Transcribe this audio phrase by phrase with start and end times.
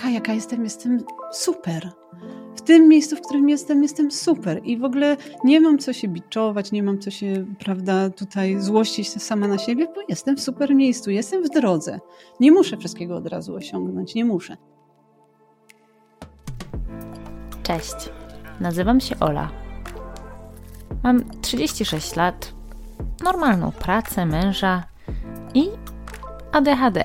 [0.00, 1.90] taka jaka jestem, jestem super.
[2.56, 4.60] W tym miejscu, w którym jestem, jestem super.
[4.64, 9.22] I w ogóle nie mam co się biczować, nie mam co się, prawda, tutaj złościć
[9.22, 12.00] sama na siebie, bo jestem w super miejscu, jestem w drodze.
[12.40, 14.56] Nie muszę wszystkiego od razu osiągnąć, nie muszę.
[17.62, 18.10] Cześć,
[18.60, 19.50] nazywam się Ola.
[21.02, 22.52] Mam 36 lat,
[23.24, 24.84] normalną pracę, męża
[25.54, 25.68] i
[26.52, 27.04] ADHD.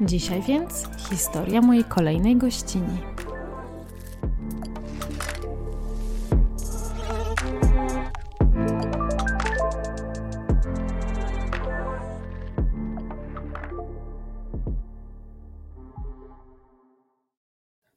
[0.00, 2.98] Dzisiaj więc historia mojej kolejnej gościni.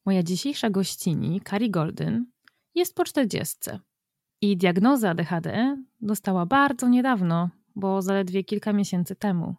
[0.05, 2.25] Moja dzisiejsza gościni, Kari Golden,
[2.75, 3.57] jest po 40
[4.41, 9.55] i diagnozę ADHD dostała bardzo niedawno, bo zaledwie kilka miesięcy temu.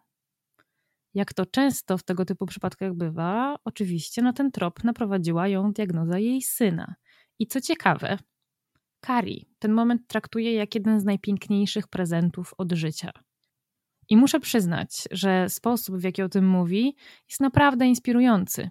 [1.13, 6.19] Jak to często w tego typu przypadkach bywa, oczywiście na ten trop naprowadziła ją diagnoza
[6.19, 6.95] jej syna.
[7.39, 8.17] I co ciekawe,
[9.01, 13.11] Kari ten moment traktuje jak jeden z najpiękniejszych prezentów od życia.
[14.09, 16.95] I muszę przyznać, że sposób, w jaki o tym mówi,
[17.29, 18.69] jest naprawdę inspirujący.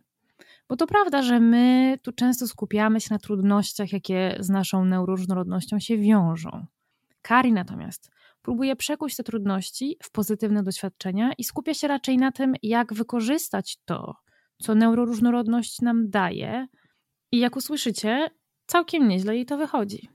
[0.69, 5.79] Bo to prawda, że my tu często skupiamy się na trudnościach, jakie z naszą neuroróżnorodnością
[5.79, 6.67] się wiążą.
[7.23, 8.11] Kari natomiast
[8.49, 13.79] próbuje przekuć te trudności w pozytywne doświadczenia i skupia się raczej na tym, jak wykorzystać
[13.85, 14.17] to,
[14.63, 16.67] co neuroróżnorodność nam daje.
[17.33, 18.31] I jak usłyszycie,
[18.67, 20.09] całkiem nieźle jej to wychodzi.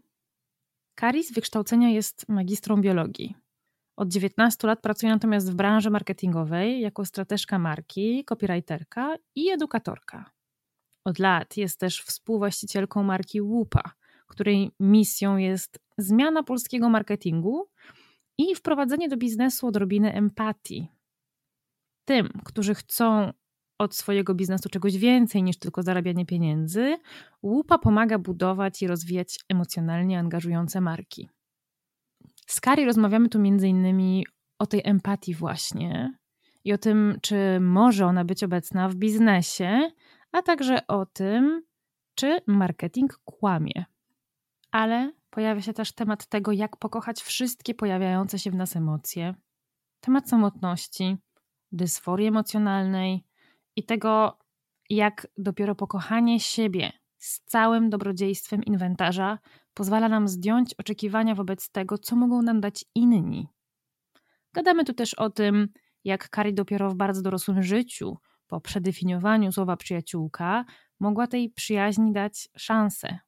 [0.95, 3.35] Kari z wykształcenia jest magistrą biologii.
[3.95, 10.31] Od 19 lat pracuje natomiast w branży marketingowej jako strateżka marki, copywriterka i edukatorka.
[11.05, 13.91] Od lat jest też współwłaścicielką marki Łupa,
[14.27, 17.69] której misją jest zmiana polskiego marketingu
[18.37, 20.87] i wprowadzenie do biznesu odrobiny empatii.
[22.05, 23.33] Tym, którzy chcą
[23.79, 26.97] od swojego biznesu czegoś więcej niż tylko zarabianie pieniędzy,
[27.43, 31.29] Łupa pomaga budować i rozwijać emocjonalnie angażujące marki.
[32.47, 34.25] Z Kari rozmawiamy tu innymi
[34.59, 36.17] o tej empatii właśnie
[36.63, 39.91] i o tym, czy może ona być obecna w biznesie,
[40.31, 41.63] a także o tym,
[42.15, 43.85] czy marketing kłamie.
[44.71, 49.35] Ale pojawia się też temat tego, jak pokochać wszystkie pojawiające się w nas emocje,
[49.99, 51.17] temat samotności,
[51.71, 53.25] dysforii emocjonalnej
[53.75, 54.39] i tego,
[54.89, 59.39] jak dopiero pokochanie siebie z całym dobrodziejstwem inwentarza
[59.73, 63.47] pozwala nam zdjąć oczekiwania wobec tego, co mogą nam dać inni.
[64.53, 65.69] Gadamy tu też o tym,
[66.03, 68.17] jak Kari dopiero w bardzo dorosłym życiu,
[68.47, 70.65] po przedefiniowaniu słowa przyjaciółka,
[70.99, 73.19] mogła tej przyjaźni dać szansę,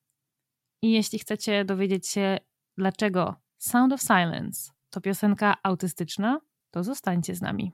[0.82, 2.38] i jeśli chcecie dowiedzieć się,
[2.78, 6.42] dlaczego Sound of Silence to piosenka autystyczna,
[6.72, 7.72] to zostańcie z nami.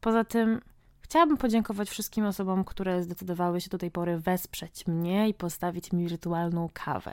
[0.00, 0.60] Poza tym
[1.00, 6.08] chciałabym podziękować wszystkim osobom, które zdecydowały się do tej pory wesprzeć mnie i postawić mi
[6.08, 7.12] wirtualną kawę.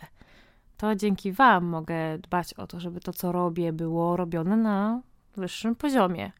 [0.78, 5.02] To dzięki Wam mogę dbać o to, żeby to, co robię, było robione na
[5.36, 6.32] wyższym poziomie.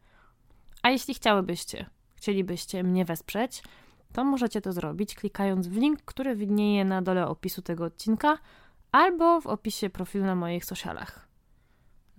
[0.82, 3.62] A jeśli chciałybyście, chcielibyście mnie wesprzeć,
[4.12, 8.38] to możecie to zrobić klikając w link, który widnieje na dole opisu tego odcinka
[8.92, 11.28] albo w opisie profilu na moich socialach.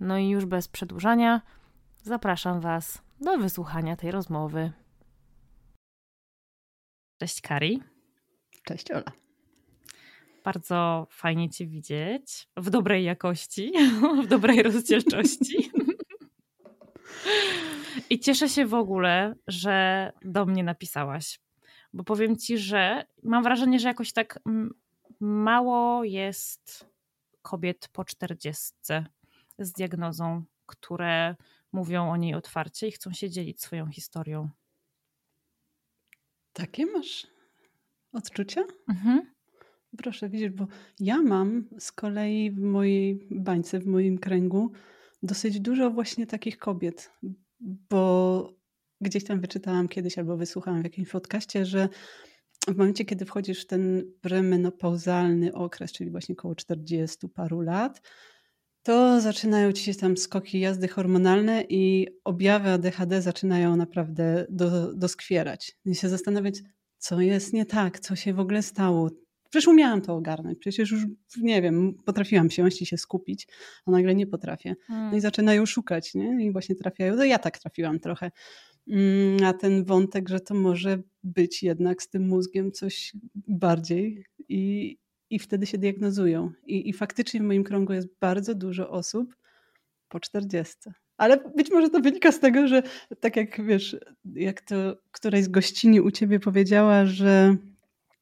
[0.00, 1.40] No i już bez przedłużania,
[2.02, 4.72] zapraszam Was do wysłuchania tej rozmowy.
[7.18, 7.82] Cześć Kari.
[8.64, 9.12] Cześć Ola.
[10.44, 12.48] Bardzo fajnie Cię widzieć.
[12.56, 13.72] W dobrej jakości,
[14.24, 15.70] w dobrej rozdzielczości.
[18.10, 21.40] I cieszę się w ogóle, że do mnie napisałaś,
[21.94, 24.40] bo powiem ci, że mam wrażenie, że jakoś tak
[25.20, 26.86] mało jest
[27.42, 29.06] kobiet po czterdziestce
[29.58, 31.36] z diagnozą, które
[31.72, 34.50] mówią o niej otwarcie i chcą się dzielić swoją historią.
[36.52, 37.26] Takie masz
[38.12, 38.64] odczucia?
[38.88, 39.34] Mhm.
[39.98, 40.66] Proszę, widzisz, bo
[41.00, 44.72] ja mam z kolei w mojej bańce, w moim kręgu
[45.22, 47.12] dosyć dużo właśnie takich kobiet,
[47.60, 48.52] bo
[49.00, 51.88] gdzieś tam wyczytałam kiedyś albo wysłuchałam w jakimś podcaście, że
[52.68, 58.00] w momencie, kiedy wchodzisz w ten premenopauzalny okres, czyli właśnie około 40 paru lat,
[58.82, 65.76] to zaczynają ci się tam skoki jazdy hormonalne i objawy ADHD zaczynają naprawdę do, doskwierać.
[65.84, 66.62] I się zastanawiać,
[66.98, 69.10] co jest nie tak, co się w ogóle stało.
[69.50, 71.02] Przecież umiałam to ogarnąć, przecież już,
[71.36, 73.48] nie wiem, potrafiłam siąść i się skupić,
[73.86, 74.74] a nagle nie potrafię.
[74.88, 75.20] No i hmm.
[75.20, 76.46] zaczynają szukać, nie?
[76.46, 78.30] I właśnie trafiają, no ja tak trafiłam trochę
[79.40, 84.96] na ten wątek, że to może być jednak z tym mózgiem coś bardziej i,
[85.30, 86.52] i wtedy się diagnozują.
[86.66, 89.36] I, I faktycznie w moim kręgu jest bardzo dużo osób
[90.08, 90.74] po 40.
[91.16, 92.82] Ale być może to wynika z tego, że
[93.20, 93.96] tak jak wiesz,
[94.34, 97.56] jak to któraś z gościni u ciebie powiedziała, że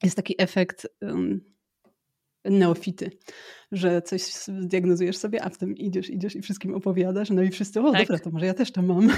[0.03, 1.52] jest taki efekt um,
[2.45, 3.11] neofity,
[3.73, 7.93] że coś diagnozujesz sobie, a potem idziesz, idziesz i wszystkim opowiadasz, no i wszyscy, o
[7.93, 8.01] tak.
[8.03, 9.09] dobra, to może ja też to mam.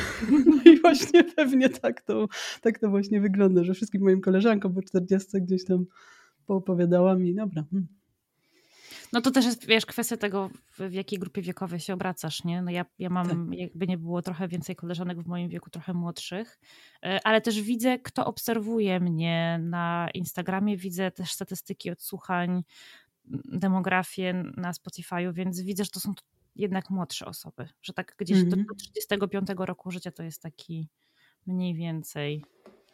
[0.46, 2.28] No i właśnie pewnie tak to,
[2.60, 5.84] tak to właśnie wygląda, że wszystkim moim koleżankom po 40 gdzieś tam
[6.46, 7.64] poopowiadała mi, dobra.
[7.70, 7.86] Hmm.
[9.14, 12.62] No to też jest, wiesz, kwestia tego, w jakiej grupie wiekowej się obracasz, nie?
[12.62, 13.58] No ja, ja mam, tak.
[13.58, 16.58] jakby nie było, trochę więcej koleżanek w moim wieku, trochę młodszych,
[17.02, 22.62] e, ale też widzę, kto obserwuje mnie na Instagramie, widzę też statystyki odsłuchań,
[23.44, 26.14] demografię na Spotify'u, więc widzę, że to są
[26.56, 28.64] jednak młodsze osoby, że tak gdzieś mm -hmm.
[28.68, 29.66] do 35 mhm.
[29.66, 30.88] roku życia to jest taki
[31.46, 32.44] mniej więcej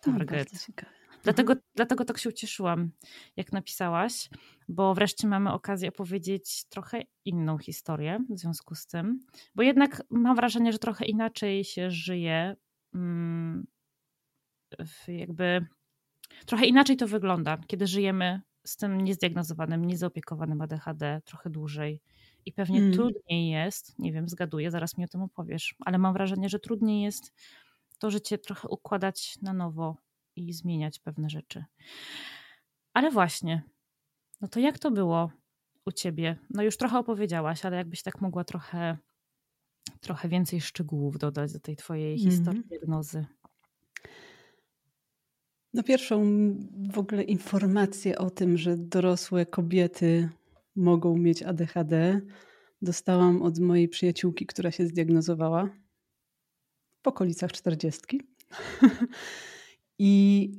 [0.01, 0.49] target.
[0.53, 0.85] No,
[1.23, 1.71] Dlatego, mhm.
[1.75, 2.91] dlatego tak się ucieszyłam,
[3.37, 4.29] jak napisałaś,
[4.69, 10.37] bo wreszcie mamy okazję opowiedzieć trochę inną historię w związku z tym, bo jednak mam
[10.37, 12.57] wrażenie, że trochę inaczej się żyje,
[12.95, 13.67] mm,
[15.09, 15.67] jakby
[16.47, 22.01] trochę inaczej to wygląda, kiedy żyjemy z tym niezdiagnozowanym, niezaopiekowanym ADHD trochę dłużej.
[22.47, 22.95] I pewnie hmm.
[22.95, 27.03] trudniej jest, nie wiem, zgaduję, zaraz mi o tym opowiesz, ale mam wrażenie, że trudniej
[27.03, 27.33] jest
[27.99, 29.97] to życie trochę układać na nowo,
[30.37, 31.65] i zmieniać pewne rzeczy.
[32.93, 33.63] Ale właśnie,
[34.41, 35.31] no to jak to było
[35.87, 36.37] u ciebie?
[36.51, 38.99] No już trochę opowiedziałaś, ale jakbyś tak mogła trochę,
[40.01, 43.27] trochę więcej szczegółów dodać do tej twojej mm historii diagnozy.
[45.75, 46.25] No pierwszą
[46.93, 50.29] w ogóle informację o tym, że dorosłe kobiety
[50.77, 52.21] mogą mieć ADHD,
[52.83, 55.71] dostałam od mojej przyjaciółki, która się zdiagnozowała
[57.03, 58.21] w okolicach czterdziestki.
[59.99, 60.51] I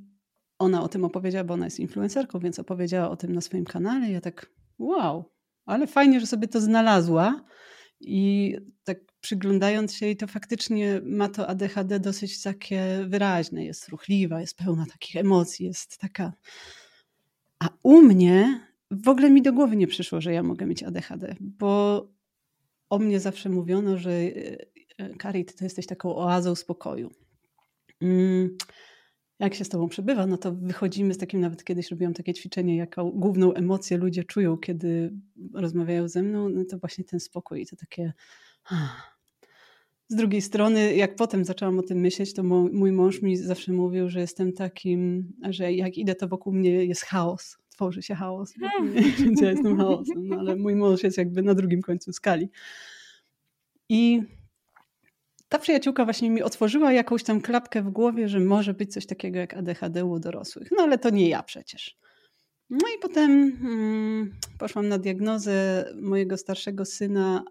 [0.59, 4.11] ona o tym opowiedziała, bo ona jest influencerką, więc opowiedziała o tym na swoim kanale.
[4.11, 4.49] Ja tak,
[4.79, 5.31] wow,
[5.65, 7.45] ale fajnie, że sobie to znalazła.
[7.99, 13.65] I tak przyglądając się jej, to faktycznie ma to ADHD dosyć takie wyraźne.
[13.65, 16.33] Jest ruchliwa, jest pełna takich emocji, jest taka.
[17.59, 21.35] A u mnie w ogóle mi do głowy nie przyszło, że ja mogę mieć ADHD,
[21.39, 22.07] bo
[22.89, 24.57] o mnie zawsze mówiono, że e,
[24.97, 27.12] e, Karit, to jesteś taką oazą spokoju.
[28.01, 28.57] Mm
[29.41, 32.77] jak się z tobą przebywa, no to wychodzimy z takim, nawet kiedyś robiłam takie ćwiczenie,
[32.77, 35.13] jaką główną emocję ludzie czują, kiedy
[35.53, 38.13] rozmawiają ze mną, no to właśnie ten spokój i to takie...
[40.11, 44.09] Z drugiej strony, jak potem zaczęłam o tym myśleć, to mój mąż mi zawsze mówił,
[44.09, 48.53] że jestem takim, że jak idę, to wokół mnie jest chaos, tworzy się chaos,
[49.19, 52.49] więc ja jestem chaosem, no, ale mój mąż jest jakby na drugim końcu skali.
[53.89, 54.21] I
[55.50, 59.39] ta przyjaciółka właśnie mi otworzyła jakąś tam klapkę w głowie, że może być coś takiego
[59.39, 60.67] jak ADHD u dorosłych.
[60.77, 61.97] No ale to nie ja przecież.
[62.69, 67.43] No i potem hmm, poszłam na diagnozę mojego starszego syna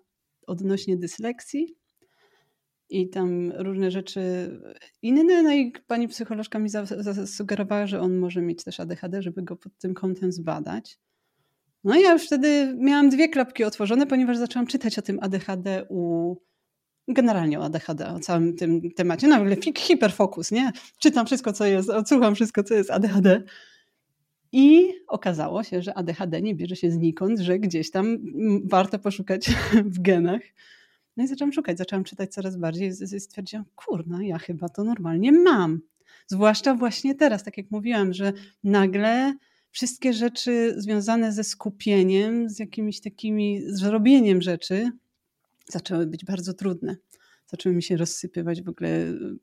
[0.47, 1.80] odnośnie dysleksji
[2.91, 4.21] i tam różne rzeczy
[5.03, 5.43] inne.
[5.43, 6.69] No i pani psycholożka mi
[6.99, 10.99] zasugerowała, że on może mieć też ADHD, żeby go pod tym kątem zbadać.
[11.85, 15.87] No i ja już wtedy miałam dwie klapki otworzone, ponieważ zaczęłam czytać o tym ADHD
[15.89, 16.37] u
[17.09, 19.29] generalnie o ADHD, o całym tym temacie.
[19.29, 20.73] No, ale hiperfokus, nie?
[20.99, 23.43] Czytam wszystko, co jest, odsłucham wszystko, co jest ADHD.
[24.53, 28.19] I okazało się, że ADHD nie bierze się znikąd, że gdzieś tam
[28.65, 29.51] warto poszukać
[29.95, 30.43] w genach.
[31.21, 35.33] No i zaczęłam szukać, zaczęłam czytać coraz bardziej i stwierdziłam, kurna, ja chyba to normalnie
[35.33, 35.81] mam.
[36.27, 38.33] Zwłaszcza właśnie teraz, tak jak mówiłam, że
[38.65, 39.35] nagle
[39.71, 44.91] wszystkie rzeczy związane ze skupieniem, z jakimiś takimi, z robieniem rzeczy,
[45.69, 46.97] zaczęły być bardzo trudne.
[47.47, 49.37] Zaczęły mi się rozsypywać w ogóle y,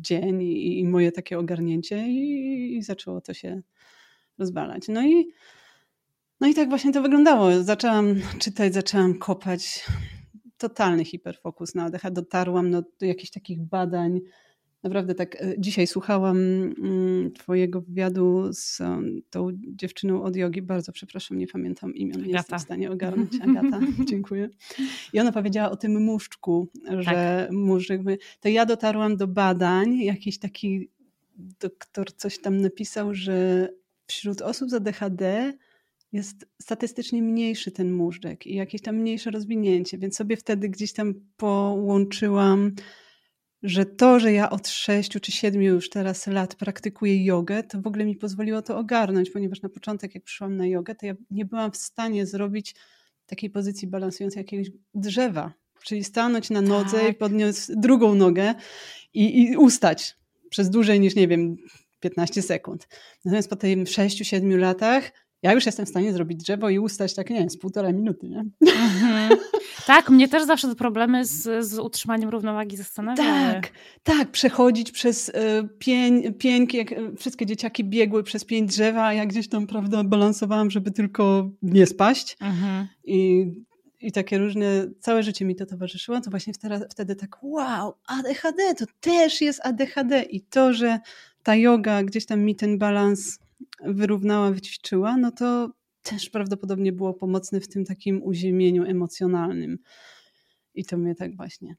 [0.00, 3.62] dzień i, i moje takie ogarnięcie i, i zaczęło to się
[4.38, 4.88] rozwalać.
[4.88, 5.28] No i,
[6.40, 7.62] no i tak właśnie to wyglądało.
[7.62, 9.84] Zaczęłam czytać, zaczęłam kopać.
[10.58, 12.10] Totalny hiperfokus na ADHD.
[12.10, 14.20] Dotarłam no, do jakichś takich badań
[14.86, 15.42] naprawdę tak.
[15.42, 18.78] E, dzisiaj słuchałam mm, Twojego wywiadu z
[19.30, 20.62] tą dziewczyną od jogi.
[20.62, 23.32] Bardzo przepraszam, nie pamiętam imion, nie jestem w stanie ogarnąć.
[23.40, 24.48] Agata, dziękuję.
[25.12, 28.18] I ona powiedziała o tym muszczku, że tak.
[28.40, 30.90] To ja dotarłam do badań, jakiś taki
[31.60, 33.68] doktor coś tam napisał, że
[34.06, 35.52] wśród osób z ADHD
[36.16, 41.14] jest statystycznie mniejszy ten móżdżek i jakieś tam mniejsze rozwinięcie, więc sobie wtedy gdzieś tam
[41.36, 42.72] połączyłam,
[43.62, 47.86] że to, że ja od sześciu czy siedmiu już teraz lat praktykuję jogę, to w
[47.86, 51.44] ogóle mi pozwoliło to ogarnąć, ponieważ na początek jak przyszłam na jogę, to ja nie
[51.44, 52.74] byłam w stanie zrobić
[53.26, 55.52] takiej pozycji balansującej jakiegoś drzewa,
[55.84, 57.10] czyli stanąć na nodze tak.
[57.10, 58.54] i podnieść drugą nogę
[59.14, 60.16] i, i ustać
[60.50, 61.56] przez dłużej niż, nie wiem,
[62.00, 62.88] 15 sekund.
[63.24, 65.12] Natomiast po tym 6-7 latach
[65.42, 68.28] ja już jestem w stanie zrobić drzewo i ustać tak, nie wiem, z półtora minuty,
[68.28, 68.44] nie?
[68.60, 69.38] Mhm.
[69.86, 73.52] Tak, mnie też zawsze te problemy z, z utrzymaniem równowagi zastanawiały.
[73.52, 73.70] Tak,
[74.02, 75.32] tak, przechodzić przez y,
[75.78, 80.04] pień, pieńki, jak y, wszystkie dzieciaki biegły przez pięć drzewa, a ja gdzieś tam, prawda,
[80.04, 82.36] balansowałam, żeby tylko nie spaść.
[82.40, 82.86] Mhm.
[83.04, 83.46] I,
[84.00, 88.74] I takie różne, całe życie mi to towarzyszyło, to właśnie wtedy, wtedy tak, wow, ADHD,
[88.78, 90.22] to też jest ADHD.
[90.22, 90.98] I to, że
[91.42, 93.38] ta yoga gdzieś tam mi ten balans
[93.84, 95.70] wyrównała, wyćwiczyła, no to
[96.02, 99.78] też prawdopodobnie było pomocne w tym takim uziemieniu emocjonalnym.
[100.74, 101.76] I to mnie tak właśnie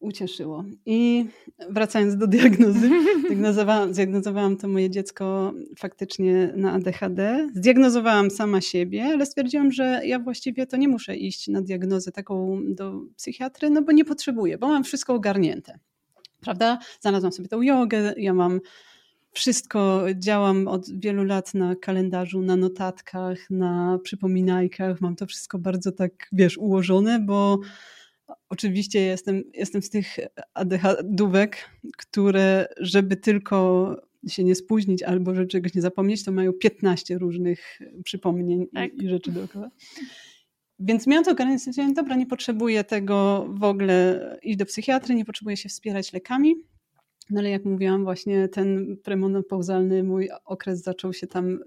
[0.00, 0.64] ucieszyło.
[0.86, 1.26] I
[1.70, 2.90] wracając do diagnozy,
[3.26, 7.48] zdiagnozowałam, zdiagnozowałam to moje dziecko faktycznie na ADHD.
[7.54, 12.60] Zdiagnozowałam sama siebie, ale stwierdziłam, że ja właściwie to nie muszę iść na diagnozę taką
[12.68, 15.78] do psychiatry, no bo nie potrzebuję, bo mam wszystko ogarnięte.
[16.40, 16.78] Prawda?
[17.00, 18.60] Znalazłam sobie tą jogę, ja mam
[19.32, 25.00] wszystko działam od wielu lat na kalendarzu, na notatkach, na przypominajkach.
[25.00, 27.60] Mam to wszystko bardzo tak, wiesz, ułożone, bo
[28.48, 30.16] oczywiście jestem, jestem z tych
[30.54, 31.56] ADHD-ówek,
[31.96, 33.96] które, żeby tylko
[34.28, 38.94] się nie spóźnić albo że czegoś nie zapomnieć, to mają 15 różnych przypomnień tak.
[38.94, 39.70] i, i, rzeczy dookoła.
[40.78, 45.56] Więc miałam to organizację, dobra, nie potrzebuję tego w ogóle iść do psychiatry, nie potrzebuję
[45.56, 46.54] się wspierać lekami.
[47.30, 51.58] No ale jak mówiłam, właśnie ten premenopauzalny mój okres zaczął się tam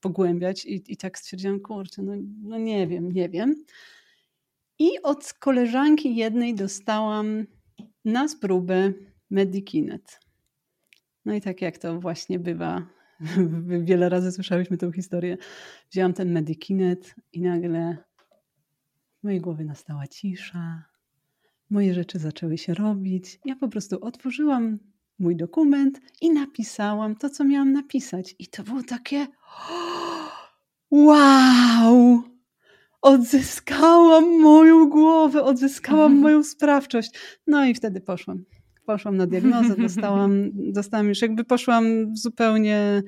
[0.00, 2.12] pogłębiać i, i tak stwierdziłam, kurczę, no,
[2.42, 3.64] no nie wiem, nie wiem.
[4.78, 7.46] I od koleżanki jednej dostałam
[8.04, 8.92] na spróbę
[9.30, 10.20] Medikinet.
[11.24, 12.86] No i tak jak to właśnie bywa,
[13.88, 15.36] wiele razy słyszałyśmy tę historię,
[15.90, 17.96] wzięłam ten Medikinet i nagle
[19.20, 20.84] w mojej głowie nastała cisza,
[21.70, 23.38] moje rzeczy zaczęły się robić.
[23.44, 24.78] Ja po prostu otworzyłam
[25.20, 28.34] mój dokument i napisałam to, co miałam napisać.
[28.38, 29.26] I to było takie
[30.90, 32.22] wow!
[33.02, 37.10] Odzyskałam moją głowę, odzyskałam moją sprawczość.
[37.46, 38.44] No i wtedy poszłam.
[38.86, 43.02] Poszłam na diagnozę, dostałam, dostałam już jakby poszłam zupełnie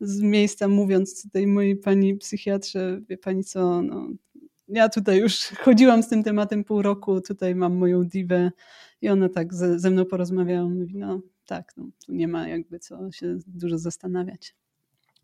[0.00, 4.08] z miejsca mówiąc tej mojej pani psychiatrze, wie pani co, no,
[4.68, 8.50] ja tutaj już chodziłam z tym tematem pół roku, tutaj mam moją diwę
[9.00, 12.78] i ona tak ze, ze mną porozmawiała, mówi, no tak, no, tu nie ma jakby
[12.78, 14.54] co się dużo zastanawiać.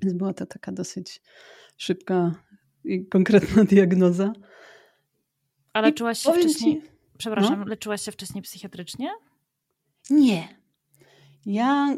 [0.01, 1.23] Więc była to taka dosyć
[1.77, 2.35] szybka
[2.85, 4.33] i konkretna diagnoza.
[5.73, 6.89] A leczyłaś się wcześniej, ci...
[7.19, 7.67] przepraszam, no?
[7.67, 9.11] leczyłaś się wcześniej psychiatrycznie?
[10.11, 10.49] Nie.
[11.47, 11.97] Ja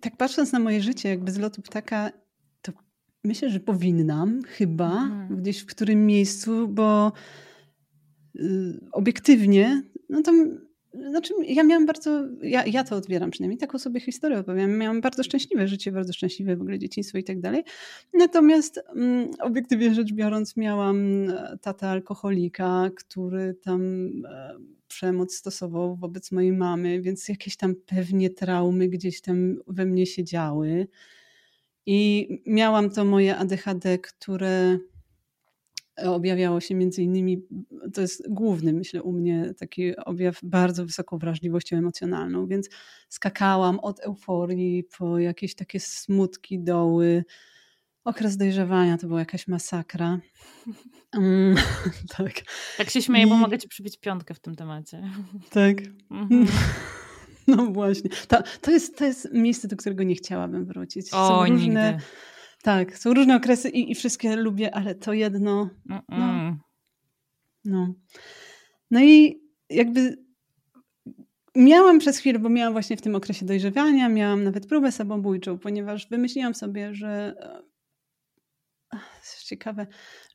[0.00, 2.10] tak patrząc na moje życie jakby z lotu ptaka,
[3.24, 5.36] myślę, że powinnam chyba mhm.
[5.42, 7.12] gdzieś w którym miejscu, bo
[8.36, 10.32] y, obiektywnie, no to
[11.10, 14.78] znaczy, ja miałam bardzo, ja, ja to odbieram przynajmniej, taką sobie historię opowiem.
[14.78, 17.64] Miałam bardzo szczęśliwe życie, bardzo szczęśliwe w ogóle dzieciństwo i tak dalej.
[18.14, 24.54] Natomiast um, obiektywnie rzecz biorąc, miałam e, tatę alkoholika, który tam e,
[24.88, 30.24] przemoc stosował wobec mojej mamy, więc jakieś tam pewnie traumy gdzieś tam we mnie się
[30.24, 30.88] działy.
[31.86, 34.78] I miałam to moje ADHD, które
[36.06, 37.42] objawiało się między innymi,
[37.94, 42.68] to jest główny, myślę, u mnie taki objaw bardzo wysoką wrażliwością emocjonalną, więc
[43.08, 47.24] skakałam od euforii po jakieś takie smutki, doły.
[48.04, 50.20] Okres dojrzewania to była jakaś masakra.
[51.14, 51.56] Um,
[52.16, 52.32] tak.
[52.76, 53.28] Tak się śmieję, I...
[53.28, 55.10] bo mogę ci przybić piątkę w tym temacie.
[55.50, 55.76] Tak.
[56.10, 56.46] Mhm.
[57.56, 58.10] No właśnie.
[58.28, 61.06] To, to, jest, to jest miejsce, do którego nie chciałabym wrócić.
[61.12, 62.04] O, Są różne, nigdy
[62.62, 65.70] tak, są różne okresy i, i wszystkie lubię, ale to jedno.
[65.86, 66.02] No,
[67.64, 67.94] no.
[68.90, 70.16] No i jakby
[71.56, 76.08] miałam przez chwilę, bo miałam właśnie w tym okresie dojrzewania, miałam nawet próbę samobójczą, ponieważ
[76.08, 77.34] wymyśliłam sobie, że
[79.20, 79.86] jest ciekawe,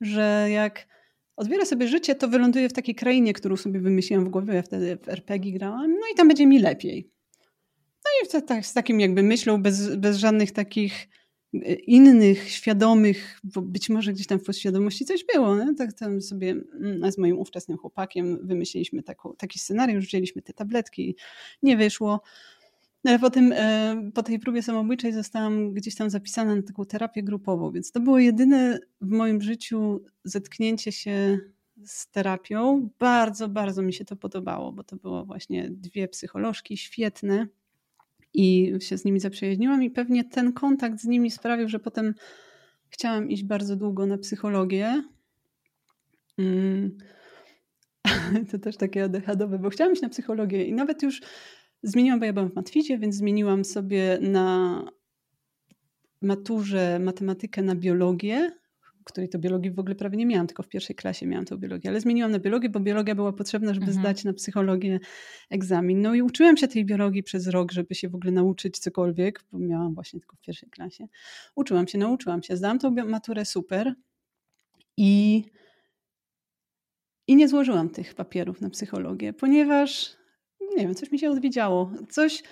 [0.02, 0.88] że jak
[1.36, 4.98] odbiorę sobie życie, to wyląduję w takiej krainie, którą sobie wymyśliłam w głowie, ja wtedy
[4.98, 7.14] w RPG grałam, no i tam będzie mi lepiej.
[8.06, 11.08] No i tak, z takim jakby myślą, bez, bez żadnych takich
[11.54, 15.56] e, innych, świadomych, bo być może gdzieś tam w podświadomości coś było.
[15.56, 15.76] Nie?
[15.76, 21.16] Tak tam sobie mm, z moim ówczesnym chłopakiem wymyśliliśmy taką, taki scenariusz, wzięliśmy te tabletki,
[21.64, 22.22] nie wyszło.
[23.04, 27.24] No ale potem e, po tej próbie samobójczej zostałam gdzieś tam zapisana na taką terapię
[27.24, 31.40] grupową, więc to było jedyne w moim życiu zetknięcie się
[31.86, 32.90] z terapią.
[33.00, 37.48] Bardzo, bardzo mi się to podobało, bo to było właśnie dwie psycholożki świetne
[38.34, 42.14] i się z nimi zaprzyjaźniłam i pewnie ten kontakt z nimi sprawił, że potem
[42.90, 45.04] chciałam iść bardzo długo na psychologię.
[46.38, 46.98] Mm.
[48.52, 51.22] To też takie ADHD-owe, bo chciałam iść na psychologię i nawet już
[51.84, 54.80] Zmieniłam, bo ja byłam w matwizie, więc zmieniłam sobie na
[56.22, 58.52] maturze matematykę na biologię,
[59.04, 61.90] której to biologii w ogóle prawie nie miałam, tylko w pierwszej klasie miałam tą biologię,
[61.90, 64.02] ale zmieniłam na biologię, bo biologia była potrzebna, żeby mhm.
[64.02, 65.00] zdać na psychologię
[65.50, 66.02] egzamin.
[66.02, 69.60] No i uczyłam się tej biologii przez rok, żeby się w ogóle nauczyć cokolwiek, bo
[69.60, 71.08] miałam właśnie tylko w pierwszej klasie.
[71.56, 73.94] Uczyłam się, nauczyłam się, zdałam tą maturę super
[74.98, 75.44] i,
[77.28, 80.23] i nie złożyłam tych papierów na psychologię, ponieważ
[80.78, 81.92] nie wiem, coś mi się odwiedziało.
[82.10, 82.44] Coś,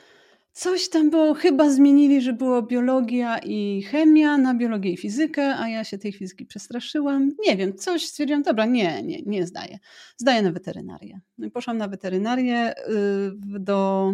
[0.53, 5.69] coś tam było, chyba zmienili, że było biologia i chemia na biologię i fizykę, a
[5.69, 7.31] ja się tej fizyki przestraszyłam.
[7.47, 9.79] Nie wiem, coś stwierdziłam, dobra, nie, nie, nie zdaję.
[10.17, 11.19] Zdaję na weterynarię.
[11.37, 14.13] No i poszłam na weterynarię y, do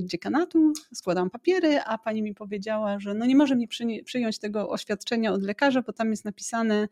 [0.00, 3.68] dziekanatu, składałam papiery, a pani mi powiedziała, że no nie może mi
[4.04, 6.88] przyjąć tego oświadczenia od lekarza, bo tam jest napisane,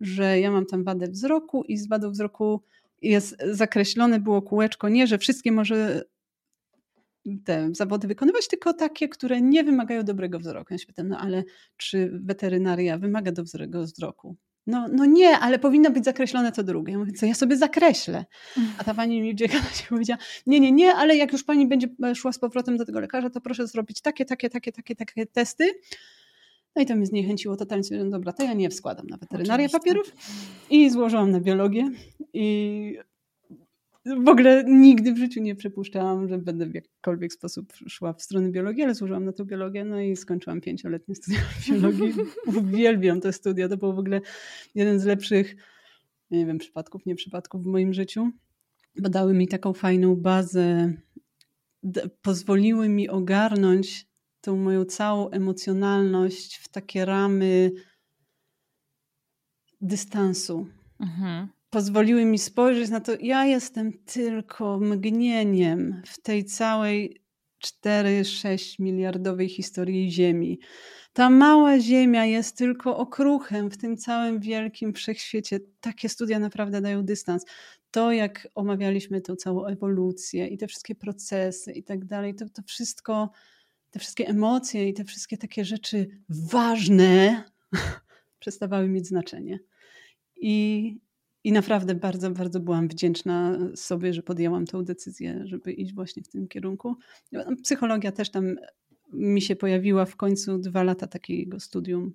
[0.00, 2.62] że ja mam tam wadę wzroku i z wadą wzroku
[3.10, 6.04] jest zakreślone było kółeczko, nie, że wszystkie może
[7.44, 10.74] te zawody wykonywać, tylko takie, które nie wymagają dobrego wzroku.
[10.74, 11.44] Ja się pytam, no ale
[11.76, 14.36] czy weterynaria wymaga dobrego wzroku?
[14.66, 16.92] No, no nie, ale powinno być zakreślone to drugie.
[16.92, 18.24] Ja mówię, co ja sobie zakreślę?
[18.78, 19.38] A ta pani mi
[19.78, 23.00] się powiedziała, nie, nie, nie, ale jak już pani będzie szła z powrotem do tego
[23.00, 25.64] lekarza, to proszę zrobić takie, takie, takie, takie, takie testy.
[26.76, 27.84] No i to mnie zniechęciło totalnie.
[28.04, 29.78] No dobra, to ja nie wskładam na weterynarię Oczywiście.
[29.78, 30.12] papierów
[30.70, 31.90] i złożyłam na biologię
[32.32, 32.98] i
[34.06, 38.50] w ogóle nigdy w życiu nie przypuszczałam, że będę w jakikolwiek sposób szła w stronę
[38.50, 42.14] biologii, ale złożyłam na tę biologię, no i skończyłam pięcioletnie studia biologii.
[42.56, 44.20] Uwielbiam te studia, to był w ogóle
[44.74, 45.56] jeden z lepszych,
[46.30, 48.30] nie wiem, przypadków, nie przypadków w moim życiu,
[48.98, 50.92] bo dały mi taką fajną bazę,
[52.22, 54.06] pozwoliły mi ogarnąć
[54.46, 57.72] tą moją całą emocjonalność w takie ramy
[59.80, 60.66] dystansu.
[61.00, 61.48] Mhm.
[61.70, 67.22] Pozwoliły mi spojrzeć na to, ja jestem tylko mgnieniem w tej całej
[67.64, 70.60] 4-6 miliardowej historii Ziemi.
[71.12, 75.60] Ta mała Ziemia jest tylko okruchem w tym całym wielkim wszechświecie.
[75.80, 77.44] Takie studia naprawdę dają dystans.
[77.90, 82.62] To, jak omawialiśmy tą całą ewolucję i te wszystkie procesy i tak dalej, to, to
[82.62, 83.30] wszystko
[83.96, 87.44] te wszystkie emocje i te wszystkie takie rzeczy ważne
[88.40, 89.58] przestawały mieć znaczenie.
[90.36, 90.98] I,
[91.44, 96.28] I naprawdę bardzo, bardzo byłam wdzięczna sobie, że podjęłam tę decyzję, żeby iść właśnie w
[96.28, 96.96] tym kierunku.
[97.62, 98.56] Psychologia też tam
[99.12, 102.14] mi się pojawiła w końcu dwa lata takiego studium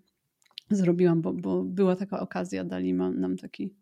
[0.70, 3.76] zrobiłam, bo, bo była taka okazja, dali nam taki,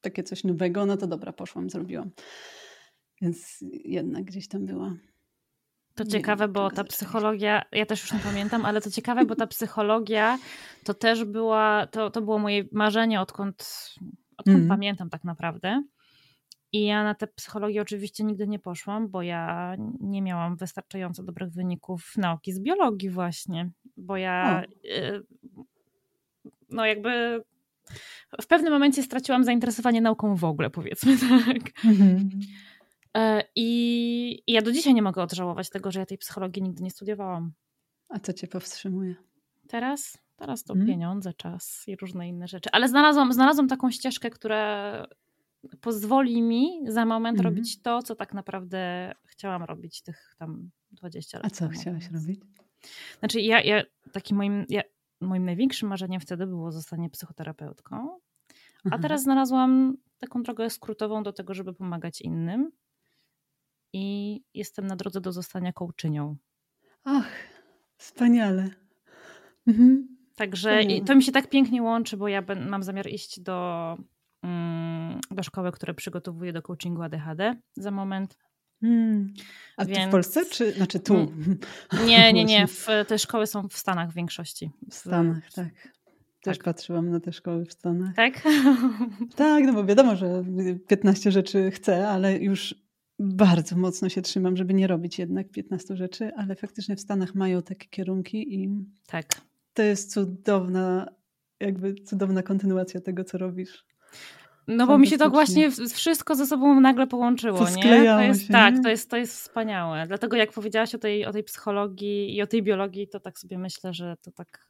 [0.00, 2.10] takie coś nowego, no to dobra, poszłam, zrobiłam.
[3.22, 4.96] Więc jednak gdzieś tam była
[5.96, 9.34] to nie ciekawe, bo ta psychologia, ja też już nie pamiętam, ale to ciekawe, bo
[9.36, 10.38] ta psychologia
[10.84, 13.94] to też była, to, to było moje marzenie, odkąd,
[14.36, 14.68] odkąd mm.
[14.68, 15.82] pamiętam tak naprawdę.
[16.72, 21.52] I ja na tę psychologię oczywiście nigdy nie poszłam, bo ja nie miałam wystarczająco dobrych
[21.52, 25.22] wyników nauki z biologii właśnie, bo ja y,
[26.70, 27.42] no jakby
[28.42, 31.84] w pewnym momencie straciłam zainteresowanie nauką w ogóle, powiedzmy tak.
[31.84, 32.28] Mm -hmm.
[33.16, 36.82] E, I, I ja do dzisiaj nie mogę odżałować tego, że ja tej psychologii nigdy
[36.82, 37.52] nie studiowałam.
[38.08, 39.14] A co cię powstrzymuje?
[39.68, 40.18] Teraz?
[40.36, 40.88] Teraz to hmm?
[40.88, 42.70] pieniądze, czas i różne inne rzeczy.
[42.72, 45.06] Ale znalazłam, znalazłam taką ścieżkę, która
[45.80, 47.54] pozwoli mi za moment hmm.
[47.54, 51.46] robić to, co tak naprawdę chciałam robić tych tam 20 lat.
[51.46, 51.80] A co temu.
[51.80, 52.40] chciałaś robić?
[53.18, 54.82] Znaczy ja, ja takim moim, ja,
[55.20, 58.18] moim największym marzeniem wtedy było zostanie psychoterapeutką.
[58.90, 62.72] A teraz znalazłam taką drogę skrótową do tego, żeby pomagać innym
[63.92, 66.36] i jestem na drodze do zostania kołczynią.
[67.04, 67.30] Ach,
[67.96, 68.70] wspaniale.
[69.66, 70.16] Mhm.
[70.36, 73.96] Także to mi się tak pięknie łączy, bo ja mam zamiar iść do,
[74.42, 78.36] mm, do szkoły, które przygotowuje do coachingu ADHD za moment.
[78.80, 79.34] Hmm.
[79.76, 79.98] A Więc...
[79.98, 81.32] tu w Polsce, czy znaczy tu?
[82.06, 82.66] Nie, nie, nie.
[82.76, 84.70] W, te szkoły są w Stanach w większości.
[84.90, 85.68] W Stanach, tak.
[86.42, 86.64] Też tak.
[86.64, 88.14] patrzyłam na te szkoły w Stanach.
[88.14, 88.42] Tak?
[89.36, 90.44] Tak, no bo wiadomo, że
[90.88, 92.74] 15 rzeczy chcę, ale już
[93.18, 97.62] bardzo mocno się trzymam, żeby nie robić jednak 15 rzeczy, ale faktycznie w Stanach mają
[97.62, 99.24] takie kierunki i tak.
[99.74, 101.08] to jest cudowna,
[101.60, 103.84] jakby cudowna kontynuacja tego, co robisz.
[104.68, 108.04] No bo mi się to właśnie wszystko ze sobą nagle połączyło, nie?
[108.06, 108.82] To jest, się, tak, nie?
[108.82, 110.06] to jest, to jest wspaniałe.
[110.06, 113.58] Dlatego jak powiedziałaś o tej, o tej psychologii i o tej biologii, to tak sobie
[113.58, 114.66] myślę, że to tak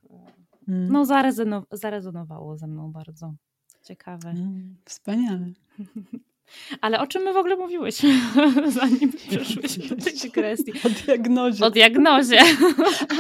[0.69, 0.93] Mm.
[0.93, 3.35] no zarezonow zarezonowało ze mną bardzo.
[3.83, 4.31] Ciekawe.
[4.31, 5.47] Mm, Wspaniale.
[6.81, 8.21] Ale o czym my w ogóle mówiłyśmy,
[8.81, 10.73] zanim przeszłyśmy do tej dygresji?
[10.87, 11.65] O diagnozie.
[11.65, 12.41] O diagnozie.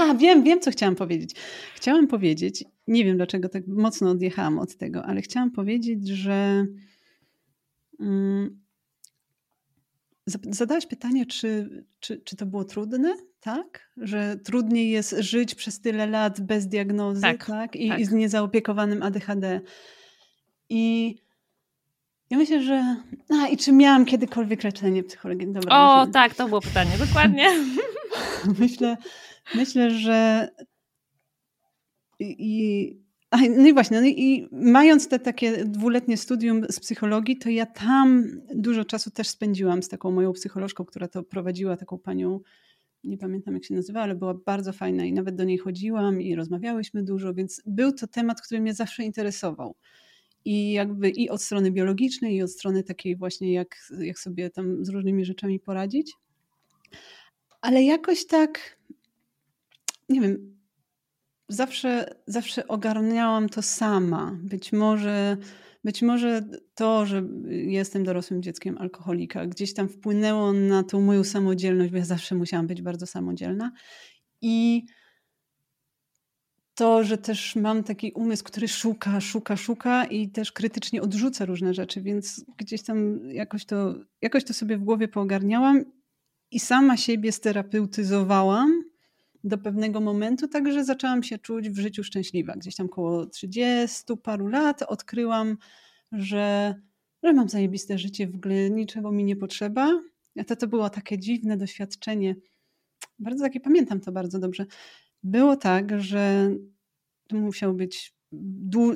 [0.01, 1.35] A, wiem, wiem, co chciałam powiedzieć.
[1.75, 6.67] Chciałam powiedzieć, nie wiem dlaczego tak mocno odjechałam od tego, ale chciałam powiedzieć, że
[8.01, 8.61] mm,
[10.51, 13.91] zadałaś pytanie, czy, czy, czy to było trudne, tak?
[13.97, 17.47] Że trudniej jest żyć przez tyle lat bez diagnozy, tak?
[17.47, 17.77] tak?
[17.77, 18.01] I, tak.
[18.01, 19.61] I z niezaopiekowanym ADHD.
[20.69, 21.15] I
[22.31, 22.97] ja myślę, że.
[23.29, 25.53] A, i czy miałam kiedykolwiek leczenie psychologiczne?
[25.53, 26.13] Dobra, o, myślę.
[26.13, 27.49] tak, to było pytanie, dokładnie.
[28.61, 28.97] myślę,
[29.55, 30.49] myślę, że.
[32.21, 37.51] I, a, no i właśnie, no i mając te takie dwuletnie studium z psychologii, to
[37.51, 42.41] ja tam dużo czasu też spędziłam z taką moją psycholożką, która to prowadziła, taką panią,
[43.05, 46.35] nie pamiętam jak się nazywa, ale była bardzo fajna i nawet do niej chodziłam i
[46.35, 49.77] rozmawiałyśmy dużo, więc był to temat, który mnie zawsze interesował.
[50.47, 54.85] I jakby i od strony biologicznej, i od strony takiej właśnie, jak, jak sobie tam
[54.85, 56.13] z różnymi rzeczami poradzić.
[57.61, 58.79] Ale jakoś tak,
[60.09, 60.57] nie wiem,
[61.49, 64.39] zawsze, zawsze ogarniałam to sama.
[64.43, 65.37] Być może,
[65.85, 71.91] być może to, że jestem dorosłym dzieckiem alkoholika, gdzieś tam wpłynęło na tą moją samodzielność,
[71.91, 73.73] bo ja zawsze musiałam być bardzo samodzielna.
[74.43, 74.85] I
[76.77, 81.75] to, że też mam taki umysł, który szuka, szuka, szuka i też krytycznie odrzuca różne
[81.75, 85.85] rzeczy, więc gdzieś tam jakoś to, jakoś to sobie w głowie poogarniałam
[86.51, 88.83] i sama siebie sterapeutyzowałam
[89.45, 92.55] do pewnego momentu, także zaczęłam się czuć w życiu szczęśliwa.
[92.57, 95.57] Gdzieś tam koło 30 paru lat odkryłam,
[96.13, 96.75] że,
[97.23, 100.01] że mam zajebiste życie, w ogóle niczego mi nie potrzeba.
[100.41, 102.37] A to, to było takie dziwne doświadczenie.
[103.19, 104.67] Bardzo takie, pamiętam to bardzo dobrze.
[105.27, 106.51] Było tak, że
[107.29, 108.15] to musiało być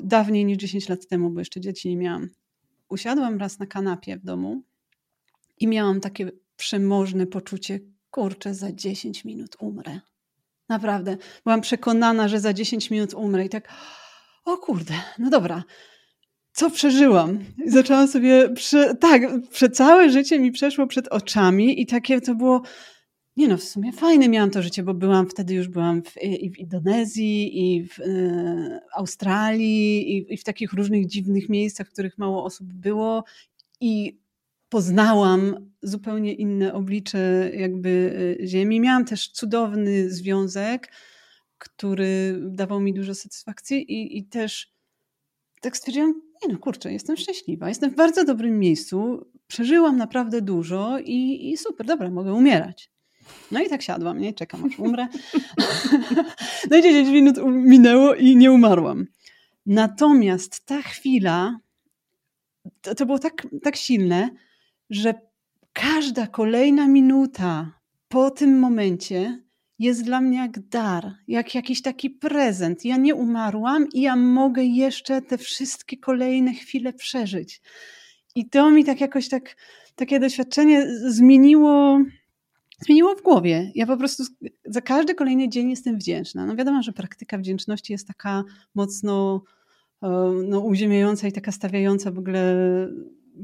[0.02, 2.28] dawniej niż 10 lat temu, bo jeszcze dzieci nie miałam.
[2.88, 4.62] Usiadłam raz na kanapie w domu
[5.58, 10.00] i miałam takie przemożne poczucie, kurczę, za 10 minut umrę.
[10.68, 11.16] Naprawdę.
[11.44, 13.68] Byłam przekonana, że za 10 minut umrę i tak,
[14.44, 15.64] o kurde, no dobra,
[16.52, 17.38] co przeżyłam?
[17.66, 22.62] Zaczęłam sobie, prze, tak, przez całe życie mi przeszło przed oczami i takie to było,
[23.40, 26.50] nie no, w sumie fajne miałam to życie, bo byłam wtedy już byłam w, i
[26.50, 32.18] w Indonezji, i w e, Australii, i, i w takich różnych dziwnych miejscach, w których
[32.18, 33.24] mało osób było
[33.80, 34.20] i
[34.68, 38.80] poznałam zupełnie inne oblicze jakby ziemi.
[38.80, 40.92] Miałam też cudowny związek,
[41.58, 44.72] który dawał mi dużo satysfakcji i, i też
[45.60, 50.98] tak stwierdziłam, nie no kurczę, jestem szczęśliwa, jestem w bardzo dobrym miejscu, przeżyłam naprawdę dużo
[51.04, 52.90] i, i super, dobra, mogę umierać.
[53.50, 54.32] No i tak siadłam, nie?
[54.32, 55.08] Czekam aż umrę.
[56.70, 59.06] No i 10 minut minęło i nie umarłam.
[59.66, 61.58] Natomiast ta chwila,
[62.80, 64.30] to, to było tak, tak silne,
[64.90, 65.14] że
[65.72, 69.42] każda kolejna minuta po tym momencie
[69.78, 72.84] jest dla mnie jak dar, jak jakiś taki prezent.
[72.84, 77.60] Ja nie umarłam i ja mogę jeszcze te wszystkie kolejne chwile przeżyć.
[78.34, 79.56] I to mi tak jakoś tak,
[79.94, 82.00] takie doświadczenie zmieniło,
[82.80, 83.72] zmieniło w głowie.
[83.74, 84.22] Ja po prostu
[84.64, 86.46] za każdy kolejny dzień jestem wdzięczna.
[86.46, 89.42] No wiadomo, że praktyka wdzięczności jest taka mocno
[90.44, 92.54] no, uziemiająca i taka stawiająca w ogóle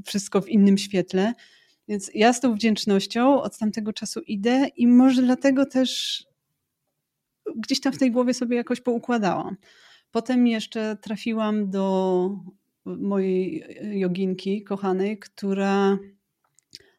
[0.05, 1.33] wszystko w innym świetle.
[1.89, 6.25] Więc ja z tą wdzięcznością od tamtego czasu idę i może dlatego też
[7.57, 9.57] gdzieś tam w tej głowie sobie jakoś poukładałam.
[10.11, 12.31] Potem jeszcze trafiłam do
[12.85, 13.65] mojej
[14.01, 15.99] joginki kochanej, która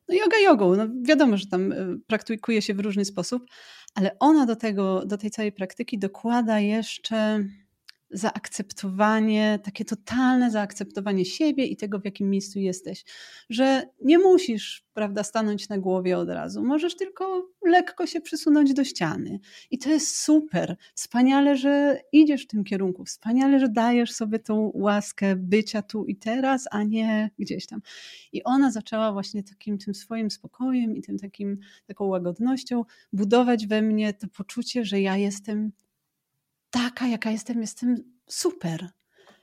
[0.09, 1.73] no yoga jogą, no wiadomo, że tam
[2.07, 3.43] praktykuje się w różny sposób,
[3.95, 7.45] ale ona do tego, do tej całej praktyki dokłada jeszcze
[8.09, 13.05] zaakceptowanie, takie totalne zaakceptowanie siebie i tego, w jakim miejscu jesteś.
[13.49, 16.63] Że nie musisz, prawda, stanąć na głowie od razu.
[16.63, 19.39] Możesz tylko lekko się przysunąć do ściany.
[19.71, 20.75] I to jest super.
[20.95, 23.05] Wspaniale, że idziesz w tym kierunku.
[23.05, 27.81] Wspaniale, że dajesz sobie tą łaskę bycia tu i teraz, a nie gdzieś tam.
[28.33, 33.81] I ona zaczęła właśnie takim tym swoim spokojem i tym takim, taką łagodnością budować we
[33.81, 35.71] mnie to poczucie, że ja jestem
[36.69, 37.95] taka, jaka jestem, jestem
[38.29, 38.89] super.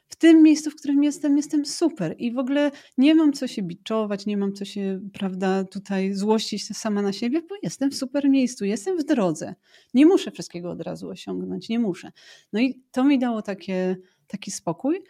[0.08, 3.62] w tym miejscu, w którym jestem, jestem super i w ogóle nie mam co się
[3.62, 8.30] biczować, nie mam co się, prawda, tutaj złościć sama na siebie, bo jestem w super
[8.30, 9.54] miejscu, jestem w drodze.
[9.94, 12.12] Nie muszę wszystkiego od razu osiągnąć, nie muszę.
[12.52, 15.02] No i to mi dało takie, taki spokój.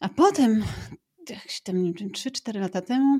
[0.00, 0.64] A potem,
[1.30, 3.18] jakieś tam, nie wiem, 3-4 lata temu,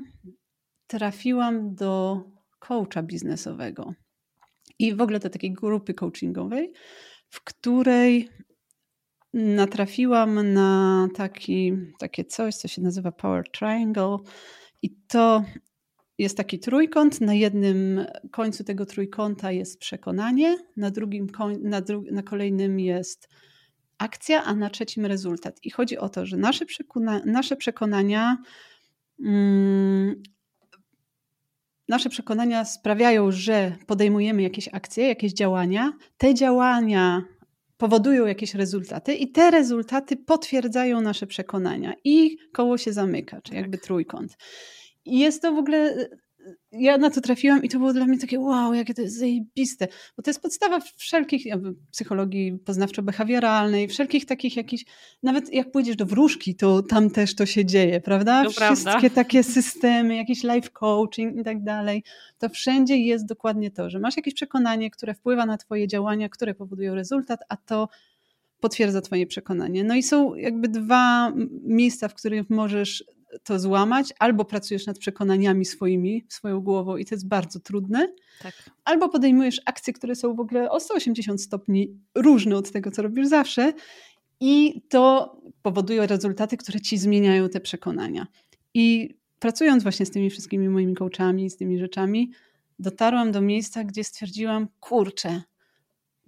[0.87, 2.23] trafiłam do
[2.59, 3.93] coacha biznesowego
[4.79, 6.73] i w ogóle do takiej grupy coachingowej,
[7.33, 8.29] w której
[9.33, 14.17] natrafiłam na taki, takie coś, co się nazywa Power Triangle
[14.81, 15.43] i to
[16.17, 17.21] jest taki trójkąt.
[17.21, 21.27] Na jednym końcu tego trójkąta jest przekonanie, na drugim,
[21.61, 23.29] na, dru na kolejnym jest
[23.97, 25.59] akcja, a na trzecim rezultat.
[25.63, 28.37] I chodzi o to, że nasze, przekona nasze przekonania
[29.19, 30.23] mm,
[31.87, 35.93] nasze przekonania sprawiają, że podejmujemy jakieś akcje, jakieś działania.
[36.17, 37.23] Te działania
[37.77, 43.77] powodują jakieś rezultaty i te rezultaty potwierdzają nasze przekonania i koło się zamyka, czy jakby
[43.77, 43.85] tak.
[43.85, 44.37] trójkąt.
[45.05, 46.09] I jest to w ogóle
[46.71, 49.87] ja na to trafiłam i to było dla mnie takie wow, jakie to jest zajebiste,
[50.17, 51.43] bo to jest podstawa wszelkich
[51.91, 54.85] psychologii poznawczo-behawioralnej, wszelkich takich jakichś,
[55.23, 58.43] nawet jak pójdziesz do wróżki, to tam też to się dzieje, prawda?
[58.43, 59.09] To Wszystkie prawda.
[59.09, 62.03] takie systemy, jakiś life coaching i tak dalej,
[62.39, 66.55] to wszędzie jest dokładnie to, że masz jakieś przekonanie, które wpływa na twoje działania, które
[66.55, 67.89] powodują rezultat, a to
[68.59, 69.83] potwierdza twoje przekonanie.
[69.83, 73.03] No i są jakby dwa miejsca, w których możesz
[73.43, 78.53] to złamać, albo pracujesz nad przekonaniami swoimi, swoją głową i to jest bardzo trudne, tak.
[78.85, 83.27] albo podejmujesz akcje, które są w ogóle o 180 stopni różne od tego, co robisz
[83.27, 83.73] zawsze
[84.39, 88.27] i to powoduje rezultaty, które ci zmieniają te przekonania.
[88.73, 92.31] I pracując właśnie z tymi wszystkimi moimi coachami, z tymi rzeczami,
[92.79, 95.41] dotarłam do miejsca, gdzie stwierdziłam, kurczę,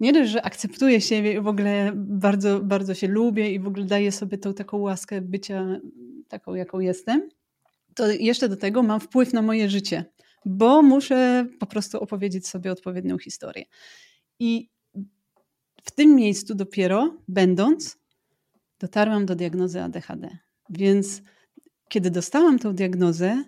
[0.00, 3.84] nie dość, że akceptuję siebie i w ogóle bardzo, bardzo się lubię i w ogóle
[3.84, 5.80] daję sobie tą taką łaskę bycia
[6.28, 7.28] taką, jaką jestem,
[7.94, 10.04] to jeszcze do tego mam wpływ na moje życie,
[10.44, 13.64] bo muszę po prostu opowiedzieć sobie odpowiednią historię.
[14.38, 14.70] I
[15.82, 17.98] w tym miejscu dopiero będąc,
[18.80, 20.38] dotarłam do diagnozy ADHD.
[20.70, 21.22] Więc
[21.88, 23.44] kiedy dostałam tą diagnozę,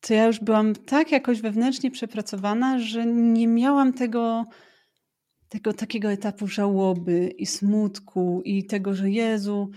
[0.00, 4.44] to ja już byłam tak jakoś wewnętrznie przepracowana, że nie miałam tego,
[5.48, 9.70] tego takiego etapu żałoby i smutku i tego, że Jezu,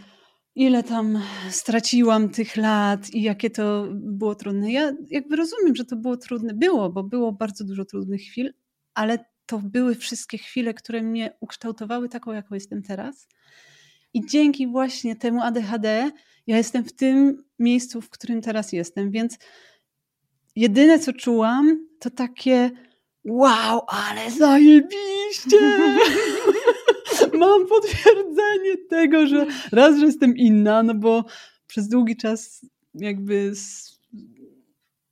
[0.59, 4.71] ile tam straciłam tych lat i jakie to było trudne.
[4.71, 6.53] Ja jakby rozumiem, że to było trudne.
[6.53, 8.53] Było, bo było bardzo dużo trudnych chwil,
[8.93, 13.27] ale to były wszystkie chwile, które mnie ukształtowały taką, jaką jestem teraz.
[14.13, 16.11] I dzięki właśnie temu ADHD
[16.47, 19.11] ja jestem w tym miejscu, w którym teraz jestem.
[19.11, 19.37] Więc
[20.55, 22.71] jedyne, co czułam, to takie
[23.25, 25.57] wow, ale zajebiście!
[27.39, 31.25] mam potwierdzenie tego, że raz, że jestem inna, no bo
[31.67, 33.53] przez długi czas jakby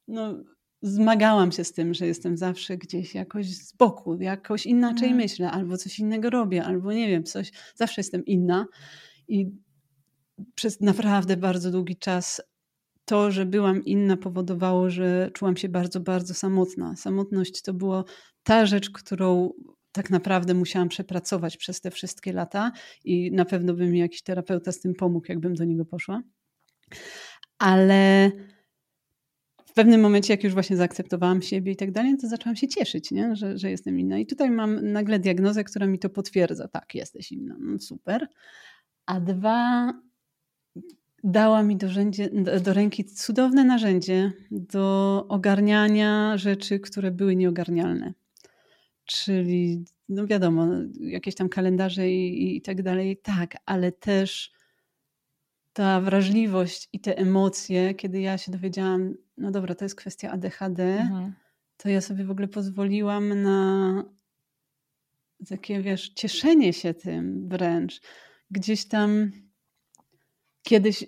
[0.08, 0.44] no,
[0.82, 5.18] zmagałam się z tym, że jestem zawsze gdzieś jakoś z boku, jakoś inaczej mm.
[5.18, 8.66] myślę, albo coś innego robię, albo nie wiem, coś, zawsze jestem inna
[9.28, 9.52] i
[10.56, 12.42] przez naprawdę bardzo długi czas
[13.06, 16.96] to, że byłam inna, powodowało, że czułam się bardzo, bardzo samotna.
[16.96, 18.04] Samotność to była
[18.44, 19.52] ta rzecz, którą
[19.98, 22.72] tak naprawdę musiałam przepracować przez te wszystkie lata
[23.06, 26.22] i na pewno by mi jakiś terapeuta z tym pomógł, jakbym do niego poszła.
[27.60, 28.32] Ale
[29.66, 33.12] w pewnym momencie, jak już właśnie zaakceptowałam siebie i tak dalej, to zaczęłam się cieszyć,
[33.12, 33.36] nie?
[33.36, 34.18] Że, że jestem inna.
[34.18, 36.68] I tutaj mam nagle diagnozę, która mi to potwierdza.
[36.68, 37.56] Tak, jesteś inna.
[37.60, 38.28] No, super.
[39.06, 39.94] A dwa,
[41.24, 42.30] dała mi do, rzędzie,
[42.64, 48.14] do ręki cudowne narzędzie do ogarniania rzeczy, które były nieogarnialne
[49.08, 50.67] czyli no wiadomo,
[51.00, 54.52] jakieś tam kalendarze i, i tak dalej, tak, ale też
[55.74, 60.84] ta wrażliwość i te emocje, kiedy ja się dowiedziałam, no dobra, to jest kwestia ADHD,
[60.84, 61.34] mhm.
[61.78, 64.04] to ja sobie w ogóle pozwoliłam na
[65.50, 68.02] takie, wiesz, cieszenie się tym wręcz.
[68.52, 69.32] Gdzieś tam
[70.63, 71.06] kiedyś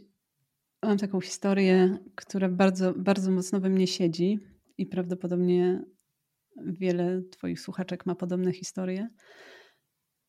[0.83, 4.39] mam taką historię, która bardzo, bardzo mocno we mnie siedzi
[4.77, 5.83] i prawdopodobnie
[6.65, 9.09] wiele Twoich słuchaczek ma podobne historie.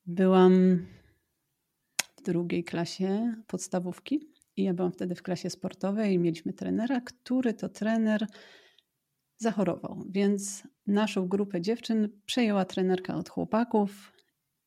[0.07, 0.87] Byłam
[2.19, 4.21] w drugiej klasie podstawówki
[4.57, 8.27] i ja byłam wtedy w klasie sportowej i mieliśmy trenera, który to trener
[9.39, 10.05] zachorował.
[10.11, 14.13] Więc naszą grupę dziewczyn przejęła trenerka od chłopaków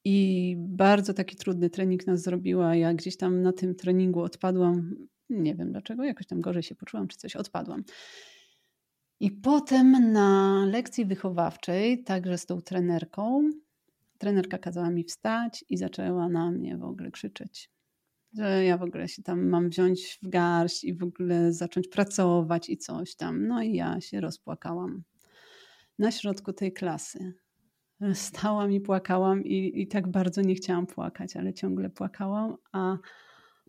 [0.06, 2.76] i bardzo taki trudny trening nas zrobiła.
[2.76, 4.96] Ja gdzieś tam na tym treningu odpadłam.
[5.30, 7.84] Nie wiem dlaczego, jakoś tam gorzej się poczułam, czy coś odpadłam.
[9.20, 13.50] I potem na lekcji wychowawczej, także z tą trenerką,
[14.18, 17.70] trenerka kazała mi wstać i zaczęła na mnie w ogóle krzyczeć.
[18.38, 22.70] że ja w ogóle się tam mam wziąć w garść i w ogóle zacząć pracować
[22.70, 23.48] i coś tam.
[23.48, 25.04] No i ja się rozpłakałam
[26.00, 27.34] na środku tej klasy.
[28.14, 32.98] Stałam i płakałam i, i tak bardzo nie chciałam płakać, ale ciągle płakałam, a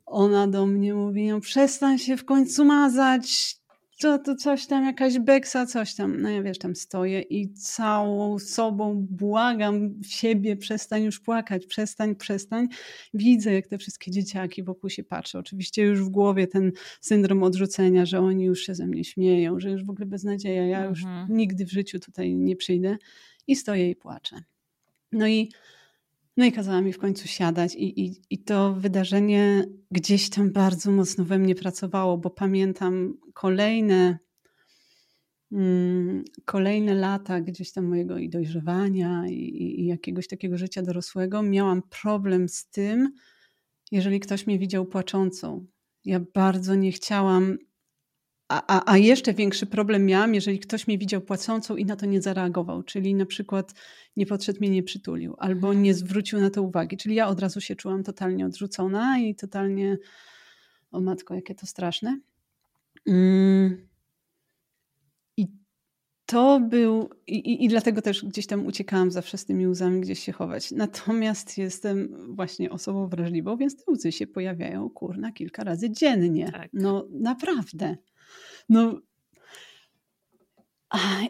[0.06, 3.56] ona do mnie mówi, no przestań się w końcu mazać,
[3.96, 6.20] co to coś tam, jakaś beksa, coś tam.
[6.20, 12.68] No ja wiesz, tam stoję i całą sobą błagam siebie, przestań już płakać, przestań, przestań.
[13.14, 15.38] Widzę, jak te wszystkie dzieciaki wokół się patrzą.
[15.38, 19.70] Oczywiście już w głowie ten syndrom odrzucenia, że oni już się ze mnie śmieją, że
[19.70, 21.36] już w ogóle beznadzieja, ja już mhm.
[21.36, 22.96] nigdy w życiu tutaj nie przyjdę.
[23.46, 24.36] I stoję i płaczę.
[25.12, 25.50] No i
[26.36, 30.90] no i kazała mi w końcu siadać, i, i, i to wydarzenie gdzieś tam bardzo
[30.90, 34.18] mocno we mnie pracowało, bo pamiętam kolejne,
[35.52, 41.42] mm, kolejne lata gdzieś tam mojego i dojrzewania, i, i jakiegoś takiego życia dorosłego.
[41.42, 43.12] Miałam problem z tym,
[43.92, 45.66] jeżeli ktoś mnie widział płaczącą.
[46.04, 47.58] Ja bardzo nie chciałam
[48.48, 52.06] a, a, a, jeszcze większy problem miałam, jeżeli ktoś mnie widział płacącą i na to
[52.06, 53.74] nie zareagował, czyli na przykład
[54.16, 55.94] nie podszedł mnie, nie przytulił, albo nie mhm.
[55.94, 56.96] zwrócił na to uwagi.
[56.96, 59.98] Czyli ja od razu się czułam totalnie odrzucona i totalnie,
[60.92, 62.20] o matko, jakie to straszne.
[63.06, 63.88] Mm.
[65.36, 65.48] I
[66.26, 70.18] to był, i, i, i dlatego też gdzieś tam uciekałam zawsze z tymi łzami gdzieś
[70.18, 70.70] się chować.
[70.70, 76.52] Natomiast jestem właśnie osobą wrażliwą, więc te łzy się pojawiają, kurna, kilka razy dziennie.
[76.52, 76.70] Tak.
[76.72, 77.96] No naprawdę.
[78.68, 79.00] No.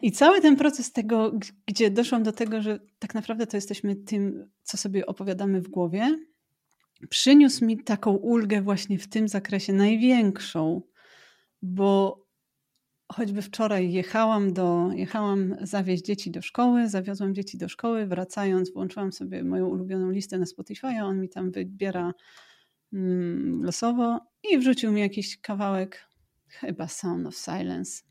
[0.03, 1.33] I cały ten proces tego,
[1.67, 6.19] gdzie doszłam do tego, że tak naprawdę to jesteśmy tym, co sobie opowiadamy w głowie,
[7.11, 10.83] przyniósł mi taką ulgę właśnie w tym zakresie największą,
[11.63, 12.25] bo
[13.13, 19.13] choćby wczoraj jechałam do, jechałam zawieźć dzieci do szkoły, zawiozłam dzieci do szkoły, wracając włączyłam
[19.13, 22.13] sobie moją ulubioną listę na Spotify, on mi tam wybiera
[22.93, 24.21] mm, losowo
[24.51, 26.07] i wrzucił mi jakiś kawałek
[26.61, 28.03] Chyba Sound of Silence.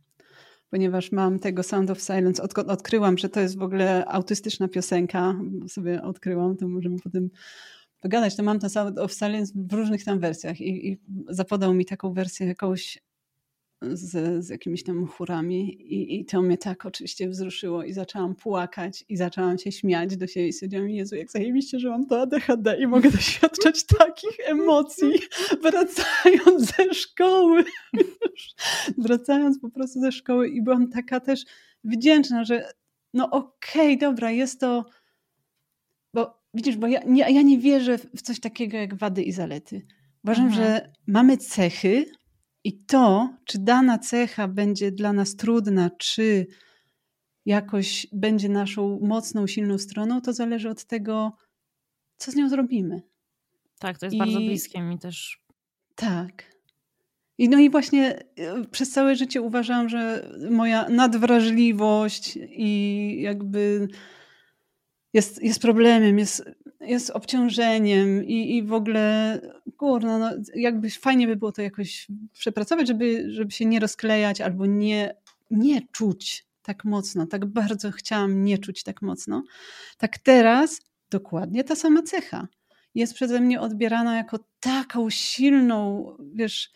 [0.69, 5.35] Ponieważ mam tego Sound of Silence, odkąd odkryłam, że to jest w ogóle autystyczna piosenka,
[5.67, 7.29] sobie odkryłam, to możemy potem
[7.99, 11.85] pogadać, to mam to Sound of Silence w różnych tam wersjach i, i zapodał mi
[11.85, 12.99] taką wersję jakąś
[13.93, 19.05] z, z jakimiś tam chórami I, i to mnie tak oczywiście wzruszyło i zaczęłam płakać
[19.09, 22.77] i zaczęłam się śmiać do siebie i stwierdziłam, Jezu, jak zajebiście, że mam to ADHD
[22.79, 25.13] i mogę doświadczać takich emocji
[25.63, 27.63] wracając ze szkoły.
[28.97, 31.45] wracając po prostu ze szkoły i byłam taka też
[31.83, 32.73] wdzięczna, że
[33.13, 34.85] no okej, okay, dobra, jest to
[36.13, 39.85] bo widzisz, bo ja nie, ja nie wierzę w coś takiego jak wady i zalety.
[40.23, 40.63] Uważam, mhm.
[40.63, 42.05] że mamy cechy,
[42.63, 46.47] i to, czy dana cecha będzie dla nas trudna, czy
[47.45, 51.37] jakoś będzie naszą mocną, silną stroną, to zależy od tego,
[52.17, 53.01] co z nią zrobimy.
[53.79, 54.19] Tak, to jest I...
[54.19, 55.43] bardzo bliskie mi też.
[55.95, 56.53] Tak.
[57.37, 63.87] I no i właśnie e, przez całe życie uważam, że moja nadwrażliwość i jakby
[65.13, 66.43] jest, jest problemem, jest,
[66.85, 69.39] jest obciążeniem i, i w ogóle
[69.77, 74.65] kurno, no, jakby fajnie by było to jakoś przepracować, żeby, żeby się nie rozklejać albo
[74.65, 75.15] nie,
[75.51, 77.27] nie czuć tak mocno.
[77.27, 79.43] Tak bardzo chciałam nie czuć tak mocno.
[79.97, 82.47] Tak teraz dokładnie ta sama cecha
[82.95, 86.71] jest przeze mnie odbierana jako taką silną, wiesz,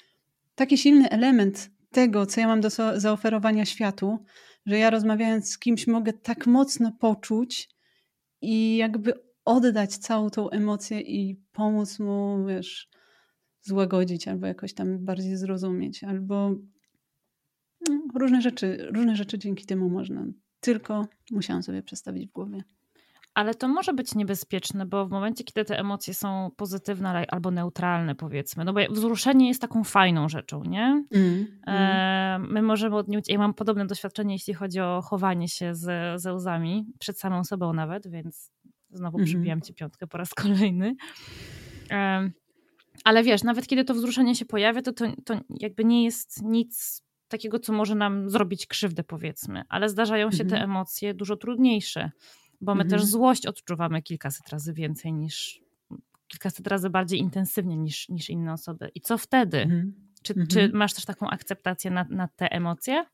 [0.56, 4.20] taki silny element tego, co ja mam do zaoferowania światu,
[4.66, 7.70] że ja rozmawiając z kimś mogę tak mocno poczuć
[8.42, 12.90] i jakby oddać całą tą emocję i pomóc mu, wiesz,
[13.62, 16.56] złagodzić albo jakoś tam bardziej zrozumieć, albo
[17.90, 20.26] no, różne rzeczy, różne rzeczy dzięki temu można.
[20.60, 22.64] Tylko musiałam sobie przestawić w głowie.
[23.34, 28.16] Ale to może być niebezpieczne, bo w momencie, kiedy te emocje są pozytywne albo neutralne,
[28.16, 31.06] powiedzmy, no bo wzruszenie jest taką fajną rzeczą, nie?
[31.12, 36.22] Mm, e, my możemy odnieść, ja mam podobne doświadczenie, jeśli chodzi o chowanie się z,
[36.22, 38.52] ze łzami, przed samą sobą nawet, więc
[38.90, 39.26] znowu mm.
[39.26, 40.96] przybijam ci piątkę po raz kolejny.
[43.04, 47.04] Ale wiesz, nawet kiedy to wzruszenie się pojawia, to, to, to jakby nie jest nic
[47.28, 50.64] takiego, co może nam zrobić krzywdę, powiedzmy, ale zdarzają się te mhm.
[50.64, 52.12] emocje dużo trudniejsze,
[52.62, 53.10] bo my też mhm.
[53.10, 55.62] złość odczuwamy kilkaset razy więcej niż,
[56.28, 58.92] kilkaset razy bardziej intensywnie niż, niż inne osoby.
[58.96, 59.58] I co wtedy?
[59.58, 59.94] Mhm.
[60.24, 63.06] Czy, czy masz też taką akceptację na, na te emocje?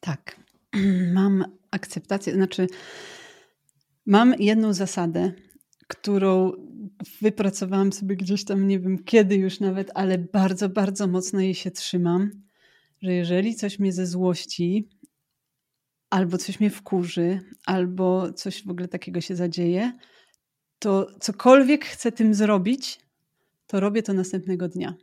[0.00, 0.40] Tak,
[1.14, 2.66] mam akceptację, znaczy
[4.06, 5.32] mam jedną zasadę,
[5.86, 6.52] którą
[7.20, 11.70] wypracowałam sobie gdzieś tam, nie wiem kiedy już nawet, ale bardzo, bardzo mocno jej się
[11.70, 12.30] trzymam,
[13.02, 14.88] że jeżeli coś mnie ze złości,
[16.10, 19.92] albo coś mnie wkurzy, albo coś w ogóle takiego się zadzieje,
[20.78, 23.00] to cokolwiek chcę tym zrobić,
[23.66, 24.94] to robię to następnego dnia.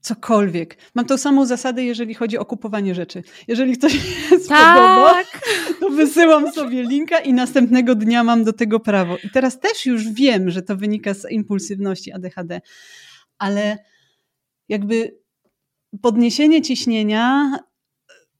[0.00, 0.76] Cokolwiek.
[0.94, 3.22] Mam tą samą zasadę, jeżeli chodzi o kupowanie rzeczy.
[3.48, 3.94] Jeżeli ktoś
[4.30, 4.76] jest tak.
[4.76, 5.24] podoba,
[5.80, 9.16] to wysyłam sobie linka i następnego dnia mam do tego prawo.
[9.24, 12.60] I teraz też już wiem, że to wynika z impulsywności ADHD,
[13.38, 13.78] ale
[14.68, 15.18] jakby
[16.02, 17.56] podniesienie ciśnienia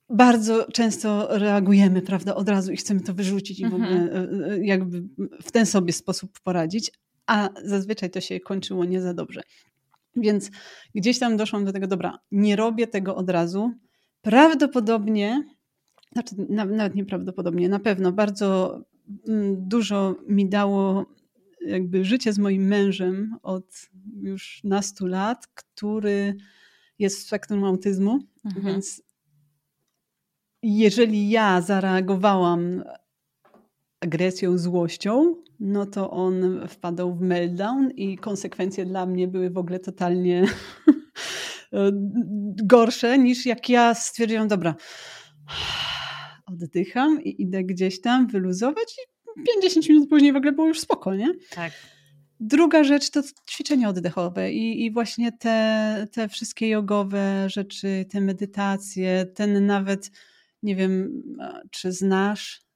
[0.08, 4.44] bardzo często reagujemy, prawda, od razu i chcemy to wyrzucić i w ogóle mhm.
[4.44, 5.02] e, e, jakby
[5.42, 6.90] w ten sobie sposób poradzić,
[7.26, 9.42] a zazwyczaj to się kończyło nie za dobrze.
[10.16, 10.50] Więc
[10.94, 13.72] gdzieś tam doszłam do tego, dobra, nie robię tego od razu.
[14.20, 15.42] Prawdopodobnie,
[16.12, 18.80] znaczy nawet nieprawdopodobnie, na pewno bardzo
[19.28, 21.06] mm, dużo mi dało
[21.66, 23.90] jakby życie z moim mężem od
[24.22, 26.36] już nastu lat, który
[26.98, 28.66] jest w spektrum autyzmu, mhm.
[28.66, 29.02] więc
[30.62, 32.84] jeżeli ja zareagowałam
[34.00, 39.78] agresją, złością, no to on wpadał w meltdown i konsekwencje dla mnie były w ogóle
[39.78, 40.44] totalnie
[42.64, 44.74] gorsze niż jak ja stwierdziłam, dobra,
[46.52, 51.14] oddycham i idę gdzieś tam wyluzować i 50 minut później w ogóle było już spoko,
[51.14, 51.28] nie?
[51.50, 51.72] Tak.
[52.40, 59.26] Druga rzecz to ćwiczenia oddechowe i, i właśnie te, te wszystkie jogowe rzeczy, te medytacje,
[59.34, 60.10] ten nawet,
[60.62, 61.22] nie wiem,
[61.70, 62.69] czy znasz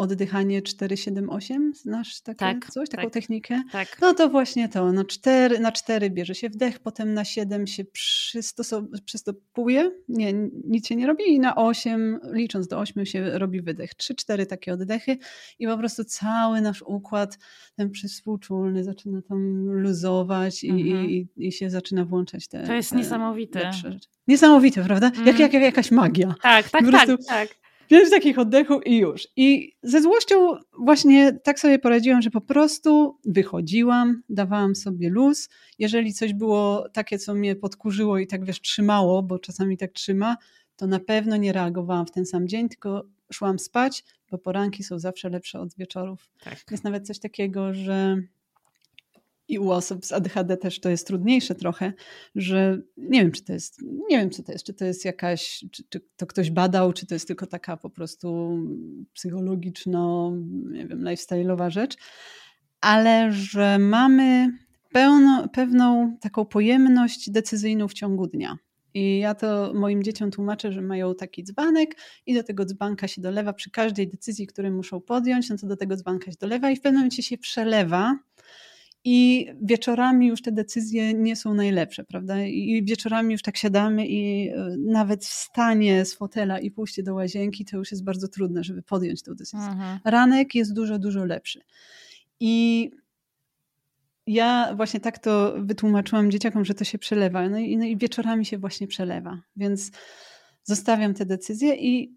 [0.00, 3.62] oddychanie 478, znasz takie tak, coś, taką tak, technikę?
[3.72, 3.98] Tak.
[4.00, 7.84] No to właśnie to, na 4, na 4 bierze się wdech, potem na 7 się
[9.04, 10.32] przystopuje, nie,
[10.64, 13.90] nic się nie robi i na 8, licząc do 8 się robi wydech.
[13.94, 15.18] 3-4 takie oddechy
[15.58, 17.38] i po prostu cały nasz układ,
[17.76, 20.80] ten przyswóczulny zaczyna tam luzować mhm.
[20.80, 23.70] i, i, i, się zaczyna włączać te To jest te niesamowite.
[24.28, 25.06] Niesamowite, prawda?
[25.06, 25.26] Mhm.
[25.26, 26.34] Jak, jak, jak jakaś magia.
[26.42, 27.60] Tak, tak, tak, tak.
[27.90, 29.28] Pięć takich oddechów i już.
[29.36, 35.48] I ze złością właśnie tak sobie poradziłam, że po prostu wychodziłam, dawałam sobie luz.
[35.78, 40.36] Jeżeli coś było takie, co mnie podkurzyło i tak wiesz, trzymało, bo czasami tak trzyma,
[40.76, 44.98] to na pewno nie reagowałam w ten sam dzień, tylko szłam spać, bo poranki są
[44.98, 46.30] zawsze lepsze od wieczorów.
[46.40, 46.58] Tak.
[46.70, 48.16] Jest nawet coś takiego, że
[49.50, 51.92] i u osób z ADHD też to jest trudniejsze trochę,
[52.34, 55.64] że nie wiem, czy to jest, nie wiem, co to jest, czy to jest jakaś,
[55.72, 58.58] czy, czy to ktoś badał, czy to jest tylko taka po prostu
[59.12, 60.30] psychologiczna,
[60.70, 61.96] nie wiem, lifestyle'owa rzecz,
[62.80, 64.52] ale że mamy
[64.92, 68.56] pełno, pewną taką pojemność decyzyjną w ciągu dnia.
[68.94, 71.96] I ja to moim dzieciom tłumaczę, że mają taki dzbanek
[72.26, 75.76] i do tego dzbanka się dolewa przy każdej decyzji, którą muszą podjąć, no to do
[75.76, 78.18] tego dzbanka się dolewa i w pewnym momencie się przelewa
[79.04, 82.44] i wieczorami już te decyzje nie są najlepsze, prawda?
[82.44, 87.64] I wieczorami już tak siadamy i e, nawet wstanie z fotela i pójście do łazienki
[87.64, 89.68] to już jest bardzo trudne, żeby podjąć tę decyzję.
[89.68, 89.98] Mhm.
[90.04, 91.60] Ranek jest dużo, dużo lepszy.
[92.40, 92.90] I
[94.26, 97.48] ja właśnie tak to wytłumaczyłam dzieciakom, że to się przelewa.
[97.48, 99.40] No i, no i wieczorami się właśnie przelewa.
[99.56, 99.90] Więc
[100.64, 102.16] zostawiam te decyzje i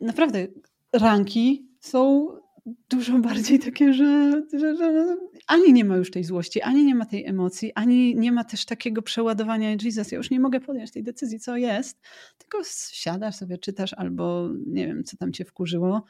[0.00, 0.46] naprawdę
[0.92, 2.26] ranki są
[2.66, 7.06] dużo bardziej takie, że, że, że, ani nie ma już tej złości, ani nie ma
[7.06, 11.02] tej emocji, ani nie ma też takiego przeładowania Jesus, ja już nie mogę podjąć tej
[11.02, 12.00] decyzji, co jest,
[12.38, 12.58] tylko
[12.92, 16.04] siadasz sobie, czytasz albo nie wiem, co tam cię wkurzyło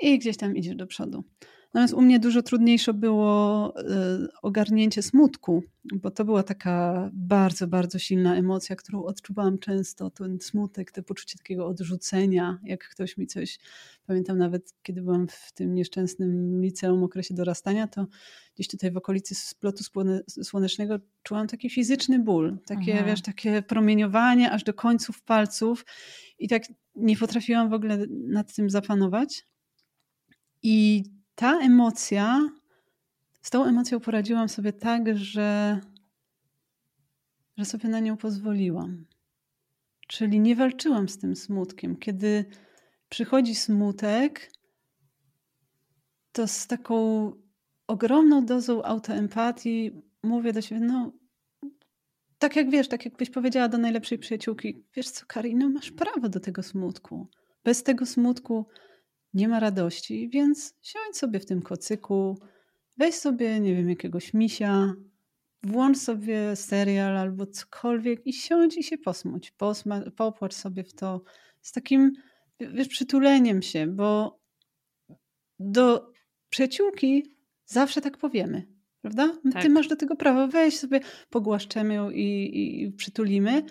[0.00, 1.24] i gdzieś tam idziesz do przodu.
[1.76, 3.82] Natomiast u mnie dużo trudniejsze było e,
[4.42, 5.62] ogarnięcie smutku,
[5.94, 10.10] bo to była taka bardzo, bardzo silna emocja, którą odczuwałam często.
[10.10, 13.58] Ten smutek, to poczucie takiego odrzucenia, jak ktoś mi coś.
[14.06, 18.06] Pamiętam nawet, kiedy byłam w tym nieszczęsnym liceum, okresie dorastania, to
[18.54, 19.84] gdzieś tutaj w okolicy splotu
[20.42, 23.04] słonecznego czułam taki fizyczny ból, takie, Aha.
[23.06, 25.84] wiesz, takie promieniowanie aż do końców palców
[26.38, 26.62] i tak
[26.94, 29.46] nie potrafiłam w ogóle nad tym zapanować.
[30.62, 31.04] I
[31.36, 32.50] ta emocja,
[33.42, 35.80] z tą emocją poradziłam sobie tak, że,
[37.56, 39.06] że sobie na nią pozwoliłam.
[40.08, 41.96] Czyli nie walczyłam z tym smutkiem.
[41.96, 42.44] Kiedy
[43.08, 44.52] przychodzi smutek,
[46.32, 47.32] to z taką
[47.86, 51.12] ogromną dozą autoempatii mówię do siebie, no
[52.38, 56.40] tak jak wiesz, tak jakbyś powiedziała do najlepszej przyjaciółki, wiesz co, Karino, masz prawo do
[56.40, 57.26] tego smutku.
[57.64, 58.66] Bez tego smutku
[59.34, 62.38] nie ma radości, więc siądź sobie w tym kocyku,
[62.96, 64.94] weź sobie, nie wiem, jakiegoś misia,
[65.62, 71.22] włącz sobie serial albo cokolwiek i siądź i się posmuć, Posma, popłacz sobie w to
[71.62, 72.12] z takim,
[72.60, 74.40] wiesz, przytuleniem się, bo
[75.58, 76.12] do
[76.50, 77.34] przyjaciółki
[77.66, 78.66] zawsze tak powiemy,
[79.02, 79.36] prawda?
[79.52, 79.62] Tak.
[79.62, 81.00] Ty masz do tego prawo, weź sobie,
[81.30, 83.62] pogłaszczemy ją i, i, i przytulimy,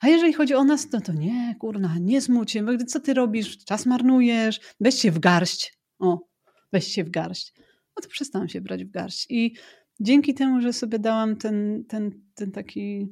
[0.00, 3.64] a jeżeli chodzi o nas, no to nie, kurna, nie smuć się, co ty robisz,
[3.64, 5.78] czas marnujesz, weź się w garść.
[5.98, 6.28] O,
[6.72, 7.52] weź się w garść.
[7.96, 9.26] No to przestałam się brać w garść.
[9.30, 9.54] I
[10.00, 13.08] dzięki temu, że sobie dałam ten, ten, ten taki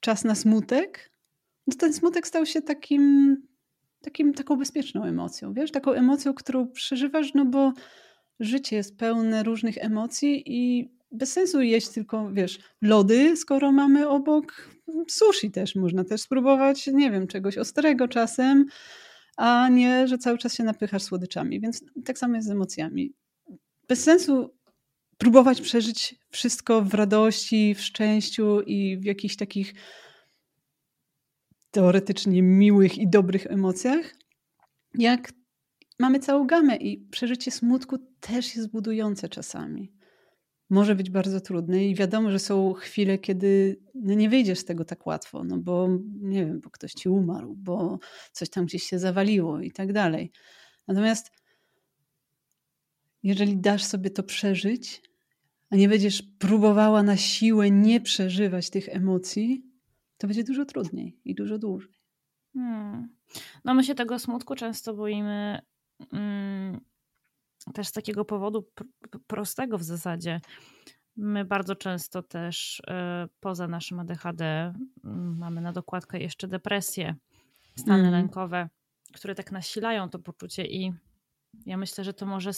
[0.00, 1.12] czas na smutek,
[1.66, 3.36] no ten smutek stał się takim,
[4.00, 7.72] takim, taką bezpieczną emocją, wiesz, taką emocją, którą przeżywasz, no bo
[8.40, 14.70] życie jest pełne różnych emocji i bez sensu jeść tylko, wiesz, lody, skoro mamy obok
[15.08, 15.74] sushi też.
[15.74, 18.66] Można też spróbować, nie wiem, czegoś ostrego czasem,
[19.36, 21.60] a nie, że cały czas się napychasz słodyczami.
[21.60, 23.12] Więc tak samo jest z emocjami.
[23.88, 24.54] Bez sensu
[25.18, 29.74] próbować przeżyć wszystko w radości, w szczęściu i w jakichś takich
[31.70, 34.14] teoretycznie miłych i dobrych emocjach,
[34.94, 35.32] jak
[35.98, 39.97] mamy całą gamę i przeżycie smutku też jest budujące czasami.
[40.70, 44.84] Może być bardzo trudne i wiadomo, że są chwile, kiedy no nie wyjdziesz z tego
[44.84, 45.88] tak łatwo, no bo
[46.20, 47.98] nie wiem, bo ktoś ci umarł, bo
[48.32, 50.32] coś tam gdzieś się zawaliło i tak dalej.
[50.86, 51.30] Natomiast
[53.22, 55.02] jeżeli dasz sobie to przeżyć,
[55.70, 59.62] a nie będziesz próbowała na siłę nie przeżywać tych emocji,
[60.18, 61.92] to będzie dużo trudniej i dużo dłużej.
[62.52, 63.08] Hmm.
[63.64, 65.60] No my się tego smutku często boimy
[66.12, 66.80] mm,
[67.74, 68.86] też z takiego powodu pr
[69.26, 70.40] prostego w zasadzie.
[71.16, 72.82] My bardzo często też y,
[73.40, 77.14] poza naszym ADHD y, mamy na dokładkę jeszcze depresję,
[77.76, 78.12] stany mm.
[78.12, 78.68] lękowe,
[79.14, 80.92] które tak nasilają to poczucie i
[81.66, 82.50] ja myślę, że to może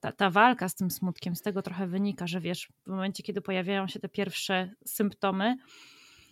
[0.00, 3.40] ta, ta, walka z tym smutkiem z tego trochę wynika, że wiesz, w momencie, kiedy
[3.40, 5.56] pojawiają się te pierwsze symptomy,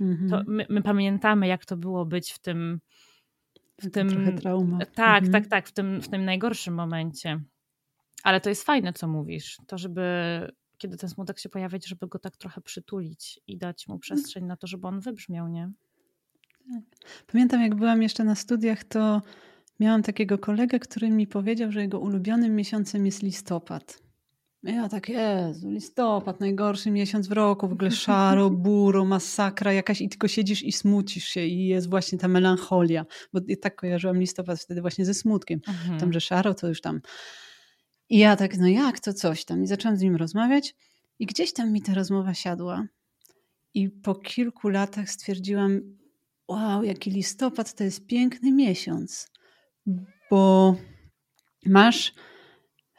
[0.00, 0.30] mm -hmm.
[0.30, 0.56] to mhm.
[0.56, 2.80] my, my, pamiętamy, jak to było być w tym.
[3.82, 4.78] W tym trochę trauma.
[4.86, 5.32] Tak, mm -hmm.
[5.32, 7.40] tak, tak, w tym, w tym najgorszym momencie.
[8.22, 9.58] Ale to jest fajne, co mówisz.
[9.66, 10.02] To, żeby
[10.78, 14.56] kiedy ten smutek się pojawia, żeby go tak trochę przytulić i dać mu przestrzeń na
[14.56, 15.70] to, żeby on wybrzmiał, nie?
[16.72, 16.82] Tak.
[17.26, 19.22] Pamiętam, jak byłam jeszcze na studiach, to
[19.80, 24.02] miałam takiego kolegę, który mi powiedział, że jego ulubionym miesiącem jest listopad.
[24.62, 30.08] Ja tak, Jezu, listopad, najgorszy miesiąc w roku, w ogóle szaro, buro, masakra jakaś i
[30.08, 34.80] tylko siedzisz i smucisz się i jest właśnie ta melancholia, bo tak kojarzyłam listopad wtedy
[34.80, 35.60] właśnie ze smutkiem.
[35.68, 36.00] Mhm.
[36.00, 37.00] Tam, że szaro to już tam.
[38.10, 39.62] I ja tak, no jak to coś tam?
[39.62, 40.74] I zaczęłam z nim rozmawiać
[41.18, 42.86] i gdzieś tam mi ta rozmowa siadła.
[43.74, 45.80] I po kilku latach stwierdziłam,
[46.48, 49.30] wow, jaki listopad to jest piękny miesiąc
[50.30, 50.76] bo
[51.66, 52.14] masz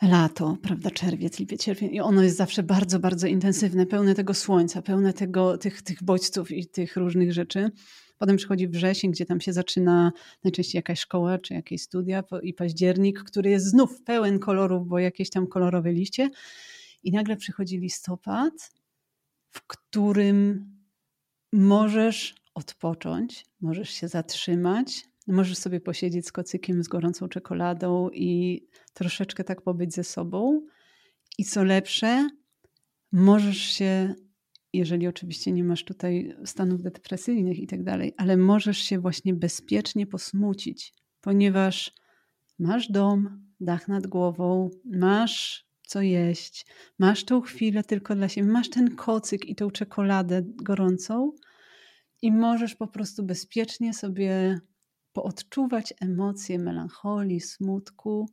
[0.01, 4.81] lato, prawda, czerwiec, lipiec, czerwiec i ono jest zawsze bardzo, bardzo intensywne, pełne tego słońca,
[4.81, 7.71] pełne tego, tych, tych bodźców i tych różnych rzeczy.
[8.21, 10.11] Potem przychodzi wrzesień, gdzie tam się zaczyna
[10.43, 15.29] najczęściej jakaś szkoła czy jakieś studia i październik, który jest znów pełen kolorów, bo jakieś
[15.29, 16.29] tam kolorowe liście.
[17.03, 18.71] I nagle przychodzi listopad,
[19.49, 20.65] w którym
[21.53, 28.61] możesz odpocząć, możesz się zatrzymać, Możesz sobie posiedzieć z kocykiem, z gorącą czekoladą i
[28.93, 30.61] troszeczkę tak pobyć ze sobą.
[31.37, 32.29] I co lepsze,
[33.11, 34.15] możesz się,
[34.73, 40.07] jeżeli oczywiście nie masz tutaj stanów depresyjnych i tak dalej, ale możesz się właśnie bezpiecznie
[40.07, 41.93] posmucić, ponieważ
[42.59, 46.65] masz dom, dach nad głową, masz co jeść,
[46.99, 51.31] masz tą chwilę tylko dla siebie, masz ten kocyk i tą czekoladę gorącą
[52.21, 54.59] i możesz po prostu bezpiecznie sobie
[55.13, 58.29] poodczuwać emocje melancholii, smutku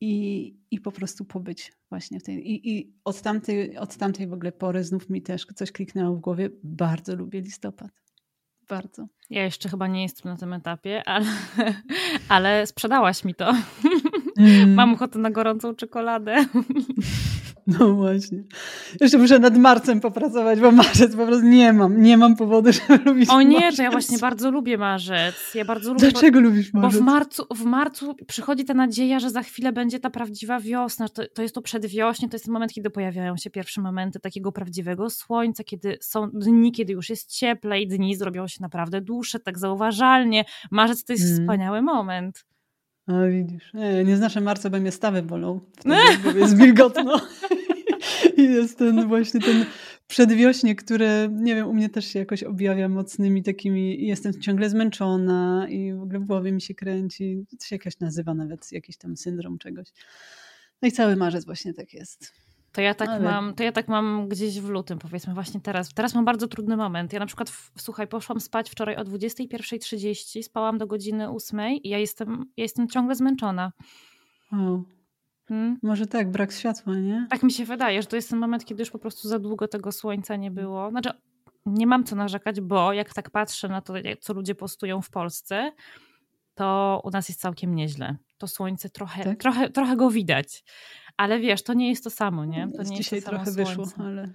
[0.00, 2.50] i, i po prostu pobyć właśnie w tej.
[2.50, 6.20] I, i od, tamtej, od tamtej w ogóle pory znów mi też coś kliknęło w
[6.20, 6.50] głowie.
[6.62, 7.90] Bardzo lubię listopad.
[8.68, 9.06] Bardzo.
[9.30, 11.26] Ja jeszcze chyba nie jestem na tym etapie, ale,
[12.28, 13.52] ale sprzedałaś mi to.
[14.38, 14.74] Mm.
[14.74, 16.36] Mam ochotę na gorącą czekoladę.
[17.66, 18.44] No właśnie.
[19.00, 22.02] Jeszcze muszę nad marcem popracować, bo marzec po prostu nie mam.
[22.02, 23.76] Nie mam powodu, żeby lubić O nie, marzec.
[23.76, 25.34] to ja właśnie bardzo lubię marzec.
[25.54, 26.10] Ja bardzo lubię.
[26.10, 26.92] Dlaczego bo, lubisz marzec?
[26.92, 31.08] Bo w marcu, w marcu przychodzi ta nadzieja, że za chwilę będzie ta prawdziwa wiosna.
[31.08, 34.52] To, to jest to przedwiośnie, to jest ten moment, kiedy pojawiają się pierwsze momenty takiego
[34.52, 39.58] prawdziwego słońca, kiedy są dni, kiedy już jest cieplej, dni zrobią się naprawdę dłuższe, tak
[39.58, 40.44] zauważalnie.
[40.70, 41.44] Marzec to jest hmm.
[41.44, 42.44] wspaniały moment.
[43.06, 45.94] A widzisz, nie, nie znaszę marca, bo mnie stawy bolą, wtedy,
[46.24, 47.20] bo jest wilgotno.
[48.42, 49.66] I jest ten właśnie ten
[50.06, 55.66] przedwiośnie, które, nie wiem, u mnie też się jakoś objawia mocnymi takimi, jestem ciągle zmęczona
[55.68, 57.46] i w ogóle w głowie mi się kręci.
[57.60, 59.88] To się jakoś nazywa nawet jakiś tam syndrom czegoś.
[60.82, 62.32] No i cały marzec właśnie tak jest.
[62.72, 63.20] To ja tak, Ale...
[63.20, 65.94] mam, to ja tak mam gdzieś w lutym, powiedzmy, właśnie teraz.
[65.94, 67.12] Teraz mam bardzo trudny moment.
[67.12, 71.88] Ja na przykład, w, słuchaj, poszłam spać wczoraj o 21.30, spałam do godziny 8 i
[71.88, 73.72] ja jestem, ja jestem ciągle zmęczona.
[74.52, 74.84] Wow.
[75.48, 75.78] Hmm?
[75.82, 77.26] Może tak, brak światła, nie?
[77.30, 79.68] Tak mi się wydaje, że to jest ten moment, kiedy już po prostu za długo
[79.68, 80.90] tego słońca nie było.
[80.90, 81.10] Znaczy,
[81.66, 85.72] nie mam co narzekać, bo jak tak patrzę na to, co ludzie postują w Polsce,
[86.54, 88.16] to u nas jest całkiem nieźle.
[88.38, 89.38] To słońce trochę, tak?
[89.38, 90.64] trochę, trochę go widać
[91.16, 92.68] Ale wiesz, to nie jest to samo, nie?
[92.76, 94.30] To nie Dzisiaj trochę wyszło, ale...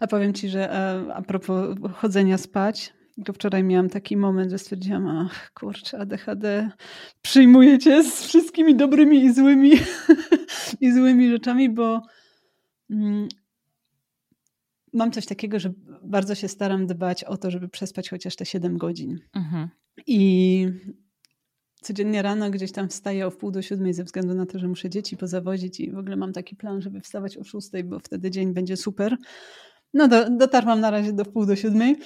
[0.00, 2.92] A powiem Ci, że a, a propos chodzenia spać,
[3.24, 6.70] to wczoraj miałam taki moment, że stwierdziłam, ach kurczę, ADHD
[7.22, 9.72] przyjmuję Cię z wszystkimi dobrymi i złymi,
[10.80, 12.02] i złymi rzeczami, bo
[12.90, 13.28] mm,
[14.92, 18.78] mam coś takiego, że bardzo się staram dbać o to, żeby przespać chociaż te 7
[18.78, 19.18] godzin.
[19.34, 19.68] Mhm.
[20.06, 20.66] I
[21.80, 24.90] codziennie rano gdzieś tam wstaję o wpół do siódmej ze względu na to, że muszę
[24.90, 28.54] dzieci pozawozić i w ogóle mam taki plan, żeby wstawać o szóstej, bo wtedy dzień
[28.54, 29.16] będzie super.
[29.94, 31.96] No do, dotarłam na razie do wpół do siódmej.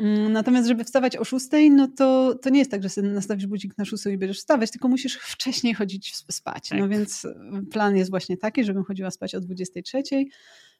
[0.00, 3.46] Mm, Natomiast, żeby wstawać o szóstej, no to, to nie jest tak, że sobie nastawisz
[3.46, 6.70] budzik na szóstą i będziesz wstawać, tylko musisz wcześniej chodzić spać.
[6.70, 6.90] No Tak.
[6.90, 7.26] więc
[7.70, 10.02] plan jest właśnie taki, żebym chodziła spać o 23,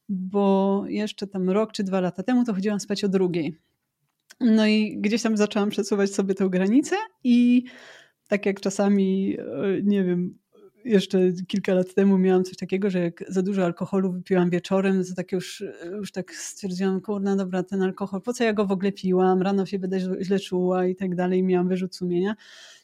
[0.08, 3.56] bo jeszcze tam rok czy dwa lata temu to chodziłam spać o drugiej.
[4.40, 7.64] No i gdzieś tam zaczęłam przesuwać sobie tę granicę i
[8.28, 10.38] tak jak czasami, e, nie wiem,
[10.84, 15.14] jeszcze kilka lat temu miałam coś takiego, że jak za dużo alkoholu wypiłam wieczorem, to
[15.14, 18.92] tak już, już tak stwierdziłam, kurna, dobra, ten alkohol, po co ja go w ogóle
[18.92, 22.34] piłam, rano się będę źle- czuła i tak dalej, miałam wyrzut sumienia.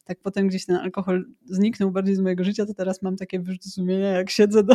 [0.05, 3.70] Tak potem gdzieś ten alkohol zniknął bardziej z mojego życia, to teraz mam takie wyrzuty
[3.70, 4.74] sumienia, jak siedzę do,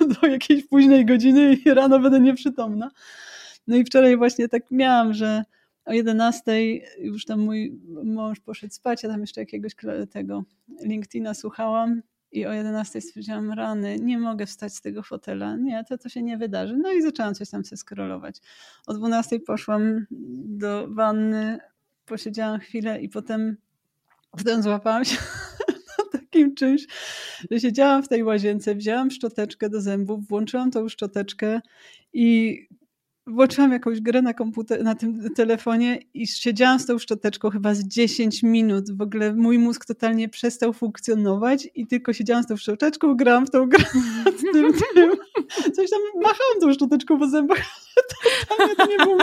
[0.20, 2.90] do jakiejś późnej godziny i rano będę nieprzytomna.
[3.66, 5.44] No i wczoraj właśnie tak miałam, że
[5.84, 6.52] o 11
[6.98, 9.72] już tam mój mąż poszedł spać, ja tam jeszcze jakiegoś
[10.10, 10.44] tego
[10.80, 12.02] LinkedIna słuchałam
[12.32, 16.22] i o 11 stwierdziłam, rany, nie mogę wstać z tego fotela, nie, to to się
[16.22, 16.76] nie wydarzy.
[16.76, 18.36] No i zaczęłam coś tam sobie scrollować.
[18.86, 20.06] O 12 poszłam
[20.44, 21.58] do wanny,
[22.06, 23.56] posiedziałam chwilę i potem,
[24.30, 25.16] potem złapałam się
[25.88, 26.86] na takim czymś,
[27.50, 31.60] że siedziałam w tej łazience, wzięłam szczoteczkę do zębów, włączyłam tą szczoteczkę
[32.12, 32.58] i
[33.26, 37.84] włączyłam jakąś grę na, komputer, na tym telefonie i siedziałam z tą szczoteczką chyba z
[37.84, 38.96] 10 minut.
[38.96, 43.50] W ogóle mój mózg totalnie przestał funkcjonować i tylko siedziałam z tą szczoteczką, grałam w
[43.50, 43.84] tą grę
[44.24, 45.12] nad tym, tym.
[45.74, 47.58] Coś tam machałam tą szczoteczką po zębach,
[48.76, 49.18] to, nie było.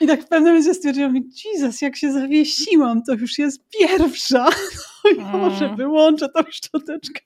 [0.00, 1.14] I tak w pewnym momencie stwierdziłam,
[1.44, 4.48] Jesus, jak się zawiesiłam, to już jest pierwsza.
[5.04, 5.76] No i może Mm.
[5.76, 7.20] wyłączę tą szczoteczkę,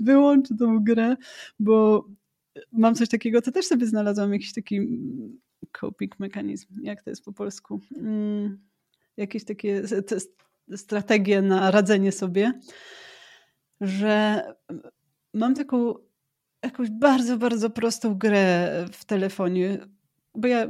[0.00, 1.16] wyłączę tą grę,
[1.60, 2.04] bo
[2.72, 5.40] mam coś takiego, to też sobie znalazłam jakiś taki mm,
[5.80, 8.58] coping mechanizm, jak to jest po polsku, mm,
[9.16, 9.82] jakieś takie
[10.76, 12.52] strategie na radzenie sobie,
[13.80, 14.42] że
[15.34, 15.94] mam taką
[16.62, 19.78] jakąś bardzo, bardzo prostą grę w telefonie,
[20.34, 20.68] bo ja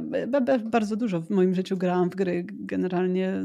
[0.59, 3.41] bardzo dużo w moim życiu grałam w gry generalnie.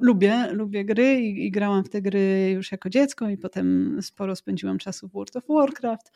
[0.00, 4.36] Lubię, lubię gry i, i grałam w te gry już jako dziecko i potem sporo
[4.36, 6.12] spędziłam czasu w World of Warcraft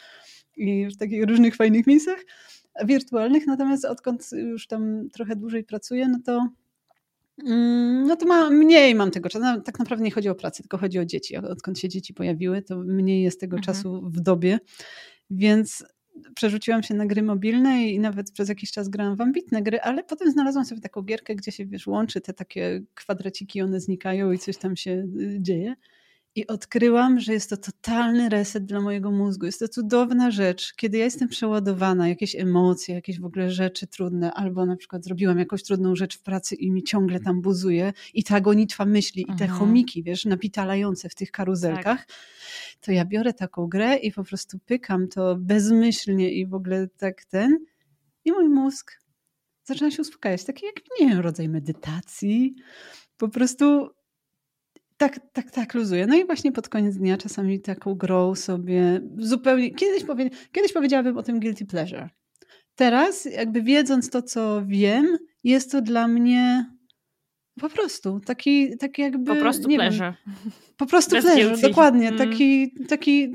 [0.57, 2.25] i w takich różnych fajnych miejscach
[2.85, 6.49] wirtualnych, natomiast odkąd już tam trochę dłużej pracuję, no to
[7.47, 9.61] mm, no to ma, mniej mam tego czasu.
[9.65, 11.37] Tak naprawdę nie chodzi o pracę, tylko chodzi o dzieci.
[11.37, 13.75] Odkąd się dzieci pojawiły, to mniej jest tego Mhm.
[13.75, 14.59] czasu w dobie,
[15.31, 15.85] więc
[16.35, 20.05] przerzuciłam się na gry mobilne i nawet przez jakiś czas grałam w ambitne gry, ale
[20.05, 24.39] potem znalazłam sobie taką gierkę, gdzie się wiesz, łączy te takie kwadraciki, one znikają i
[24.39, 24.91] coś tam się
[25.21, 25.75] y, dzieje.
[26.35, 29.47] I odkryłam, że jest to totalny reset dla mojego mózgu.
[29.47, 34.33] Jest to cudowna rzecz, kiedy ja jestem przeładowana, jakieś emocje, jakieś w ogóle rzeczy trudne,
[34.33, 38.25] albo na przykład zrobiłam jakąś trudną rzecz w pracy i mi ciągle tam buzuje i
[38.25, 39.51] ta gonitwa myśli i te Mhm.
[39.51, 42.07] chomiki, wiesz, napitalające w tych karuzelkach,
[42.81, 47.25] to ja biorę taką grę i po prostu pykam to bezmyślnie i w ogóle tak
[47.25, 47.59] ten
[48.25, 48.93] i mój mózg
[49.65, 50.45] zaczyna się uspokajać.
[50.45, 52.55] Taki jak, nie wiem, rodzaj medytacji.
[53.17, 53.91] Po prostu
[55.01, 56.07] tak, tak, tak luzuje.
[56.07, 59.75] No i właśnie pod koniec dnia czasami taką grą sobie zupełnie...
[59.75, 62.09] Kiedyś, powie, kiedyś powiedziałabym o tym guilty pleasure.
[62.75, 66.67] Teraz jakby wiedząc to, co wiem, jest to dla mnie
[67.61, 69.35] po prostu taki, taki jakby...
[69.35, 70.15] Po prostu nie wiem, pleasure.
[70.77, 71.69] po prostu Bez pleasure, guilty.
[71.69, 72.09] dokładnie.
[72.09, 72.19] Mm.
[72.19, 73.35] Taki, taki,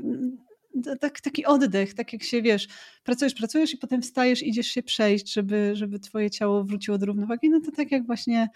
[1.00, 2.68] tak, taki oddech, tak jak się wiesz,
[3.04, 7.50] pracujesz, pracujesz i potem wstajesz, idziesz się przejść, żeby, żeby twoje ciało wróciło do równowagi.
[7.50, 8.48] No to tak jak właśnie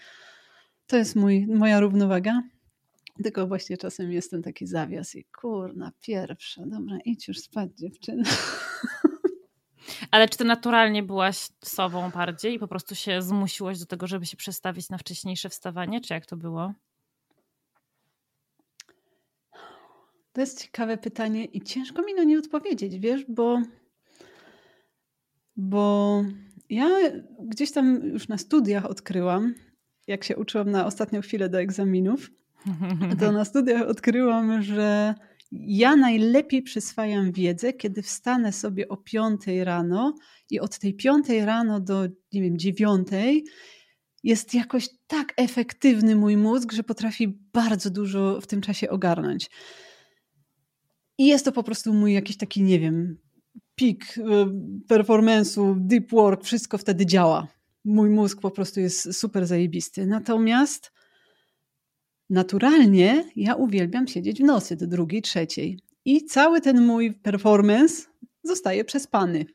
[0.87, 2.41] to jest mój, moja równowaga.
[3.23, 8.23] Tylko właśnie czasem jest ten taki zawias i kurna, pierwsza, dobra, idź już spać dziewczyna.
[10.11, 14.25] Ale czy ty naturalnie byłaś sobą bardziej i po prostu się zmusiłaś do tego, żeby
[14.25, 16.73] się przestawić na wcześniejsze wstawanie, czy jak to było?
[20.33, 23.61] To jest ciekawe pytanie i ciężko mi na nie odpowiedzieć, wiesz, bo,
[25.55, 26.23] bo
[26.69, 26.89] ja
[27.39, 29.55] gdzieś tam już na studiach odkryłam,
[30.07, 32.29] jak się uczyłam na ostatnią chwilę do egzaminów,
[33.19, 35.15] to na studiach odkryłam, że
[35.51, 40.15] ja najlepiej przyswajam wiedzę, kiedy wstanę sobie o 5 rano
[40.49, 43.07] i od tej 5 rano do, nie wiem, 9
[44.23, 49.49] jest jakoś tak efektywny mój mózg, że potrafi bardzo dużo w tym czasie ogarnąć.
[51.17, 53.17] I jest to po prostu mój jakiś taki, nie wiem,
[53.75, 54.21] pik y,
[54.87, 57.47] performance'u, deep work, wszystko wtedy działa.
[57.85, 60.05] Mój mózg po prostu jest super zajebisty.
[60.05, 60.91] Natomiast
[62.31, 65.79] naturalnie ja uwielbiam siedzieć w nocy do drugiej, trzeciej.
[66.05, 68.03] I cały ten mój performance
[68.43, 69.45] zostaje przespany.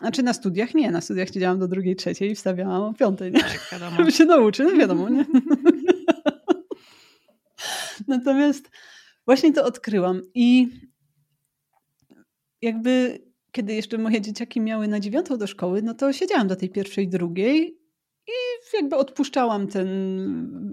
[0.00, 3.40] Znaczy na studiach nie, na studiach siedziałam do drugiej, trzeciej i wstawiałam o piątej, nie?
[3.40, 3.96] Tak, wiadomo.
[3.96, 5.24] Żeby się nauczyć, no wiadomo, nie?
[8.08, 8.70] Natomiast
[9.26, 10.68] właśnie to odkryłam i
[12.62, 16.70] jakby kiedy jeszcze moje dzieciaki miały na dziewiątą do szkoły, no to siedziałam do tej
[16.70, 17.83] pierwszej, drugiej
[18.26, 19.88] i jakby odpuszczałam ten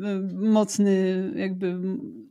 [0.05, 1.79] e, mocny jakby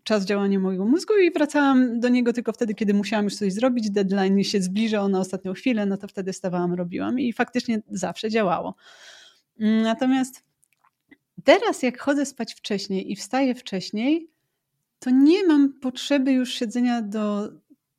[0.04, 3.90] czas działania mojego mózgu i wracałam do niego tylko wtedy, kiedy musiałam już coś zrobić,
[3.90, 8.74] deadline się zbliżał na ostatnią chwilę, no to wtedy stawałam, robiłam i faktycznie zawsze działało.
[9.58, 10.42] Natomiast
[11.44, 14.30] teraz jak chodzę spać wcześniej i wstaję wcześniej,
[14.98, 17.48] to nie mam potrzeby już siedzenia do,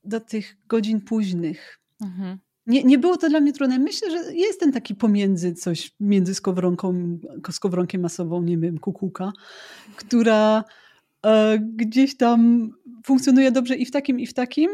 [0.03, 1.79] do tych godzin późnych.
[2.01, 2.37] Mhm.
[2.67, 3.79] Nie, nie było to dla mnie trudne.
[3.79, 7.19] Myślę, że jest ten taki pomiędzy coś między skowronką,
[7.51, 9.31] skowronkiem masową, nie wiem, kukułka,
[9.95, 10.63] która
[11.25, 12.69] e, gdzieś tam
[13.05, 14.69] funkcjonuje dobrze i w takim, i w takim.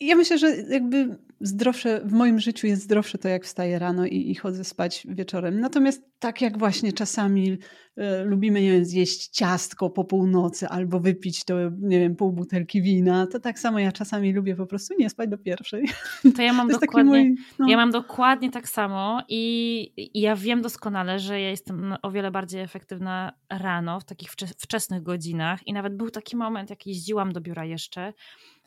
[0.00, 4.30] Ja myślę, że jakby zdrowsze, w moim życiu jest zdrowsze to, jak wstaję rano i,
[4.30, 5.60] i chodzę spać wieczorem.
[5.60, 7.58] Natomiast tak jak właśnie czasami
[7.96, 12.82] e, lubimy, nie wiem, zjeść ciastko po północy albo wypić to, nie wiem, pół butelki
[12.82, 15.88] wina, to tak samo ja czasami lubię po prostu nie spać do pierwszej.
[16.36, 17.68] To ja mam, to dokładnie, mój, no.
[17.68, 22.30] ja mam dokładnie tak samo i, i ja wiem doskonale, że ja jestem o wiele
[22.30, 27.40] bardziej efektywna rano, w takich wczesnych godzinach i nawet był taki moment, jak jeździłam do
[27.40, 28.12] biura jeszcze,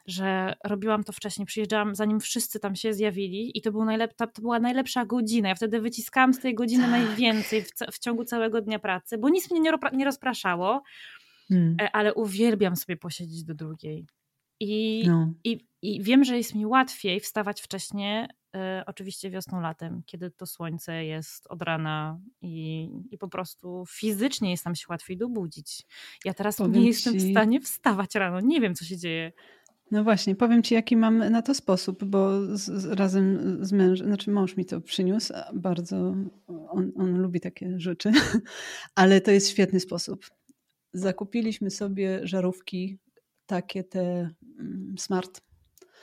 [0.07, 4.41] że robiłam to wcześniej, przyjeżdżałam zanim wszyscy tam się zjawili i to, był najlep- to
[4.41, 5.49] była najlepsza godzina.
[5.49, 6.91] Ja wtedy wyciskałam z tej godziny tak.
[6.91, 10.83] najwięcej w, w, ciągu całego dnia pracy, bo nic mnie nie, nie rozpraszało,
[11.49, 11.77] hmm.
[11.81, 14.05] E, ale uwielbiam sobie posiedzieć do drugiej.
[14.59, 15.33] I, no.
[15.43, 18.29] i, I wiem, że jest mi łatwiej wstawać wcześniej, y,
[18.85, 24.65] oczywiście wiosną, latem, kiedy to słońce jest od rana i, i po prostu fizycznie jest
[24.65, 25.83] nam się łatwiej dobudzić.
[26.25, 29.31] Ja teraz Powiem nie jestem w stanie wstawać rano, nie wiem co się dzieje.
[29.91, 34.07] No właśnie, powiem ci, jaki mam na to sposób, bo z, z, razem z mężem,
[34.07, 36.15] znaczy mąż mi to przyniósł, bardzo,
[36.47, 38.11] on, on lubi takie rzeczy,
[38.95, 40.25] ale to jest świetny sposób.
[40.93, 42.97] Zakupiliśmy sobie żarówki,
[43.45, 44.29] takie te
[44.59, 45.41] mm, smart,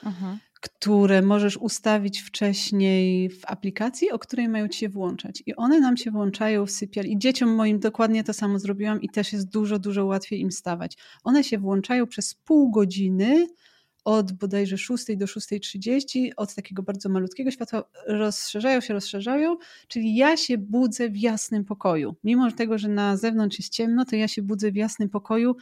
[0.02, 0.38] Aha.
[0.60, 5.42] które możesz ustawić wcześniej w aplikacji, o której mają ci się włączać.
[5.46, 7.12] I one nam się włączają w sypialni.
[7.12, 10.96] I dzieciom moim dokładnie to samo zrobiłam i też jest dużo, dużo łatwiej im stawać.
[11.24, 13.46] One się włączają przez pół godziny
[14.04, 19.56] od bodajże 6 do 6.30, od takiego bardzo malutkiego światła, rozszerzają się, rozszerzają,
[19.88, 22.16] czyli ja się budzę w jasnym pokoju.
[22.24, 25.56] Mimo tego, że na zewnątrz jest ciemno, to ja się budzę w jasnym pokoju.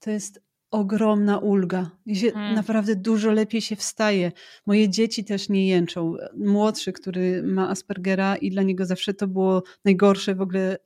[0.00, 1.90] To jest ogromna ulga.
[2.32, 2.54] Hmm.
[2.54, 4.32] Naprawdę dużo lepiej się wstaje.
[4.66, 6.14] Moje dzieci też nie jęczą.
[6.36, 10.78] Młodszy, który ma Aspergera i dla niego zawsze to było najgorsze w ogóle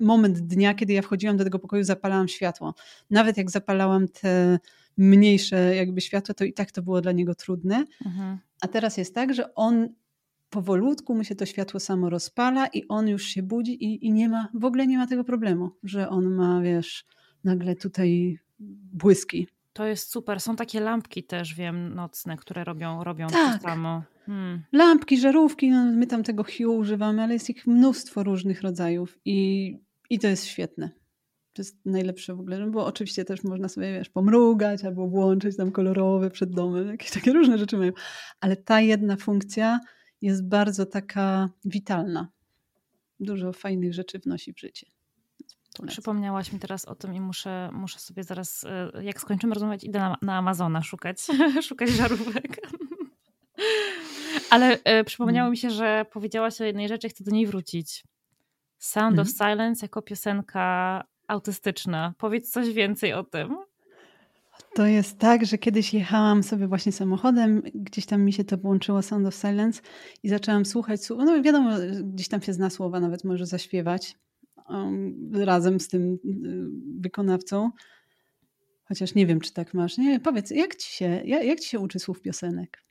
[0.00, 2.74] moment dnia, kiedy ja wchodziłam do tego pokoju, zapalałam światło.
[3.10, 4.58] Nawet jak zapalałam te
[4.96, 7.84] mniejsze jakby światło, to i tak to było dla niego trudne.
[8.06, 8.38] Mhm.
[8.60, 9.88] A teraz jest tak, że on
[10.50, 14.28] powolutku mu się to światło samo rozpala i on już się budzi i, i nie
[14.28, 17.04] ma, w ogóle nie ma tego problemu, że on ma, wiesz,
[17.44, 18.38] nagle tutaj
[18.92, 19.48] błyski.
[19.72, 20.40] To jest super.
[20.40, 23.62] Są takie lampki też, wiem, nocne, które robią, robią tak.
[23.62, 24.02] to samo.
[24.26, 24.62] Hmm.
[24.72, 29.78] Lampki, żarówki, no my tam tego Hue używamy, ale jest ich mnóstwo różnych rodzajów i,
[30.10, 30.90] i to jest świetne.
[31.56, 35.56] To jest najlepsze w ogóle, no bo oczywiście też można sobie, wiesz, pomrugać albo włączyć
[35.56, 37.92] tam kolorowe przed domem, jakieś takie różne rzeczy mają.
[38.40, 39.80] Ale ta jedna funkcja
[40.22, 42.28] jest bardzo taka witalna.
[43.20, 44.86] Dużo fajnych rzeczy wnosi w życie.
[45.76, 45.92] Polecam.
[45.92, 49.98] Przypomniałaś mi teraz o tym i muszę, muszę sobie zaraz, e, jak skończymy rozmawiać, idę
[49.98, 51.18] na, na Amazona szukać,
[51.68, 52.56] szukać żarówek.
[54.50, 55.50] Ale e, przypomniało mm.
[55.50, 58.04] mi się, że powiedziałaś o jednej rzeczy, chcę do niej wrócić.
[58.78, 59.36] Sound of mhm.
[59.36, 62.14] Silence jako piosenka autystyczna.
[62.18, 63.56] Powiedz coś więcej o tym.
[64.74, 69.02] To jest tak, że kiedyś jechałam sobie właśnie samochodem, gdzieś tam mi się to włączyło
[69.02, 69.82] Sound of Silence
[70.22, 71.20] i zaczęłam słuchać słów.
[71.24, 71.70] No wiadomo,
[72.02, 74.16] gdzieś tam się zna słowa, nawet może zaśpiewać
[74.68, 76.18] um, razem z tym y,
[77.00, 77.70] wykonawcą.
[78.84, 79.98] Chociaż nie wiem, czy tak masz.
[79.98, 82.82] Nie, powiedz, jak ci się, jak, jak ci się uczy słów piosenek?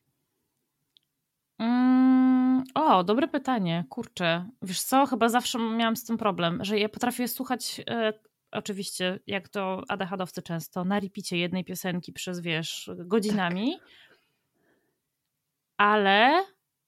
[1.60, 2.25] Mm,
[2.74, 3.86] o, dobre pytanie.
[3.90, 4.50] Kurczę.
[4.62, 8.14] Wiesz co, chyba zawsze miałam z tym problem, że ja potrafię słuchać e,
[8.52, 13.90] oczywiście, jak to ADHD-owcy często, na repicie jednej piosenki przez, wiesz, godzinami, tak.
[15.78, 16.44] ale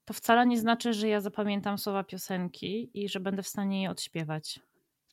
[0.06, 3.90] to wcale nie znaczy, że ja zapamiętam słowa piosenki i że będę w stanie je
[3.90, 4.60] odśpiewać.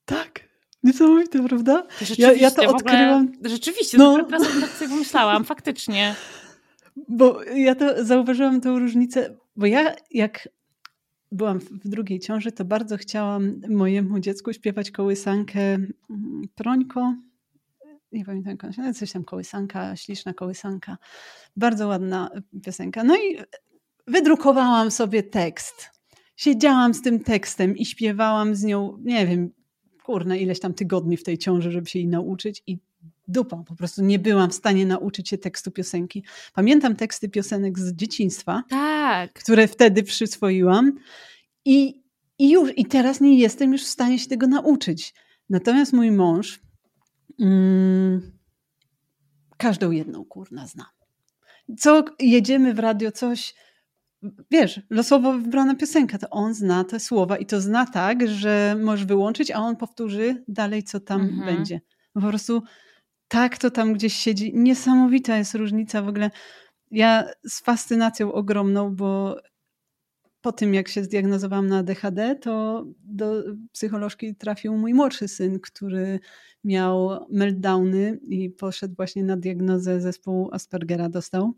[0.04, 0.54] Tak,
[0.84, 1.86] Niesamowite, prawda?
[2.18, 3.28] Ja, ja to odkryłam.
[3.34, 4.24] Ogóle, rzeczywiście, no.
[4.24, 6.14] teraz tak sobie pomyślałam, faktycznie.
[7.08, 10.48] Bo ja to zauważyłam tą różnicę, bo ja jak
[11.32, 15.92] byłam w drugiej ciąży, to bardzo chciałam mojemu dziecku śpiewać kołysankę mm,
[16.54, 17.14] Prońko.
[18.12, 20.98] Nie pamiętam jak ona coś tam kołysanka, śliczna kołysanka.
[21.56, 22.30] Bardzo ładna
[22.64, 23.04] piosenka.
[23.04, 23.38] No i
[24.06, 25.90] wydrukowałam sobie tekst.
[26.36, 29.50] Siedziałam z tym tekstem i śpiewałam z nią, nie wiem,
[30.04, 32.78] kurna, ileś tam tygodni w tej ciąży, żeby się jej nauczyć i
[33.28, 36.24] dupa, po prostu nie byłam w stanie nauczyć się tekstu piosenki.
[36.54, 39.32] Pamiętam teksty piosenek z dzieciństwa, tak.
[39.32, 40.92] które wtedy przyswoiłam
[41.64, 42.02] i,
[42.38, 45.14] i już, i teraz nie jestem już w stanie się tego nauczyć.
[45.50, 46.60] Natomiast mój mąż
[47.40, 48.32] mm,
[49.56, 50.86] każdą jedną kurna zna.
[51.78, 53.54] Co jedziemy w radio, coś
[54.50, 59.06] wiesz, losowo wybrana piosenka, to on zna te słowa i to zna tak, że możesz
[59.06, 61.56] wyłączyć, a on powtórzy dalej, co tam mhm.
[61.56, 61.80] będzie.
[62.12, 62.62] Po prostu
[63.28, 64.52] tak to tam gdzieś siedzi.
[64.54, 66.30] Niesamowita jest różnica w ogóle.
[66.90, 69.36] Ja z fascynacją ogromną, bo
[70.40, 76.20] po tym, jak się zdiagnozowałam na ADHD, to do psycholożki trafił mój młodszy syn, który
[76.64, 81.52] miał meltdowny i poszedł właśnie na diagnozę zespołu Aspergera, dostał.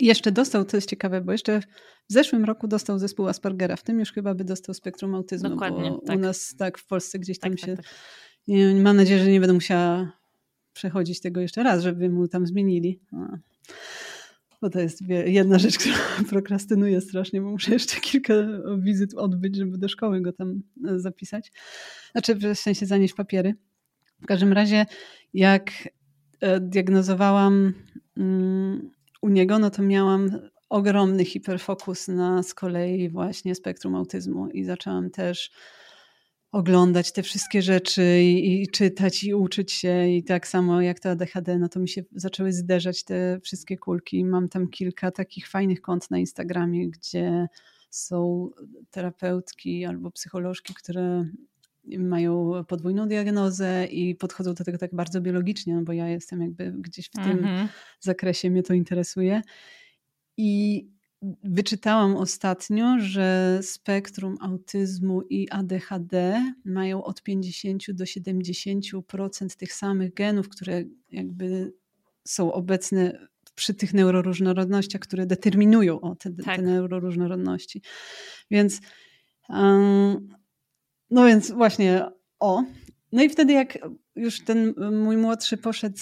[0.00, 3.98] Jeszcze dostał, to jest ciekawe, bo jeszcze w zeszłym roku dostał zespół Aspergera, w tym
[3.98, 6.16] już chyba by dostał spektrum autyzmu, Dokładnie, bo tak.
[6.16, 7.76] u nas tak w Polsce gdzieś tam tak, tak się...
[7.76, 7.86] Tak,
[8.48, 10.12] nie, mam nadzieję, że nie będę musiała
[10.74, 13.00] przechodzić tego jeszcze raz, żeby mu tam zmienili.
[13.12, 13.38] No.
[14.62, 15.96] Bo to jest jedna rzecz, która
[16.28, 18.34] prokrastynuje strasznie, bo muszę jeszcze kilka
[18.78, 21.52] wizyt odbyć, żeby do szkoły go tam e, zapisać.
[22.12, 23.54] Znaczy w sensie zanieść papiery.
[24.22, 24.86] W każdym razie
[25.34, 25.70] jak
[26.40, 27.72] e, diagnozowałam
[28.16, 28.90] mm,
[29.22, 30.30] u niego, no to miałam
[30.68, 35.50] ogromny hiperfokus na z kolei właśnie spektrum autyzmu i zaczęłam też
[36.54, 41.10] oglądać te wszystkie rzeczy i, i, czytać i uczyć się i tak samo jak to
[41.10, 44.24] ADHD, no to mi się zaczęły zderzać te wszystkie kulki.
[44.24, 47.48] Mam tam kilka takich fajnych kont na Instagramie, gdzie
[47.90, 48.50] są
[48.90, 51.26] terapeutki albo psycholożki, które
[51.98, 56.72] mają podwójną diagnozę i podchodzą do tego tak bardzo biologicznie, no bo ja jestem jakby
[56.72, 57.68] gdzieś w tym mhm.
[58.00, 59.42] zakresie, mnie to interesuje.
[60.36, 60.86] I
[61.44, 70.48] wyczytałam ostatnio, że spektrum autyzmu i ADHD mają od 50 do 70% tych samych genów,
[70.48, 71.72] które jakby
[72.24, 76.56] są obecne przy tych neuroróżnorodnościach, które determinują o te, tak.
[76.56, 77.82] te neuroróżnorodności.
[78.50, 78.80] Więc
[79.48, 80.28] um,
[81.10, 82.06] no więc właśnie
[82.40, 82.64] o.
[83.14, 83.78] No i wtedy jak
[84.16, 85.98] już ten mój młodszy poszedł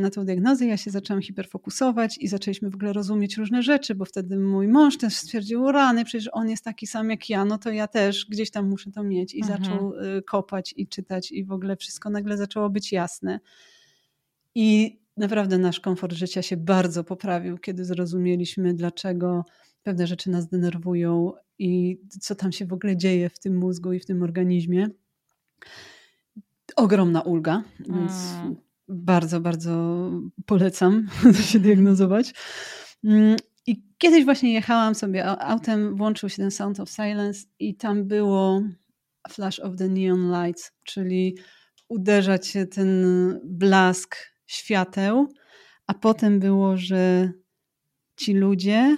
[0.00, 4.04] na tą diagnozę, ja się zaczęłam hiperfokusować i zaczęliśmy w ogóle rozumieć różne rzeczy, bo
[4.04, 7.70] wtedy mój mąż też stwierdził, rany, przecież on jest taki sam jak ja, no to
[7.70, 9.34] ja też gdzieś tam muszę to mieć.
[9.34, 9.64] I mhm.
[9.64, 13.40] zaczął y, kopać i czytać i w ogóle wszystko nagle zaczęło być jasne.
[14.54, 19.44] I naprawdę nasz komfort życia się bardzo poprawił, kiedy zrozumieliśmy, dlaczego
[19.82, 24.00] pewne rzeczy nas denerwują i co tam się w ogóle dzieje w tym mózgu i
[24.00, 24.88] w tym organizmie.
[26.76, 28.56] Ogromna ulga, więc mm.
[28.88, 30.10] bardzo, bardzo
[30.46, 31.06] polecam
[31.50, 32.34] się diagnozować.
[33.04, 38.04] Mm, I kiedyś właśnie jechałam sobie autem, włączył się ten Sound of Silence i tam
[38.04, 38.62] było
[39.30, 41.36] Flash of the Neon Lights, czyli
[41.88, 42.88] uderza cię ten
[43.44, 44.16] blask
[44.46, 45.28] świateł,
[45.86, 47.32] a potem było, że
[48.16, 48.96] ci ludzie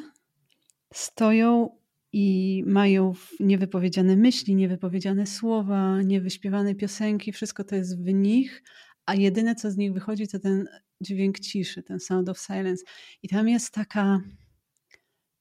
[0.95, 1.79] stoją
[2.17, 8.63] i mają niewypowiedziane myśli, niewypowiedziane słowa, niewyśpiewane piosenki, wszystko to jest w nich,
[9.07, 10.69] a jedyne co z nich wychodzi to ten
[11.01, 12.85] dźwięk ciszy, ten sound of silence.
[13.23, 14.21] I tam jest taka,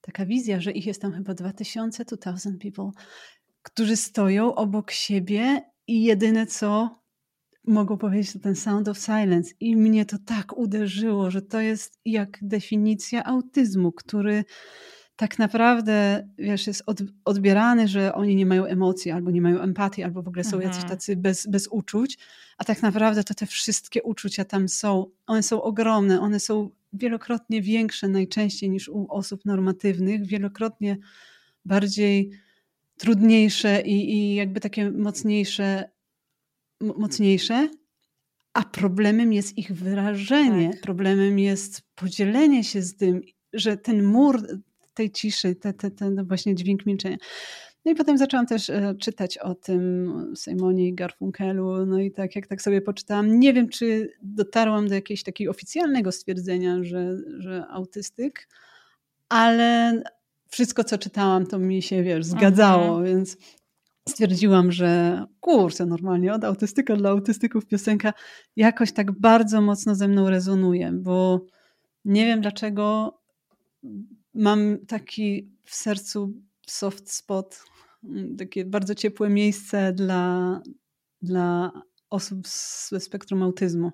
[0.00, 2.90] taka wizja, że ich jest tam chyba 2000, 2000 people,
[3.62, 7.00] którzy stoją obok siebie i jedyne co
[7.64, 9.54] mogą powiedzieć to ten sound of silence.
[9.60, 14.44] I mnie to tak uderzyło, że to jest jak definicja autyzmu, który
[15.16, 20.02] tak naprawdę, wiesz, jest od, odbierany, że oni nie mają emocji, albo nie mają empatii,
[20.02, 20.72] albo w ogóle są mhm.
[20.72, 22.18] jacyś tacy bez, bez uczuć,
[22.58, 25.06] a tak naprawdę to te wszystkie uczucia tam są.
[25.26, 30.96] One są ogromne, one są wielokrotnie większe najczęściej niż u osób normatywnych, wielokrotnie
[31.64, 32.30] bardziej
[32.96, 35.90] trudniejsze i, i jakby takie mocniejsze,
[36.80, 37.68] mocniejsze,
[38.52, 40.80] a problemem jest ich wyrażenie, tak.
[40.80, 43.20] problemem jest podzielenie się z tym,
[43.52, 44.46] że ten mur
[44.94, 47.16] tej ciszy, ten te, te no właśnie dźwięk milczenia.
[47.84, 50.12] No i potem zaczęłam też e, czytać o tym
[50.44, 54.94] Simonie i Garfunkelu, no i tak jak tak sobie poczytałam, nie wiem czy dotarłam do
[54.94, 58.48] jakiegoś takiego oficjalnego stwierdzenia, że, że autystyk,
[59.28, 60.02] ale
[60.48, 63.04] wszystko co czytałam to mi się, wiesz, zgadzało, mhm.
[63.04, 63.36] więc
[64.08, 68.12] stwierdziłam, że kurczę, normalnie od autystyka dla autystyków piosenka
[68.56, 71.46] jakoś tak bardzo mocno ze mną rezonuje, bo
[72.04, 73.18] nie wiem dlaczego
[74.34, 76.32] mam taki w sercu
[76.66, 77.64] soft spot,
[78.04, 80.60] mm, takie bardzo ciepłe miejsce dla,
[81.22, 81.72] dla
[82.10, 82.48] osób
[82.88, 83.92] ze spektrum autyzmu.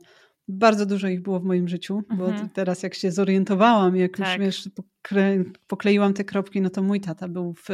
[0.48, 2.48] Bardzo dużo ich było w moim życiu, bo mhm.
[2.48, 4.28] teraz jak się zorientowałam, jak tak.
[4.28, 4.68] już wiesz,
[5.66, 7.66] pokleiłam te kropki, no to mój tata był w,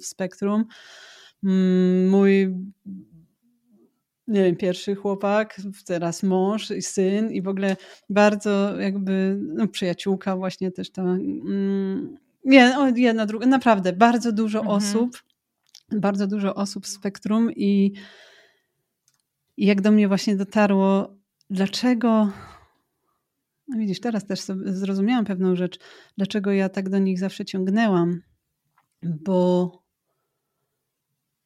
[0.00, 0.64] w spektrum.
[1.44, 2.54] Mm, mój
[4.28, 7.76] nie wiem, pierwszy chłopak, teraz mąż i syn i w ogóle
[8.10, 14.76] bardzo jakby no, przyjaciółka właśnie też ta mm, nie, jedna, druga, naprawdę bardzo dużo mhm.
[14.76, 15.22] osób,
[15.92, 17.92] bardzo dużo osób w spektrum i,
[19.56, 21.16] i jak do mnie właśnie dotarło,
[21.50, 22.32] dlaczego
[23.68, 25.78] no widzisz, teraz też zrozumiałam pewną rzecz,
[26.16, 28.20] dlaczego ja tak do nich zawsze ciągnęłam,
[29.02, 29.72] bo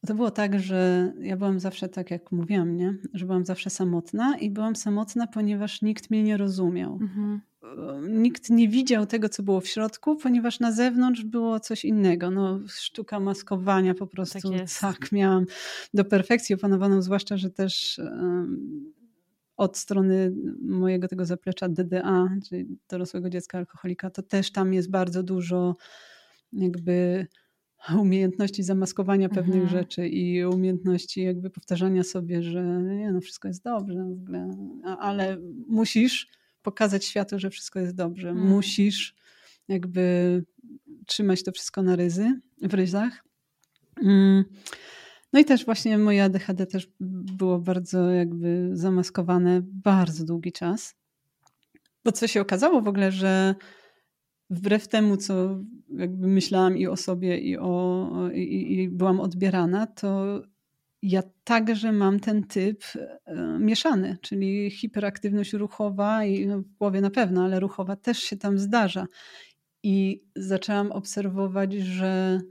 [0.07, 2.97] to było tak, że ja byłam zawsze, tak jak mówiłam, nie?
[3.13, 6.99] że byłam zawsze samotna i byłam samotna, ponieważ nikt mnie nie rozumiał.
[7.01, 7.41] Mhm.
[8.09, 12.31] Nikt nie widział tego, co było w środku, ponieważ na zewnątrz było coś innego.
[12.31, 14.51] No, sztuka maskowania po prostu.
[14.51, 15.45] Tak, tak miałam
[15.93, 18.93] do perfekcji opanowaną, zwłaszcza, że też um,
[19.57, 25.23] od strony mojego tego zaplecza DDA, czyli dorosłego dziecka alkoholika, to też tam jest bardzo
[25.23, 25.75] dużo
[26.53, 27.27] jakby
[28.01, 29.69] umiejętności zamaskowania pewnych mhm.
[29.69, 34.49] rzeczy i umiejętności jakby powtarzania sobie, że nie, no wszystko jest dobrze w ogóle,
[34.99, 36.27] ale musisz
[36.61, 38.29] pokazać światu, że wszystko jest dobrze.
[38.29, 38.49] Mhm.
[38.49, 39.15] Musisz
[39.67, 40.43] jakby
[41.05, 43.23] trzymać to wszystko na ryzy, w ryzach.
[44.03, 44.43] Mm.
[45.33, 50.95] No i też właśnie moje ADHD też było bardzo jakby zamaskowane bardzo długi czas.
[52.05, 53.55] Bo co się okazało w ogóle, że
[54.51, 60.41] wbrew temu, co jakby myślałam i o sobie, i, o, i, i byłam odbierana, to
[61.01, 67.09] ja także mam ten typ e, mieszany, czyli hiperaktywność ruchowa i no, w głowie na
[67.09, 69.05] pewno, ale ruchowa też się tam zdarza.
[69.83, 72.41] I zaczęłam obserwować, że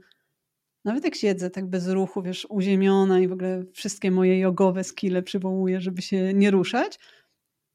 [0.85, 5.23] nawet jak siedzę tak bez ruchu, wiesz, uziemiona i w ogóle wszystkie moje jogowe skille
[5.23, 6.99] przywołuję, żeby się nie ruszać,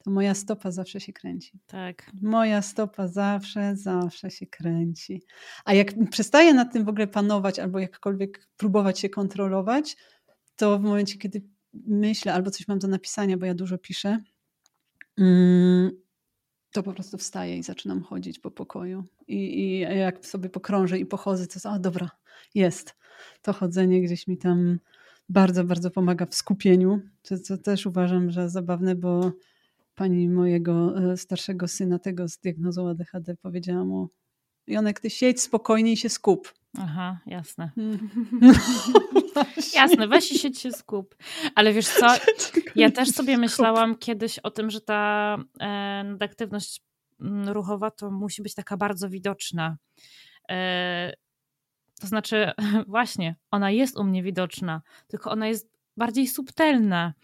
[0.06, 1.60] to moja stopa zawsze się kręci.
[1.66, 2.10] Tak.
[2.22, 5.22] Moja stopa zawsze, zawsze się kręci.
[5.64, 9.96] A jak przestaję nad tym w ogóle panować albo jakkolwiek próbować się kontrolować,
[10.56, 11.42] to w momencie, kiedy
[11.74, 14.18] myślę albo coś mam do napisania, bo ja dużo piszę,
[15.18, 15.90] mm,
[16.72, 19.04] to po prostu wstaję i zaczynam chodzić po pokoju.
[19.28, 22.10] I, i jak sobie pokrążę i pochodzę, to o dobra,
[22.54, 22.94] jest.
[23.42, 24.78] To chodzenie gdzieś mi tam
[25.28, 29.32] bardzo, bardzo pomaga w skupieniu, co, co też uważam, że zabawne, bo
[29.96, 34.08] pani mojego e, starszego syna, tego z diagnozą ADHD, powiedziała mu
[34.66, 36.54] Jonek, ty siedź spokojnie i się skup.
[36.78, 37.70] Aha, jasne.
[39.74, 41.16] jasne, weź i siedź się skup.
[41.54, 42.06] Ale wiesz co,
[42.76, 45.66] ja też sobie myślałam kiedyś o tym, że ta e,
[46.04, 46.82] nadaktywność
[47.20, 49.76] mm, ruchowa to musi być taka bardzo widoczna.
[50.50, 51.12] E,
[52.00, 52.50] to znaczy,
[52.86, 57.14] właśnie, ona jest u mnie widoczna, tylko ona jest bardziej subtelna.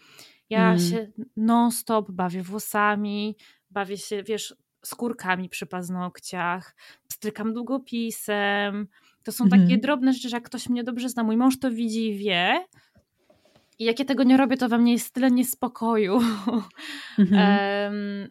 [0.53, 0.79] Ja mm.
[0.79, 3.35] się non-stop bawię włosami,
[3.69, 6.75] bawię się, wiesz, skórkami przy paznokciach,
[7.09, 8.87] strykam długopisem.
[9.23, 9.59] To są mm.
[9.61, 12.65] takie drobne rzeczy, że jak ktoś mnie dobrze zna, mój mąż to widzi i wie.
[13.79, 16.19] I jak ja tego nie robię, to we mnie jest tyle niespokoju.
[17.19, 17.89] Mm -hmm.
[17.91, 18.29] um,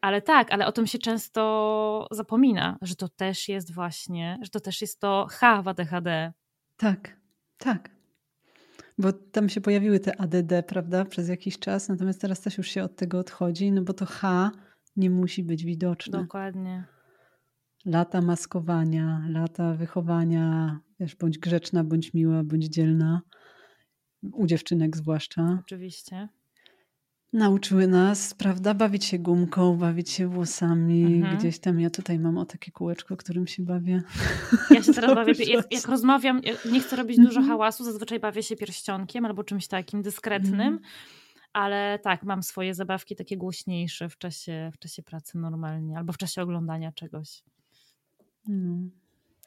[0.00, 4.60] ale tak, ale o tym się często zapomina, że to też jest właśnie, że to
[4.60, 6.32] też jest to H w ADHD.
[6.76, 7.16] Tak,
[7.58, 7.97] tak.
[8.98, 12.82] Bo tam się pojawiły te ADD, prawda, przez jakiś czas, natomiast teraz też już się
[12.82, 14.50] od tego odchodzi, no bo to H
[14.96, 16.18] nie musi być widoczne.
[16.18, 16.84] Dokładnie.
[17.84, 23.20] Lata maskowania, lata wychowania, wiesz, bądź grzeczna, bądź miła, bądź dzielna.
[24.32, 25.58] U dziewczynek zwłaszcza.
[25.60, 26.28] Oczywiście
[27.32, 31.04] nauczyły nas, prawda, bawić się gumką, bawić się włosami.
[31.04, 31.38] Mhm.
[31.38, 34.02] Gdzieś tam ja tutaj mam o takie kółeczko, którym się bawię.
[34.70, 36.40] Ja się teraz bawię, jak, jak rozmawiam,
[36.72, 37.48] nie chcę robić dużo mhm.
[37.48, 40.60] hałasu, zazwyczaj bawię się pierścionkiem albo czymś takim dyskretnym.
[40.60, 40.80] Mhm.
[41.52, 46.18] Ale tak, mam swoje zabawki takie głośniejsze w czasie, w czasie pracy normalnie albo w
[46.18, 47.42] czasie oglądania czegoś.
[48.48, 48.76] No.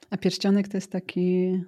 [0.09, 1.59] A pierścionek to jest taki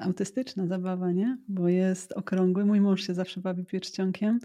[0.00, 1.38] autystyczna zabawa, nie?
[1.48, 2.64] Bo jest okrągły.
[2.64, 4.38] Mój mąż się zawsze bawi pierścionkiem.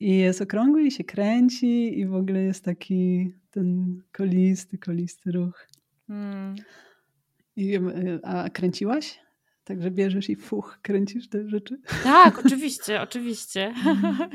[0.00, 5.66] I jest okrągły i się kręci i w ogóle jest taki ten kolisty, kolisty ruch.
[6.06, 6.54] Hmm.
[7.56, 7.78] I,
[8.22, 9.18] a kręciłaś?
[9.64, 11.80] Także bierzesz i fuch, kręcisz te rzeczy?
[12.04, 13.74] Tak, oczywiście, oczywiście.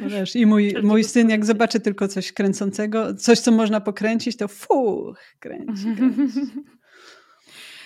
[0.07, 4.47] Wiesz, I mój, mój syn, jak zobaczy tylko coś kręcącego, coś, co można pokręcić, to
[4.47, 5.95] fuch, kręci.
[5.95, 6.39] kręci.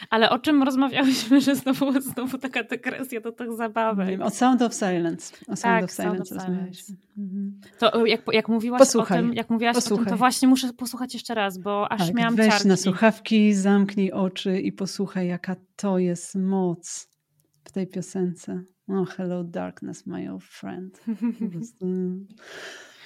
[0.10, 4.22] Ale o czym rozmawiałyśmy, że znowu, znowu taka dygresja do tych zabawek?
[4.22, 5.34] o Sound of Silence.
[5.48, 6.96] O Sound tak, of Silence rozmawialiśmy.
[7.18, 7.60] Mhm.
[7.80, 10.02] To jak, jak mówiłaś posłuchaj, o tym, jak mówiłaś posłuchaj.
[10.02, 12.68] o tym, to właśnie muszę posłuchać jeszcze raz, bo aż tak, miałam weź ciarki.
[12.68, 17.10] na słuchawki, zamknij oczy i posłuchaj, jaka to jest moc
[17.64, 18.64] w tej piosence.
[18.88, 21.04] Oh, hello darkness, my old friend.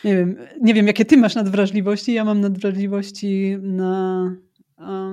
[0.03, 2.13] nie wiem, nie wiem, jakie ty masz nadwrażliwości.
[2.13, 4.35] Ja mam nadwrażliwości na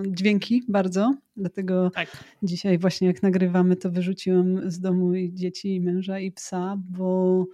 [0.07, 2.25] dźwięki bardzo, dlatego tak.
[2.43, 7.47] dzisiaj właśnie jak nagrywamy, to wyrzuciłam z domu i dzieci, i męża, i psa, bo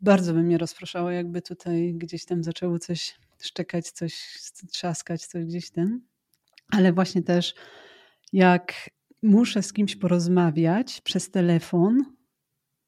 [0.00, 4.40] bardzo by mnie rozpraszało, jakby tutaj gdzieś tam zaczęło coś szczekać, coś
[4.72, 6.00] trzaskać, coś gdzieś ten.
[6.70, 7.54] Ale właśnie też
[8.32, 8.90] jak
[9.22, 12.04] muszę z kimś porozmawiać przez telefon,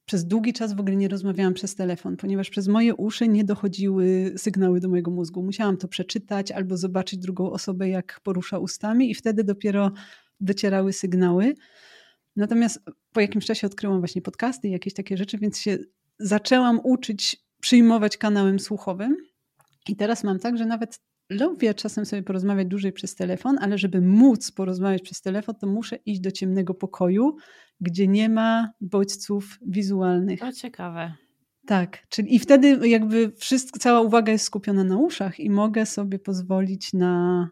[0.05, 4.35] przez długi czas w ogóle nie rozmawiałam przez telefon, ponieważ przez moje uszy nie dochodziły
[4.37, 5.43] sygnały do mojego mózgu.
[5.43, 9.93] Musiałam to przeczytać albo zobaczyć drugą osobę, jak porusza ustami, i wtedy dopiero
[10.41, 11.55] docierały sygnały.
[12.37, 12.81] Natomiast
[13.13, 15.79] po jakimś czasie odkryłam właśnie podcasty i jakieś takie rzeczy, więc się
[16.19, 19.17] zaczęłam uczyć przyjmować kanałem słuchowym.
[19.89, 20.99] I teraz mam tak, że nawet
[21.31, 25.97] lubię czasem sobie porozmawiać dłużej przez telefon, ale żeby móc porozmawiać przez telefon, to muszę
[25.97, 27.37] iść do ciemnego pokoju,
[27.81, 30.41] gdzie nie ma bodźców wizualnych.
[30.41, 31.15] To ciekawe.
[31.67, 36.19] Tak, czyli i wtedy jakby wszystko, cała uwaga jest skupiona na uszach i mogę sobie
[36.19, 37.49] pozwolić na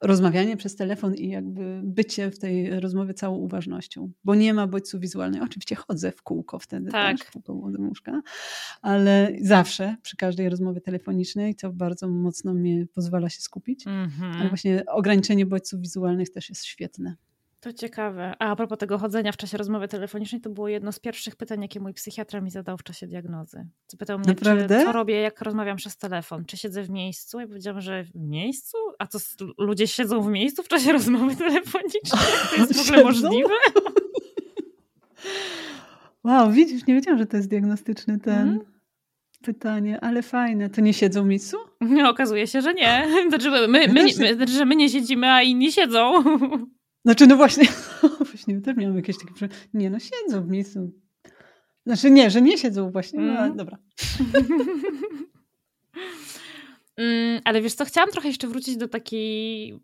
[0.00, 5.00] rozmawianie przez telefon i jakby bycie w tej rozmowie całą uważnością, bo nie ma bodźców
[5.00, 5.42] wizualnych.
[5.42, 7.18] Oczywiście chodzę w kółko wtedy tak.
[7.18, 8.22] też po powodu łóżka,
[8.82, 13.86] ale zawsze przy każdej rozmowie telefonicznej to bardzo mocno mnie pozwala się skupić.
[13.86, 14.36] Mm -hmm.
[14.40, 17.16] Ale właśnie ograniczenie bodźców wizualnych też jest świetne.
[17.60, 18.34] To ciekawe.
[18.38, 21.62] A, a propos tego chodzenia w czasie rozmowy telefonicznej, to było jedno z pierwszych pytań,
[21.62, 23.66] jakie mój psychiatra mi zadał w czasie diagnozy.
[23.86, 26.44] Zapytał mnie, czy, co robię, jak rozmawiam przez telefon.
[26.44, 27.40] Czy siedzę w miejscu?
[27.40, 28.76] Ja powiedziałam, że w miejscu?
[28.98, 29.18] A co,
[29.58, 32.22] ludzie siedzą w miejscu w czasie rozmowy telefonicznej?
[32.50, 33.54] To jest w ogóle możliwe?
[36.24, 38.48] Wow, widzisz, nie wiedziałam, że to jest diagnostyczny ten...
[38.48, 38.80] Mm
[39.42, 40.70] pytanie, ale fajne.
[40.70, 41.56] To nie siedzą w miejscu?
[41.80, 43.06] No, okazuje się, że nie.
[43.28, 46.24] Znaczy, my, my, my, my, że my nie siedzimy, a inni siedzą.
[47.04, 47.68] Znaczy, no właśnie,
[48.30, 49.48] właśnie też miałam jakieś takie...
[49.74, 50.92] Nie, no siedzą w miejscu.
[51.86, 53.56] Znaczy nie, że nie siedzą właśnie, no mm.
[53.56, 53.78] dobra.
[56.96, 59.74] mm, ale wiesz co, chciałam trochę jeszcze wrócić do takiej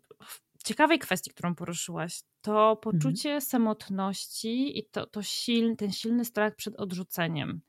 [0.65, 2.21] ciekawej kwestii, którą poruszyłaś.
[2.41, 3.41] To poczucie mm.
[3.41, 7.61] samotności i to, to silny, ten silny strach przed odrzuceniem.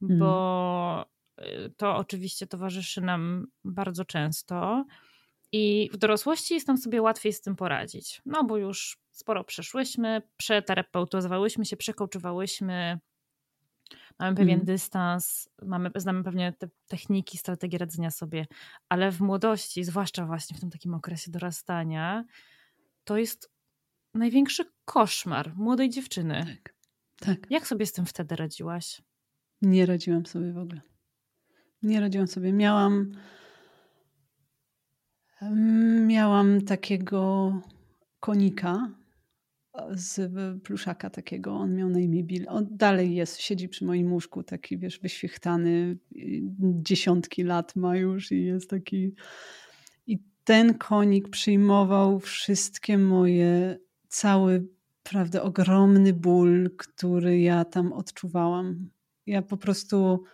[0.00, 1.04] Bo
[1.36, 1.70] mm.
[1.76, 4.84] to oczywiście towarzyszy nam bardzo często.
[5.52, 8.22] I w dorosłości jest nam sobie łatwiej z tym poradzić.
[8.26, 12.98] No bo już sporo przeszłyśmy, przeterapeutyzowałyśmy się, przekołczowałyśmy,
[14.18, 14.66] mamy pewien mm.
[14.66, 18.46] dystans, mamy, znamy pewnie te techniki, strategie radzenia sobie,
[18.88, 22.24] ale w młodości, zwłaszcza właśnie w tym takim okresie dorastania,
[23.04, 23.50] to jest
[24.14, 26.44] największy koszmar młodej dziewczyny.
[26.46, 26.74] Tak.
[27.20, 27.50] tak.
[27.50, 29.02] Jak sobie z tym wtedy radziłaś?
[29.62, 30.80] Nie radziłam sobie w ogóle.
[31.82, 32.52] Nie radziłam sobie.
[32.52, 33.12] Miałam
[36.06, 37.52] Miałam takiego
[38.20, 38.94] konika
[39.90, 40.32] z
[40.62, 42.46] pluszaka takiego, on miał na imię Bill.
[42.48, 45.98] On dalej jest, siedzi przy moim łóżku, taki wiesz, wyświechtany,
[46.60, 49.14] dziesiątki lat ma już i jest taki...
[50.06, 53.78] I ten konik przyjmował wszystkie moje,
[54.08, 54.66] cały,
[55.02, 58.90] prawda, ogromny ból, który ja tam odczuwałam.
[59.26, 60.24] Ja po prostu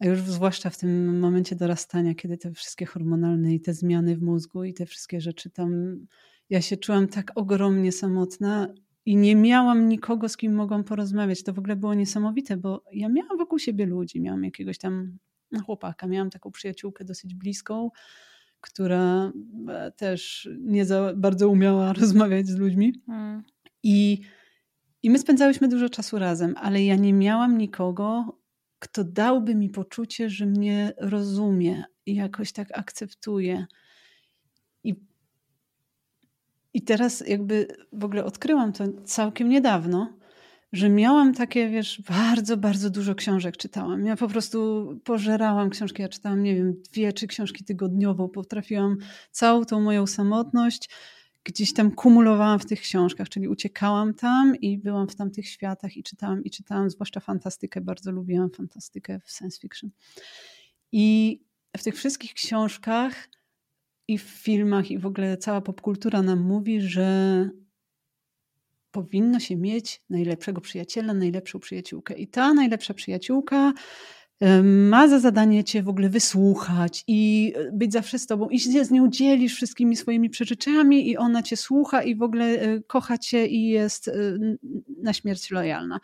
[0.00, 4.22] a już zwłaszcza w tym momencie dorastania, kiedy te wszystkie hormonalne i te zmiany w
[4.22, 5.96] mózgu i te wszystkie rzeczy tam,
[6.50, 8.68] ja się czułam tak ogromnie samotna
[9.06, 11.42] i nie miałam nikogo, z kim mogłam porozmawiać.
[11.42, 15.18] To w ogóle było niesamowite, bo ja miałam wokół siebie ludzi, miałam jakiegoś tam
[15.52, 17.90] no, chłopaka, miałam taką przyjaciółkę dosyć bliską,
[18.60, 19.32] która
[19.68, 23.02] e, też nie za bardzo umiała rozmawiać z ludźmi.
[23.06, 23.42] Hmm.
[23.82, 24.20] I,
[25.02, 28.38] I my spędzałyśmy dużo czasu razem, ale ja nie miałam nikogo,
[28.78, 33.66] kto dałby mi poczucie, że mnie rozumie i jakoś tak akceptuje.
[34.84, 34.94] I,
[36.74, 40.18] I teraz jakby w ogóle odkryłam to całkiem niedawno,
[40.72, 44.06] że miałam takie, wiesz, bardzo, bardzo dużo książek czytałam.
[44.06, 46.02] Ja po prostu pożerałam książki.
[46.02, 48.28] Ja czytałam, nie wiem, dwie, trzy książki tygodniowo.
[48.28, 48.96] Potrafiłam
[49.30, 50.88] całą tą moją samotność
[51.46, 56.02] gdzieś tam kumulowałam w tych książkach, czyli uciekałam tam i byłam w tamtych światach i
[56.02, 59.90] czytałam i czytałam, zwłaszcza fantastykę, bardzo lubiłam fantastykę w science fiction.
[60.92, 61.40] I
[61.76, 63.28] w tych wszystkich książkach
[64.08, 67.50] i w filmach i w ogóle cała popkultura nam mówi, że
[68.90, 72.14] powinno się mieć najlepszego przyjaciela, najlepszą przyjaciółkę.
[72.14, 73.72] I ta najlepsza przyjaciółka
[74.62, 78.90] ma za zadanie cię w ogóle wysłuchać i być zawsze z tobą i się z
[78.90, 83.46] nią dzielisz wszystkimi swoimi przeżyczeniami i ona cię słucha i w ogóle e, kocha cię
[83.46, 84.12] i jest e,
[85.02, 86.00] na śmierć lojalna.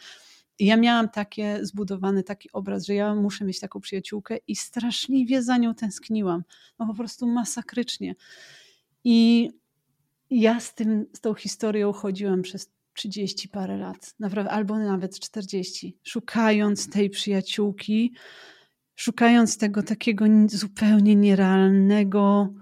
[0.59, 5.43] I ja miałam takie zbudowany taki obraz, że ja muszę mieć taką przyjaciółkę i straszliwie
[5.43, 6.45] za nią tęskniłam.
[6.79, 8.15] No po prostu masakrycznie.
[9.05, 9.51] I
[10.31, 15.97] ja z tym, z tą historią chodziłam przez 30 parę lat, naprawdę, albo nawet 40,
[16.03, 18.15] szukając tej przyjaciółki,
[18.95, 22.55] szukając tego takiego zupełnie nierealnego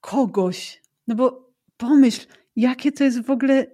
[0.00, 0.82] kogoś.
[1.06, 2.26] No bo pomyśl,
[2.56, 3.66] jakie to jest w ogóle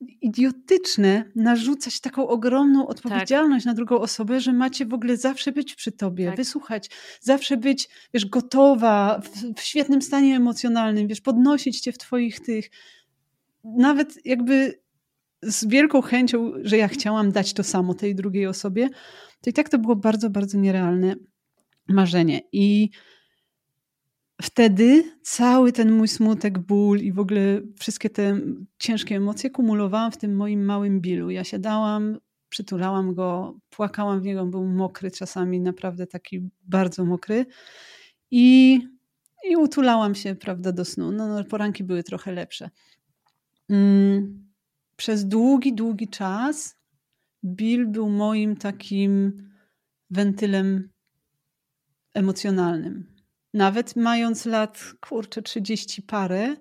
[0.00, 3.70] idiotyczne narzucać taką ogromną odpowiedzialność tak.
[3.70, 6.36] na drugą osobę, że macie w ogóle zawsze być przy tobie, tak.
[6.36, 6.90] wysłuchać,
[7.20, 12.70] zawsze być, wiesz, gotowa, w, w, świetnym stanie emocjonalnym, wiesz, podnosić cię w twoich tych,
[13.76, 14.80] nawet jakby
[15.42, 18.88] z wielką chęcią, że ja chciałam dać to samo tej drugiej osobie,
[19.40, 21.14] to i tak to było bardzo, bardzo nierealne
[21.88, 22.40] marzenie.
[22.52, 22.90] I
[24.42, 28.40] wtedy cały ten mój smutek, ból i w ogóle wszystkie te
[28.78, 31.30] ciężkie emocje kumulowałam w tym moim małym bilu.
[31.30, 32.18] Ja siadałam,
[32.48, 37.46] przytulałam go, płakałam w niego, był mokry czasami, naprawdę taki bardzo mokry.
[38.30, 38.80] I,
[39.50, 41.12] i utulałam się, prawda, do snu.
[41.12, 42.70] No, no poranki były trochę lepsze.
[43.70, 44.48] Mm,
[44.96, 46.76] przez długi, długi czas
[47.44, 49.32] Bill był moim takim
[50.10, 50.90] wentylem
[52.14, 53.14] emocjonalnym.
[53.54, 56.56] Nawet mając lat, kurczę, 30 parę,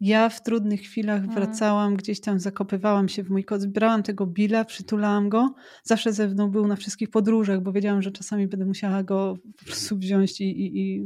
[0.00, 1.34] ja w trudnych chwilach mhm.
[1.34, 5.54] wracałam, gdzieś tam zakopywałam się w mój kot, zbierałam tego Billa, przytulałam go.
[5.82, 9.64] Zawsze ze mną był na wszystkich podróżach, bo wiedziałam, że czasami będę musiała go po
[9.64, 11.04] prostu wziąć i, i, i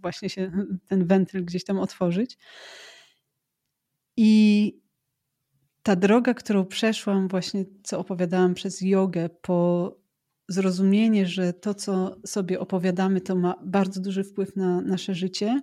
[0.00, 0.52] właśnie się
[0.86, 2.38] ten wentyl gdzieś tam otworzyć.
[4.16, 4.81] I
[5.82, 9.92] ta droga, którą przeszłam, właśnie co opowiadałam przez jogę, po
[10.48, 15.60] zrozumienie, że to, co sobie opowiadamy, to ma bardzo duży wpływ na nasze życie,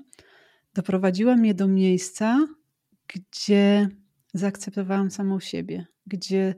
[0.74, 2.48] doprowadziła mnie do miejsca,
[3.14, 3.90] gdzie
[4.34, 6.56] zaakceptowałam samą siebie, gdzie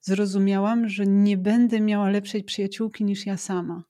[0.00, 3.84] zrozumiałam, że nie będę miała lepszej przyjaciółki niż ja sama,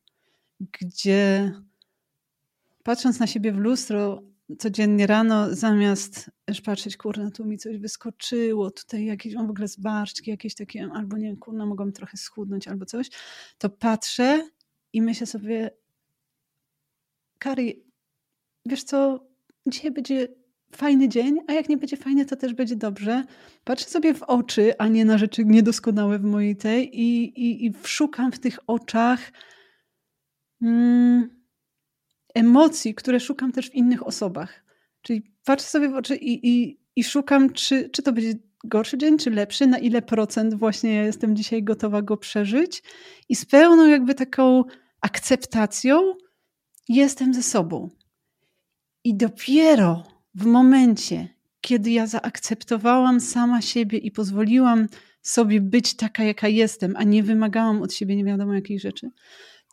[0.80, 1.52] gdzie
[2.82, 4.22] patrząc na siebie w lustro,
[4.58, 9.68] codziennie rano zamiast już patrzeć, kurna, tu mi coś wyskoczyło, tutaj jakieś, mam w ogóle
[9.68, 13.10] zbarczki, jakieś takie, albo nie wiem, kurna, mogłam trochę schudnąć albo coś,
[13.58, 14.48] to patrzę
[14.92, 15.70] i myślę sobie,
[17.38, 17.84] Kari,
[18.66, 19.26] wiesz co,
[19.66, 20.28] dzisiaj będzie
[20.76, 23.24] fajny dzień, a jak nie będzie fajny, to też będzie dobrze.
[23.64, 27.72] Patrzę sobie w oczy, a nie na rzeczy niedoskonałe w mojej tej i, i, i
[27.84, 29.32] szukam w tych oczach
[30.62, 31.43] mm,
[32.34, 34.64] emocji, które szukam też w innych osobach.
[35.02, 38.34] Czyli patrzę sobie w oczy i, i, i szukam, czy, czy to będzie
[38.64, 42.82] gorszy dzień, czy lepszy, na ile procent właśnie ja jestem dzisiaj gotowa go przeżyć
[43.28, 44.64] i z pełną jakby taką
[45.00, 46.14] akceptacją
[46.88, 47.90] jestem ze sobą.
[49.04, 50.04] I dopiero
[50.34, 51.28] w momencie,
[51.60, 54.86] kiedy ja zaakceptowałam sama siebie i pozwoliłam
[55.22, 59.10] sobie być taka, jaka jestem, a nie wymagałam od siebie nie wiadomo jakiej rzeczy,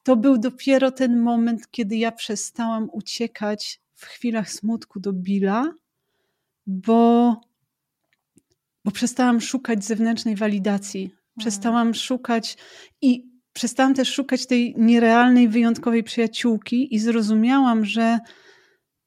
[0.03, 5.73] to był dopiero ten moment, kiedy ja przestałam uciekać w chwilach smutku do Billa,
[6.68, 7.36] bo,
[8.86, 11.02] bo przestałam szukać zewnętrznej walidacji.
[11.02, 11.18] Mm.
[11.40, 12.57] Przestałam szukać
[13.02, 18.19] i przestałam też szukać tej nierealnej, wyjątkowej przyjaciółki i zrozumiałam, że,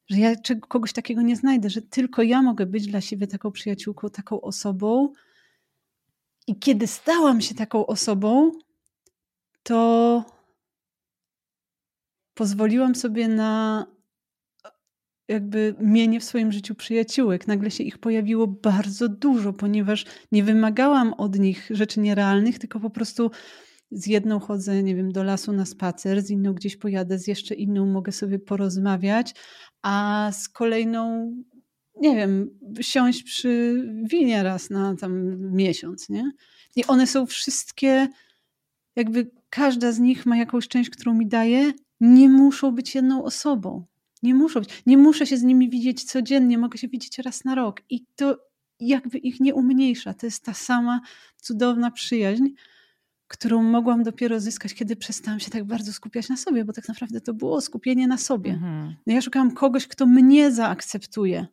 [0.09, 0.35] że ja
[0.67, 5.13] kogoś takiego nie znajdę, że tylko ja mogę być dla siebie taką przyjaciółką, taką osobą.
[6.47, 8.51] I kiedy stałam się taką osobą,
[9.63, 10.34] to
[12.35, 13.85] pozwoliłam sobie na
[15.27, 17.47] jakby mienie w swoim życiu przyjaciółek.
[17.47, 22.89] Nagle się ich pojawiło bardzo dużo, ponieważ nie wymagałam od nich rzeczy nierealnych, tylko po
[22.89, 23.31] prostu
[23.91, 27.55] z jedną chodzę, nie wiem, do lasu na spacer, z inną gdzieś pojadę, z jeszcze
[27.55, 29.35] inną mogę sobie porozmawiać,
[29.81, 31.31] a z kolejną,
[32.01, 36.31] nie wiem, siąść przy winie raz na tam miesiąc, nie?
[36.75, 38.07] I one są wszystkie,
[38.95, 43.85] jakby każda z nich ma jakąś część, którą mi daje, nie muszą być jedną osobą.
[44.23, 44.83] Nie muszą być.
[44.85, 47.81] Nie muszę się z nimi widzieć codziennie, mogę się widzieć raz na rok.
[47.89, 48.37] I to
[48.79, 50.13] jakby ich nie umniejsza.
[50.13, 51.01] To jest ta sama
[51.37, 52.47] cudowna przyjaźń,
[53.27, 57.21] którą mogłam dopiero zyskać, kiedy przestałam się tak bardzo skupiać na sobie, bo tak naprawdę
[57.21, 58.51] to było skupienie na sobie.
[58.51, 58.95] Mhm.
[59.07, 61.47] No ja szukałam kogoś, kto mnie zaakceptuje.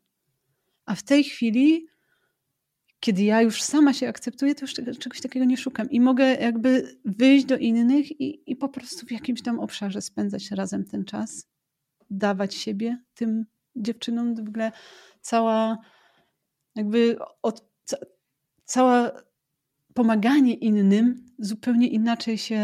[0.87, 1.87] A w tej chwili
[3.03, 6.99] kiedy ja już sama się akceptuję, to już czegoś takiego nie szukam i mogę jakby
[7.05, 11.49] wyjść do innych i, i po prostu w jakimś tam obszarze spędzać razem ten czas,
[12.11, 13.47] dawać siebie tym
[13.77, 14.35] dziewczynom.
[14.35, 14.73] W ogóle
[15.21, 15.79] cała
[16.75, 17.97] jakby od, ca,
[18.65, 19.11] cała
[19.95, 22.61] pomaganie innym zupełnie inaczej się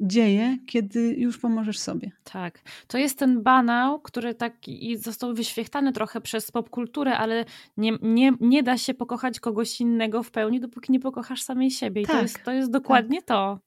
[0.00, 2.10] dzieje, kiedy już pomożesz sobie.
[2.24, 2.62] Tak.
[2.86, 4.54] To jest ten banał, który tak
[4.96, 7.44] został wyświechtany trochę przez popkulturę, ale
[7.76, 12.02] nie, nie, nie da się pokochać kogoś innego w pełni, dopóki nie pokochasz samej siebie.
[12.02, 13.26] I tak, to, jest, to jest dokładnie tak.
[13.26, 13.58] to.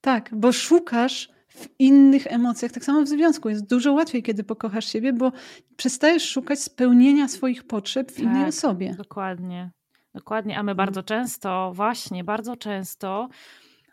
[0.00, 2.72] Tak, bo szukasz w innych emocjach.
[2.72, 3.48] Tak samo w związku.
[3.48, 5.32] Jest dużo łatwiej, kiedy pokochasz siebie, bo
[5.76, 8.94] przestajesz szukać spełnienia swoich potrzeb w tak, innej osobie.
[8.98, 9.70] Dokładnie.
[10.18, 10.76] Dokładnie, a my mm.
[10.76, 13.28] bardzo często, właśnie bardzo często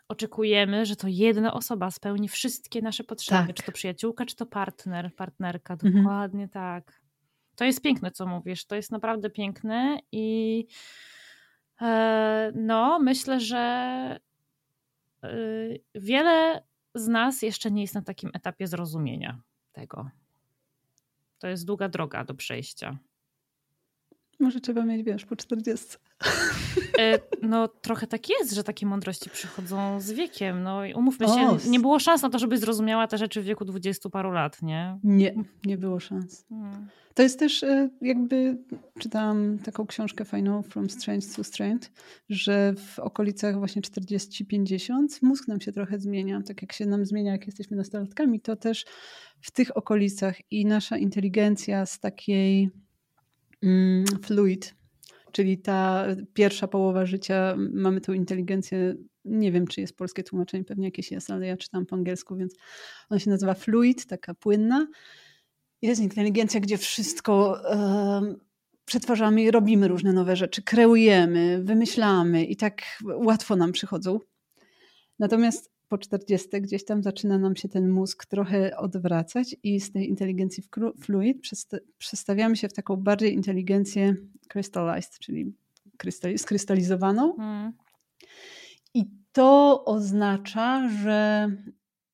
[0.08, 3.56] oczekujemy, że to jedna osoba spełni wszystkie nasze potrzeby, tak.
[3.56, 5.74] czy to przyjaciółka, czy to partner, partnerka.
[5.74, 5.94] Mhm.
[5.94, 6.82] Dokładnie mhm.
[6.82, 7.00] tak.
[7.56, 8.66] To jest piękne, co mówisz.
[8.66, 10.66] To jest naprawdę piękne i
[11.80, 13.58] e, no, myślę, że
[15.22, 15.28] e,
[15.94, 16.62] wiele
[16.94, 19.40] z nas jeszcze nie jest na takim etapie zrozumienia
[19.72, 20.10] tego.
[21.38, 22.98] To jest długa droga do przejścia.
[24.40, 25.96] Może trzeba mieć, wiesz, po 40.
[26.98, 30.62] E, no trochę tak jest, że takie mądrości przychodzą z wiekiem.
[30.62, 33.44] No i umówmy się, o, nie było szans na to, żeby zrozumiała te rzeczy w
[33.44, 34.98] wieku dwudziestu paru lat, nie?
[35.04, 35.34] Nie,
[35.66, 36.44] nie było szans.
[36.48, 36.88] Hmm.
[37.14, 38.58] To jest też e, jakby,
[38.98, 41.88] czytałam taką książkę fajną From Strange to Strange,
[42.28, 46.42] że w okolicach właśnie 40-50 mózg nam się trochę zmienia.
[46.42, 48.84] Tak jak się nam zmienia, jak jesteśmy nastolatkami, to też
[49.40, 52.70] w tych okolicach i nasza inteligencja z takiej
[53.62, 54.74] mm, fluid,
[55.36, 58.94] czyli ta pierwsza połowa życia, mamy tą inteligencję,
[59.24, 62.54] nie wiem czy jest polskie tłumaczenie, pewnie jakieś jest, ale ja czytam po angielsku, więc
[63.10, 64.86] ona się nazywa fluid, taka płynna.
[65.82, 67.62] Jest inteligencja, gdzie wszystko
[68.84, 74.18] przetwarzamy i robimy różne nowe rzeczy, kreujemy, wymyślamy i tak łatwo nam przychodzą.
[75.18, 80.08] Natomiast po 40 gdzieś tam zaczyna nam się ten mózg trochę odwracać i z tej
[80.08, 80.62] inteligencji
[81.00, 81.38] fluid
[81.98, 84.14] przestawiamy się w taką bardziej inteligencję
[84.48, 85.54] crystallized, czyli
[86.36, 87.36] skrystalizowaną.
[87.38, 87.72] Mm.
[88.94, 91.50] I to oznacza, że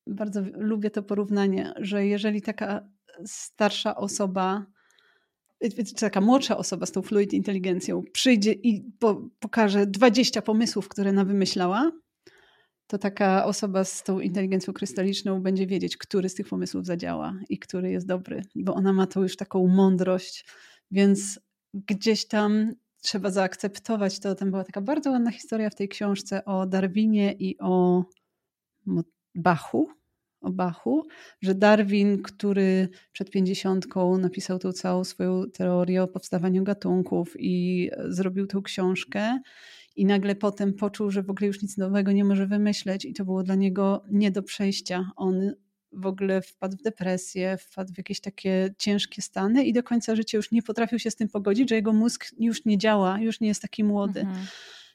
[0.07, 2.89] bardzo lubię to porównanie, że jeżeli taka
[3.25, 4.65] starsza osoba,
[5.87, 11.09] czy taka młodsza osoba z tą fluid inteligencją przyjdzie i po, pokaże 20 pomysłów, które
[11.09, 11.91] ona wymyślała,
[12.87, 17.59] to taka osoba z tą inteligencją krystaliczną będzie wiedzieć, który z tych pomysłów zadziała i
[17.59, 20.45] który jest dobry, bo ona ma tą już taką mądrość,
[20.91, 21.39] więc
[21.73, 24.35] gdzieś tam trzeba zaakceptować to.
[24.35, 28.03] Tam była taka bardzo ładna historia w tej książce o Darwinie i o
[29.35, 29.89] Bachu,
[30.41, 31.07] o Bachu,
[31.41, 38.47] że Darwin, który przed pięćdziesiątką napisał tą całą swoją teorię o powstawaniu gatunków i zrobił
[38.47, 39.39] tą książkę
[39.95, 43.25] i nagle potem poczuł, że w ogóle już nic nowego nie może wymyśleć i to
[43.25, 45.11] było dla niego nie do przejścia.
[45.15, 45.51] On
[45.91, 50.37] w ogóle wpadł w depresję, wpadł w jakieś takie ciężkie stany i do końca życia
[50.37, 53.47] już nie potrafił się z tym pogodzić, że jego mózg już nie działa, już nie
[53.47, 54.19] jest taki młody.
[54.19, 54.45] Mhm.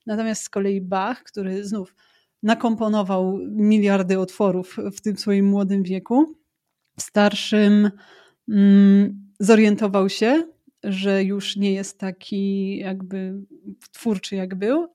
[0.07, 1.95] Natomiast z kolei Bach, który znów
[2.43, 6.35] nakomponował miliardy otworów w tym swoim młodym wieku,
[6.99, 7.91] w starszym
[8.49, 10.45] mm, zorientował się,
[10.85, 13.35] że już nie jest taki jakby
[13.93, 14.87] twórczy jak był,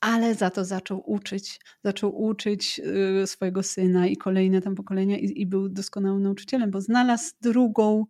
[0.00, 1.60] ale za to zaczął uczyć.
[1.84, 2.80] Zaczął uczyć
[3.22, 8.04] y, swojego syna i kolejne tam pokolenia i, i był doskonałym nauczycielem, bo znalazł drugą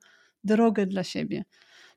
[0.44, 1.44] drogę dla siebie.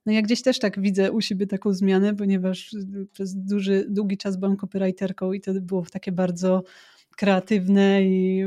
[0.06, 2.76] No ja gdzieś też tak widzę u siebie taką zmianę, ponieważ
[3.12, 6.64] przez duży, długi czas byłam copywriterką i to było takie bardzo
[7.18, 8.44] kreatywne i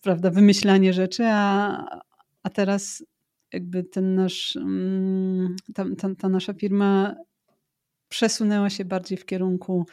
[0.00, 2.00] prawda, wymyślanie rzeczy, a,
[2.42, 3.04] a teraz
[3.52, 7.16] jakby ten nasz, mm, ta, ta, ta nasza firma
[8.08, 9.86] przesunęła się bardziej w kierunku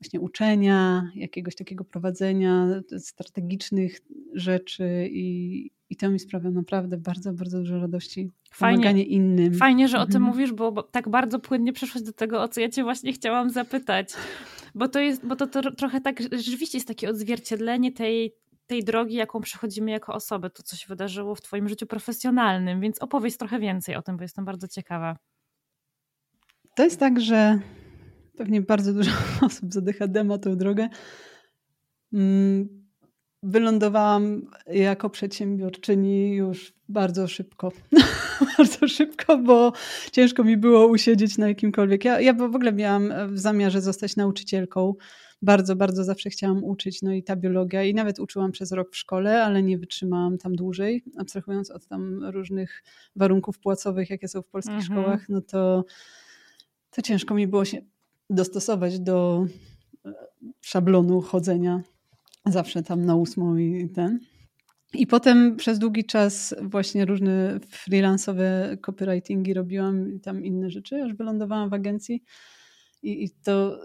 [0.00, 4.00] właśnie uczenia, jakiegoś takiego prowadzenia strategicznych
[4.34, 8.30] rzeczy i, i to mi sprawia naprawdę bardzo, bardzo dużo radości.
[8.52, 9.54] Fajnie, pomaganie innym.
[9.54, 10.24] Fajnie, że o tym mhm.
[10.24, 13.50] mówisz, bo, bo, tak bardzo płynnie przeszłaś do tego, o co ja cię właśnie chciałam
[13.50, 14.08] zapytać.
[14.74, 18.34] Bo to jest, bo to, to trochę tak, rzeczywiście jest takie odzwierciedlenie tej,
[18.72, 23.02] tej drogi, jaką przechodzimy jako osoby, to co się wydarzyło w Twoim życiu profesjonalnym, więc
[23.02, 25.16] opowiedz trochę więcej o tym, bo jestem bardzo ciekawa.
[26.74, 27.58] To jest tak, że
[28.36, 29.10] pewnie bardzo dużo
[29.46, 30.88] osób z ADHD ma tę drogę.
[32.12, 32.68] Mm,
[33.42, 37.72] wylądowałam jako przedsiębiorczyni już bardzo szybko.
[38.58, 39.72] bardzo szybko, bo
[40.12, 42.04] ciężko mi było usiedzieć na jakimkolwiek.
[42.04, 44.94] Ja, ja w ogóle miałam w zamiarze zostać nauczycielką
[45.42, 48.96] bardzo, bardzo zawsze chciałam uczyć, no i ta biologia i nawet uczyłam przez rok w
[48.96, 52.82] szkole, ale nie wytrzymałam tam dłużej, abstrahując od tam różnych
[53.16, 54.92] warunków płacowych, jakie są w polskich mhm.
[54.92, 55.84] szkołach, no to,
[56.90, 57.78] to ciężko mi było się
[58.30, 59.46] dostosować do
[60.06, 60.12] e,
[60.60, 61.82] szablonu chodzenia
[62.46, 64.20] zawsze tam na ósmą i ten.
[64.94, 71.14] I potem przez długi czas właśnie różne freelansowe copywritingi robiłam i tam inne rzeczy, aż
[71.14, 72.22] wylądowałam w agencji
[73.02, 73.80] i, i to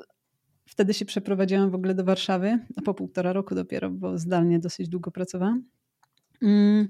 [0.67, 4.89] wtedy się przeprowadziłam w ogóle do Warszawy, a po półtora roku dopiero, bo zdalnie dosyć
[4.89, 5.63] długo pracowałam.
[6.41, 6.87] Mm,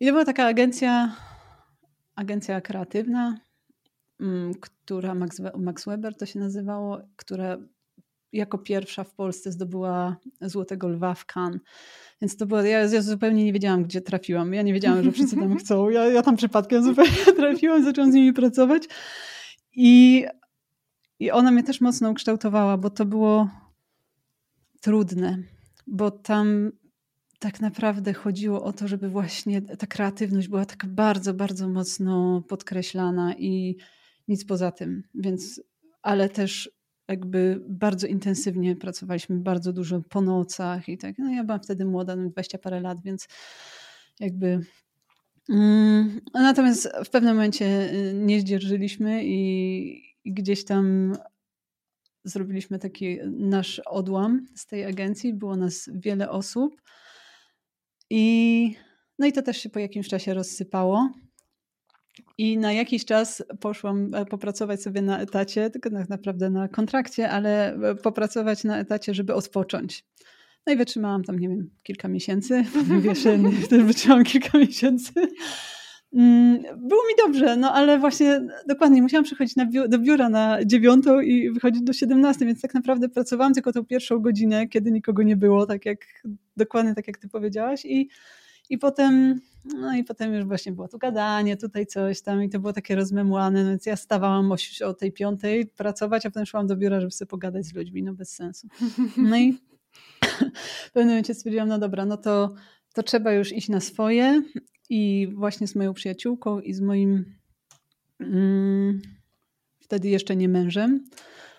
[0.00, 1.16] I to była taka agencja,
[2.14, 3.40] agencja kreatywna,
[4.20, 7.58] mm, która Max, Max Weber to się nazywało, która
[8.32, 11.60] jako pierwsza w Polsce zdobyła Złotego Lwa w Cannes.
[12.20, 14.54] Więc to było, ja, ja, zupełnie nie wiedziałam, gdzie trafiłam.
[14.54, 15.88] Ja nie wiedziałam, że wszyscy tam chcą.
[15.88, 18.82] Ja, ja tam przypadkiem zupełnie trafiłam, zaczęłam z nimi pracować.
[19.72, 20.24] I,
[21.20, 23.48] I ona mnie też mocno ukształtowała, bo to było
[24.80, 25.38] trudne,
[25.86, 26.72] bo tam
[27.38, 33.34] tak naprawdę chodziło o to, żeby właśnie ta kreatywność była taka bardzo, bardzo mocno podkreślana
[33.34, 33.76] i
[34.28, 35.02] nic poza tym.
[35.14, 35.62] Więc,
[36.02, 36.70] ale też
[37.08, 41.18] jakby bardzo intensywnie pracowaliśmy, bardzo dużo po nocach i tak.
[41.18, 43.28] No ja byłam wtedy młoda, no 20 parę lat, więc
[44.20, 44.60] jakby
[45.48, 51.14] mm, natomiast w pewnym momencie y, nie zdzierżyliśmy i, i gdzieś tam
[52.24, 55.34] zrobiliśmy taki nasz odłam z tej agencji.
[55.34, 56.82] Było nas wiele osób
[58.10, 58.74] i
[59.18, 61.10] no i to też się po jakimś czasie rozsypało.
[62.38, 67.30] I na jakiś czas poszłam e, popracować sobie na etacie, tylko tak naprawdę na kontrakcie,
[67.30, 70.04] ale e, popracować na etacie, żeby odpocząć.
[70.66, 72.64] No i wytrzymałam tam, nie wiem, kilka miesięcy.
[73.02, 73.24] Wiesz,
[73.64, 75.12] wtedy wytrzymałam kilka miesięcy.
[76.12, 81.20] Mm, było mi dobrze, no ale właśnie dokładnie musiałam przychodzić biu do biura na dziewiątą
[81.20, 85.36] i wychodzić do 17, więc tak naprawdę pracowałam tylko tą pierwszą godzinę, kiedy nikogo nie
[85.36, 85.98] było, tak jak
[86.56, 88.08] dokładnie tak jak ty powiedziałaś i
[88.70, 92.60] i potem, no i potem już właśnie było tu gadanie, tutaj coś tam i to
[92.60, 94.56] było takie rozmemłane, no więc ja stawałam o,
[94.86, 98.14] o tej piątej pracować, a potem szłam do biura, żeby sobie pogadać z ludźmi, no
[98.14, 98.68] bez sensu.
[99.16, 99.52] No i
[100.86, 102.54] w pewnym momencie stwierdziłam, no dobra, no to,
[102.94, 104.42] to trzeba już iść na swoje
[104.90, 107.24] i właśnie z moją przyjaciółką i z moim
[108.20, 109.02] mm,
[109.80, 111.04] wtedy jeszcze nie mężem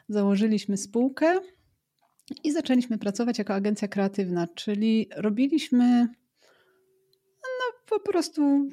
[0.10, 1.40] założyliśmy spółkę
[2.44, 6.08] i zaczęliśmy pracować jako agencja kreatywna, czyli robiliśmy
[7.92, 8.70] po prostu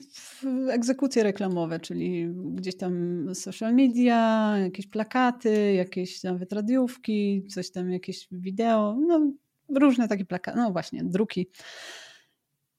[0.71, 8.29] egzekucje reklamowe, czyli gdzieś tam social media, jakieś plakaty, jakieś nawet radiówki, coś tam, jakieś
[8.33, 9.33] wideo, no
[9.69, 11.47] różne takie plakaty, no właśnie, druki.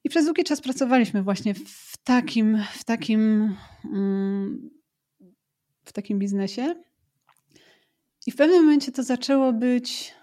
[0.04, 3.56] I przez długi czas pracowaliśmy właśnie w takim, w takim,
[3.86, 4.70] mm,
[5.86, 6.76] w takim biznesie.
[8.28, 10.14] I w pewnym momencie to zaczęło być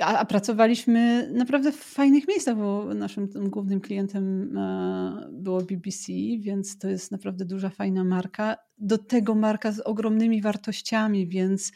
[0.00, 6.78] a, a, pracowaliśmy naprawdę w fajnych miejscach, bo naszym głównym klientem e, było BBC, więc
[6.78, 8.56] to jest naprawdę duża, fajna marka.
[8.78, 11.72] Do tego marka z ogromnymi wartościami, więc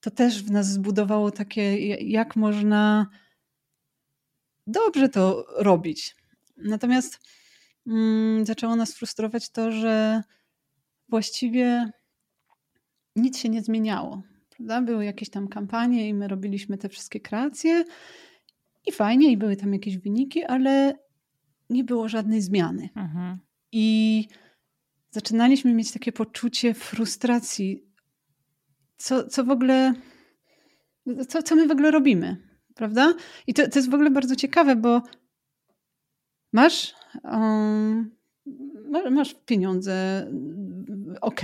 [0.00, 3.06] to też w nas zbudowało takie, jak można
[4.70, 6.16] dobrze to robić.
[6.56, 7.20] Natomiast
[7.86, 10.22] mm, zaczęło nas frustrować to, że
[11.08, 11.90] właściwie
[13.16, 14.22] nic się nie zmieniało
[14.60, 14.82] prawda?
[14.82, 17.84] Były jakieś tam kampanie i my robiliśmy te wszystkie kreacje
[18.86, 20.94] i fajnie, i były tam jakieś wyniki, ale
[21.70, 22.88] nie było żadnej zmiany.
[22.96, 23.38] Mhm.
[23.72, 24.28] I
[25.10, 27.84] zaczynaliśmy mieć takie poczucie frustracji.
[28.96, 29.94] Co, co w ogóle,
[31.28, 32.36] co, co my w ogóle robimy,
[32.80, 33.14] prawda?
[33.46, 35.02] I to, to jest w ogóle bardzo ciekawe, bo
[36.52, 36.94] masz
[37.24, 38.10] um,
[39.10, 40.26] masz pieniądze,
[41.20, 41.40] ok,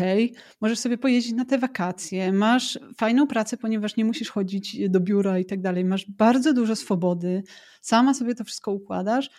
[0.60, 5.38] możesz sobie pojeździć na te wakacje, masz fajną pracę, ponieważ nie musisz chodzić do biura
[5.38, 7.42] i tak dalej, masz bardzo dużo swobody,
[7.80, 9.30] sama sobie to wszystko układasz,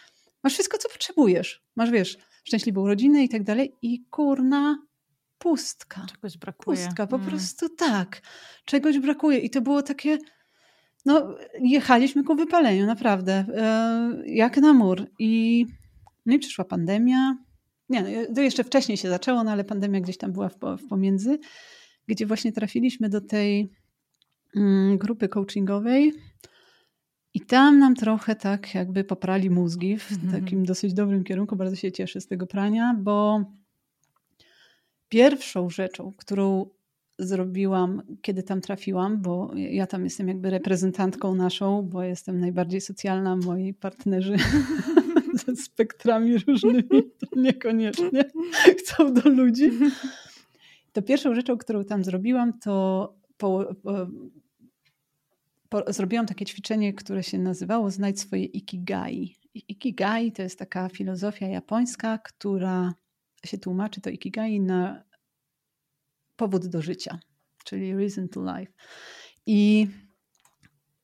[0.44, 1.64] masz wszystko, co potrzebujesz.
[1.76, 4.88] Masz, wiesz, szczęśliwą rodzinę i tak dalej i kurna
[5.38, 6.06] pustka.
[6.14, 6.78] Czegoś brakuje.
[6.78, 7.28] Pustka, po mm.
[7.28, 8.22] prostu tak.
[8.66, 10.18] Czegoś brakuje i to było takie...
[11.08, 13.34] No, jechaliśmy ku wypaleniu, naprawdę.
[13.34, 15.08] E, jak na mur.
[15.20, 15.66] I,
[16.26, 17.38] no i przyszła pandemia,
[17.90, 20.88] nie, no, to jeszcze wcześniej się zaczęło, no ale pandemia gdzieś tam była w, w
[20.90, 21.40] pomiędzy,
[22.08, 23.70] gdzie właśnie trafiliśmy do tej
[24.56, 26.14] mm, grupy coachingowej
[27.34, 30.32] i tam nam trochę tak jakby poprali mózgi w mhm.
[30.44, 31.56] takim dosyć dobrym kierunku.
[31.56, 33.46] Bardzo się cieszę z tego prania, bo
[35.10, 36.70] pierwszą rzeczą, którą
[37.20, 43.36] zrobiłam, kiedy tam trafiłam, bo ja tam jestem jakby reprezentantką naszą, bo jestem najbardziej socjalna,
[43.36, 44.36] moi partnerzy
[45.46, 48.26] ze spektrami różnymi, niekoniecznie
[48.80, 49.72] chcą do ludzi.
[50.94, 54.08] To pierwszą rzeczą, którą tam zrobiłam, to po, po,
[55.70, 59.36] po, zrobiłam takie ćwiczenie, które się nazywało Znajdź swoje ikigai.
[59.54, 62.94] Ikigai to jest taka filozofia japońska, która
[63.46, 65.07] się tłumaczy to ikigai na
[66.38, 67.20] powód do życia,
[67.64, 68.74] czyli reason to life.
[69.46, 69.88] I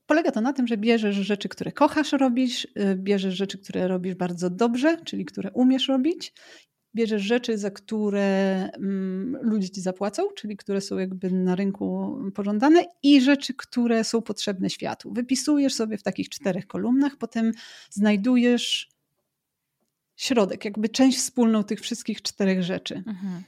[0.06, 4.16] Polega to na tym, że bierzesz rzeczy, które kochasz robić, y, bierzesz rzeczy, które robisz
[4.16, 6.34] bardzo dobrze, czyli które umiesz robić
[6.96, 12.86] bierzesz rzeczy, za które um, ludzie ci zapłacą, czyli które są jakby na rynku pożądane,
[13.04, 15.14] i rzeczy, które są potrzebne światu.
[15.14, 17.52] Wypisujesz sobie w takich czterech kolumnach, potem
[17.90, 18.90] znajdujesz
[20.16, 22.96] środek, jakby część wspólną tych wszystkich czterech rzeczy.
[22.96, 23.44] Mhm.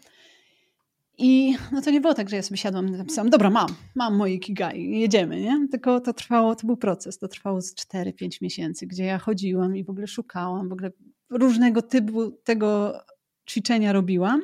[1.17, 4.15] I no to nie było tak, że ja sobie siadłam i napisałam, dobra, mam, mam
[4.15, 5.67] moje kigai, jedziemy, nie?
[5.71, 9.83] Tylko to trwało, to był proces, to trwało z 4-5 miesięcy, gdzie ja chodziłam i
[9.83, 10.91] w ogóle szukałam, w ogóle
[11.29, 12.99] różnego typu tego
[13.49, 14.41] ćwiczenia robiłam,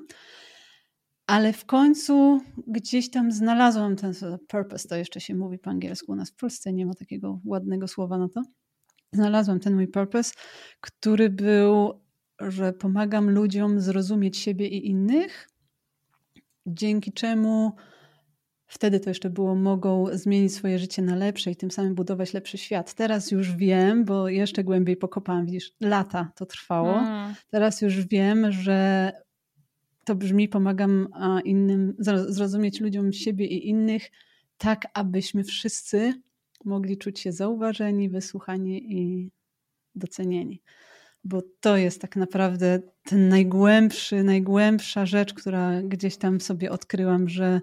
[1.28, 4.14] ale w końcu gdzieś tam znalazłam ten
[4.48, 7.88] purpose, to jeszcze się mówi po angielsku, u nas w Polsce nie ma takiego ładnego
[7.88, 8.42] słowa na to.
[9.14, 10.34] Znalazłam ten mój purpose,
[10.82, 12.02] który był,
[12.40, 15.51] że pomagam ludziom zrozumieć siebie i innych,
[16.66, 17.72] dzięki czemu
[18.68, 22.58] wtedy to jeszcze było, mogą zmienić swoje życie na lepsze i tym samym budować lepszy
[22.58, 22.94] świat.
[22.94, 27.00] Teraz już wiem, bo jeszcze głębiej pokopałam, widzisz, lata to trwało.
[27.00, 27.34] Mm.
[27.50, 29.12] Teraz już wiem, że
[30.06, 31.08] to brzmi, pomagam
[31.46, 31.96] innym
[32.28, 34.12] zrozumieć ludziom siebie i innych,
[34.58, 36.22] tak abyśmy wszyscy
[36.66, 39.32] mogli czuć się zauważeni, wysłuchani i
[39.96, 40.62] docenieni
[41.24, 47.60] bo to jest tak naprawdę ten najgłębszy, najgłębsza rzecz, która gdzieś tam sobie odkryłam, że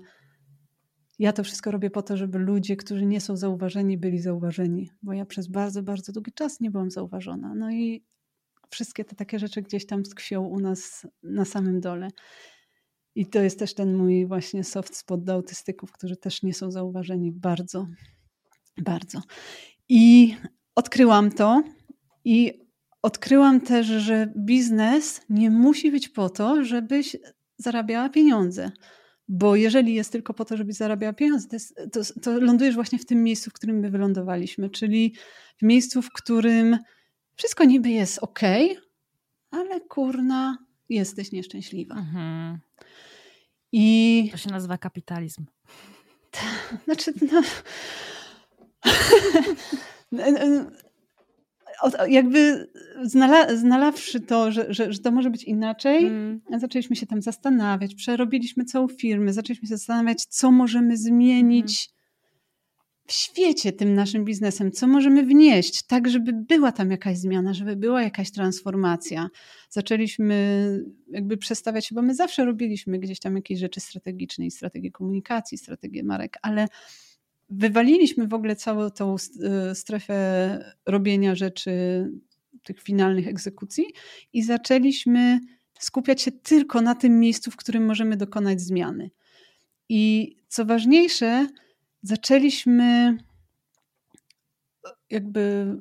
[1.19, 5.13] ja to wszystko robię po to, żeby ludzie, którzy nie są zauważeni, byli zauważeni, bo
[5.13, 7.55] ja przez bardzo, bardzo długi czas nie byłam zauważona.
[7.55, 8.05] No i
[8.71, 12.09] wszystkie te takie rzeczy gdzieś tam tkwią u nas na samym dole.
[13.15, 16.71] I to jest też ten mój właśnie soft spot do autystyków, którzy też nie są
[16.71, 17.87] zauważeni bardzo,
[18.83, 19.23] bardzo.
[19.89, 20.35] I
[20.75, 21.63] odkryłam to
[22.25, 22.68] i
[23.03, 27.17] odkryłam też, że biznes nie musi być po to, żebyś
[27.57, 28.71] zarabiała pieniądze.
[29.29, 32.99] Bo jeżeli jest tylko po to, żebyś zarabiała pieniądze, to, jest, to, to lądujesz właśnie
[32.99, 35.15] w tym miejscu, w którym my wylądowaliśmy, czyli
[35.59, 36.79] w miejscu, w którym
[37.37, 38.41] wszystko niby jest ok,
[39.51, 40.59] ale kurna,
[40.89, 41.95] jesteś nieszczęśliwa.
[41.95, 42.59] Mhm.
[43.73, 44.29] I...
[44.33, 45.45] To się nazywa kapitalizm.
[46.85, 47.43] Znaczy, no...
[52.09, 52.71] jakby
[53.03, 56.41] znala, znalawszy to, że, że, że, to może być inaczej, mm.
[56.59, 61.99] zaczęliśmy się tam zastanawiać, przerobiliśmy całą firmę, zaczęliśmy się zastanawiać, co możemy zmienić mm.
[63.07, 67.77] w świecie tym naszym biznesem, co możemy wnieść, tak żeby była tam jakaś zmiana, żeby
[67.77, 69.29] była jakaś transformacja.
[69.71, 70.69] Zaczęliśmy
[71.11, 76.05] jakby przestawiać, bo my zawsze robiliśmy gdzieś tam jakieś rzeczy strategiczne i strategię komunikacji, strategię
[76.05, 76.69] marek, ale
[77.51, 81.71] wywaliliśmy w ogóle całą tą e, strefę robienia rzeczy,
[82.65, 83.85] tych finalnych egzekucji
[84.33, 85.41] i zaczęliśmy
[85.79, 89.11] skupiać się tylko na tym miejscu, w którym możemy dokonać zmiany.
[89.89, 91.47] I co ważniejsze,
[92.03, 93.17] zaczęliśmy
[95.11, 95.77] jakby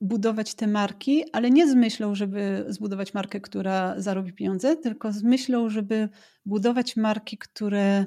[0.00, 5.22] budować te marki, ale nie z myślą, żeby zbudować markę, która zarobi pieniądze, tylko z
[5.22, 6.08] myślą, żeby
[6.46, 8.04] budować marki, które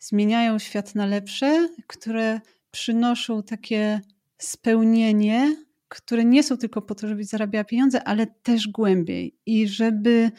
[0.00, 2.40] zmieniają świat na lepsze, które
[2.70, 4.00] przynoszą takie
[4.38, 5.56] spełnienie,
[5.88, 9.38] które nie są tylko po to, żebyś zarabiała pieniądze, ale też głębiej.
[9.46, 10.30] I żeby,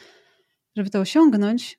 [0.76, 1.78] żeby to osiągnąć,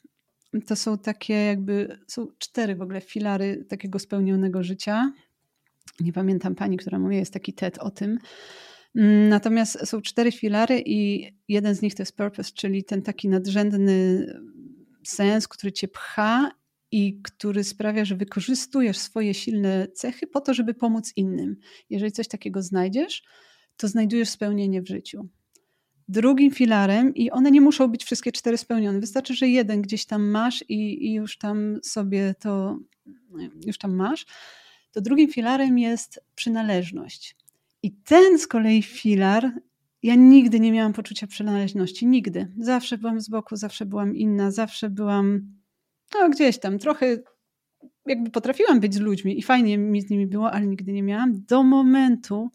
[0.67, 5.13] to są takie jakby, są cztery w ogóle filary takiego spełnionego życia.
[5.99, 8.19] Nie pamiętam pani, która mówi, jest taki TED o tym.
[9.29, 14.25] Natomiast są cztery filary i jeden z nich to jest purpose, czyli ten taki nadrzędny
[15.03, 16.51] sens, który cię pcha
[16.93, 21.55] i który sprawia, że wykorzystujesz swoje silne cechy po to, żeby pomóc innym.
[21.89, 23.23] Jeżeli coś takiego znajdziesz,
[23.77, 25.29] to znajdujesz spełnienie w życiu.
[26.07, 30.29] Drugim filarem, i one nie muszą być wszystkie cztery spełnione, wystarczy, że jeden gdzieś tam
[30.29, 32.79] masz i, i już tam sobie to,
[33.65, 34.25] już tam masz,
[34.91, 37.35] to drugim filarem jest przynależność.
[37.83, 39.51] I ten z kolei filar,
[40.03, 42.51] ja nigdy nie miałam poczucia przynależności, nigdy.
[42.57, 45.62] Zawsze byłam z boku, zawsze byłam inna, zawsze byłam
[46.19, 47.17] no gdzieś tam trochę
[48.05, 51.45] jakby potrafiłam być z ludźmi i fajnie mi z nimi było, ale nigdy nie miałam
[51.45, 52.49] do momentu,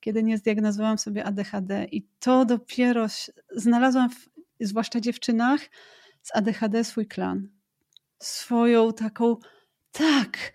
[0.00, 3.06] kiedy nie zdiagnozowałam sobie ADHD i to dopiero
[3.56, 4.28] znalazłam, w,
[4.60, 5.60] zwłaszcza dziewczynach
[6.22, 7.48] z ADHD swój klan.
[8.18, 9.36] Swoją taką,
[9.92, 10.52] tak,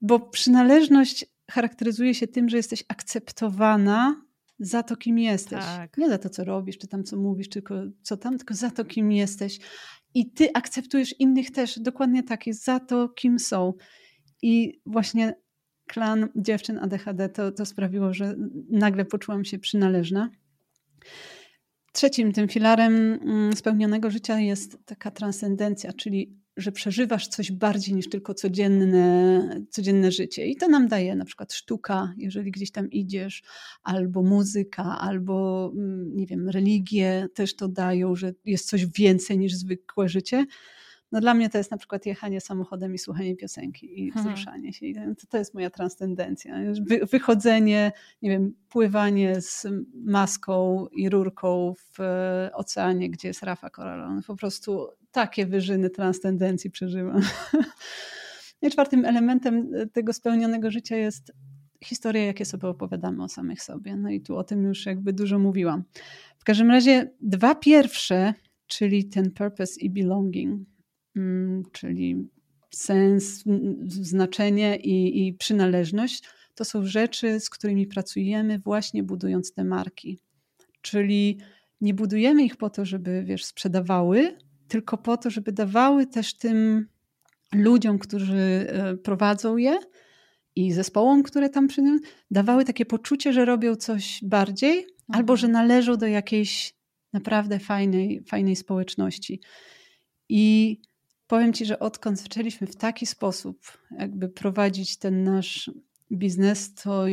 [0.00, 4.22] bo przynależność charakteryzuje się tym, że jesteś akceptowana
[4.58, 5.64] za to, kim jesteś.
[5.64, 5.98] Tak.
[5.98, 8.84] Nie za to, co robisz, czy tam co mówisz, tylko co tam, tylko za to,
[8.84, 9.58] kim jesteś.
[10.14, 13.74] I ty akceptujesz innych też dokładnie takich, za to, kim są.
[14.42, 15.34] I właśnie
[15.86, 18.34] klan dziewczyn ADHD to, to sprawiło, że
[18.70, 20.30] nagle poczułam się przynależna.
[21.92, 28.08] Trzecim tym filarem mm, spełnionego życia jest taka transcendencja, czyli że przeżywasz coś bardziej niż
[28.08, 30.46] tylko codzienne, codzienne życie.
[30.46, 33.42] I to nam daje na przykład sztuka, jeżeli gdzieś tam idziesz,
[33.82, 39.54] albo muzyka, albo mm, nie wiem, religie też to dają, że jest coś więcej niż
[39.54, 40.46] zwykłe życie.
[41.12, 44.26] No dla mnie to jest na przykład jechanie samochodem i słuchanie piosenki i mhm.
[44.26, 44.86] wzruszanie się.
[45.20, 46.54] To, to jest moja transcendencja.
[46.88, 53.70] Wy, wychodzenie, nie wiem, pływanie z maską i rurką w e, oceanie, gdzie jest rafa
[53.70, 54.20] koralowa.
[54.26, 57.20] Po prostu takie wyżyny transcendencji przeżywam.
[58.62, 61.32] I czwartym elementem e, tego spełnionego życia jest
[61.84, 63.96] historia, jakie sobie opowiadamy o samych sobie.
[63.96, 65.84] No i tu o tym już jakby dużo mówiłam.
[66.38, 68.34] W każdym razie dwa pierwsze,
[68.66, 70.68] czyli ten purpose i belonging,
[71.18, 72.28] Mm, czyli
[72.70, 73.44] sens,
[73.88, 76.22] znaczenie i, i przynależność,
[76.54, 80.18] to są rzeczy, z którymi pracujemy właśnie budując te marki.
[80.82, 81.38] Czyli
[81.80, 84.38] nie budujemy ich po to, żeby wiesz, sprzedawały,
[84.68, 86.86] tylko po to, żeby dawały też tym
[87.54, 89.78] ludziom, którzy e, prowadzą je
[90.56, 91.82] i zespołom, które tam przy
[92.30, 94.94] dawały takie poczucie, że robią coś bardziej mhm.
[95.08, 96.74] albo że należą do jakiejś
[97.12, 99.40] naprawdę fajnej, fajnej społeczności.
[100.28, 100.76] I
[101.26, 103.58] powiem Ci, że odkąd zaczęliśmy w taki sposób
[103.98, 105.70] jakby prowadzić ten nasz
[106.12, 107.04] biznes, to,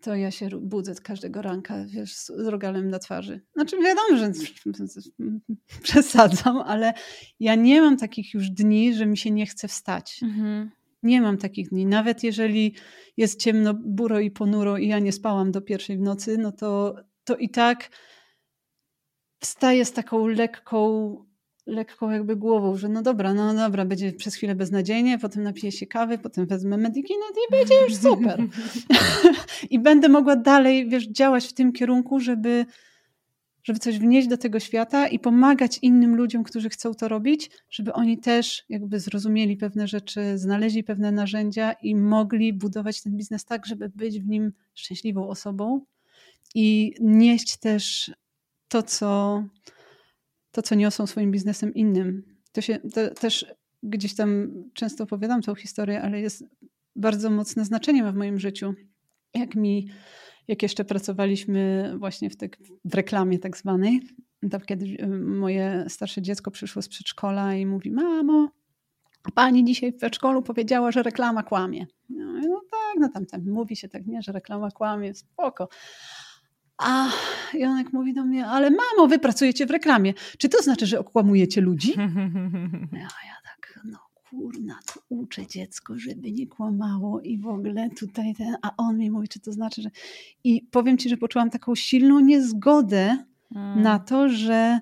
[0.00, 3.40] to ja się budzę każdego ranka, wiesz, z rogalem na twarzy.
[3.54, 4.32] Znaczy wiadomo, że
[5.82, 6.94] przesadzam, ale
[7.40, 10.20] ja nie mam takich już dni, że mi się nie chce wstać.
[10.22, 10.70] Mhm.
[11.02, 11.86] Nie mam takich dni.
[11.86, 12.74] Nawet jeżeli
[13.16, 16.94] jest ciemno, buro i ponuro i ja nie spałam do pierwszej w nocy, no to,
[17.24, 17.90] to i tak
[19.40, 21.16] wstaję z taką lekką
[21.66, 25.86] lekką jakby głową, że no dobra, no dobra, będzie przez chwilę beznadziejnie, potem napiję się
[25.86, 28.42] kawy, potem wezmę Medikinet i będzie już super.
[29.70, 32.66] I będę mogła dalej, wiesz, działać w tym kierunku, żeby,
[33.64, 37.92] żeby coś wnieść do tego świata i pomagać innym ludziom, którzy chcą to robić, żeby
[37.92, 43.66] oni też jakby zrozumieli pewne rzeczy, znaleźli pewne narzędzia i mogli budować ten biznes tak,
[43.66, 45.80] żeby być w nim szczęśliwą osobą
[46.54, 48.12] i nieść też
[48.68, 49.42] to, co
[50.52, 52.22] to, co niosą swoim biznesem innym.
[52.52, 53.46] To się to też
[53.82, 56.44] gdzieś tam często opowiadam tą historię, ale jest
[56.96, 58.74] bardzo mocne znaczenie ma w moim życiu.
[59.34, 59.88] Jak mi,
[60.48, 62.48] jak jeszcze pracowaliśmy właśnie w, te,
[62.84, 64.00] w reklamie tak zwanej,
[64.50, 68.48] to kiedy y, moje starsze dziecko przyszło z przedszkola i mówi, mamo,
[69.34, 71.86] pani dzisiaj w przedszkolu powiedziała, że reklama kłamie.
[72.08, 75.68] No, no tak, no tam, tam mówi się tak, nie, że reklama kłamie, spoko.
[76.84, 77.08] A
[77.54, 80.14] Jonek mówi do mnie, ale mamo, wy pracujecie w reklamie.
[80.38, 81.94] Czy to znaczy, że okłamujecie ludzi?
[82.92, 83.98] A ja tak, no
[84.30, 89.10] kurna, to uczę dziecko, żeby nie kłamało i w ogóle tutaj ten, a on mi
[89.10, 89.90] mówi, czy to znaczy, że...
[90.44, 93.82] I powiem ci, że poczułam taką silną niezgodę hmm.
[93.82, 94.80] na to, że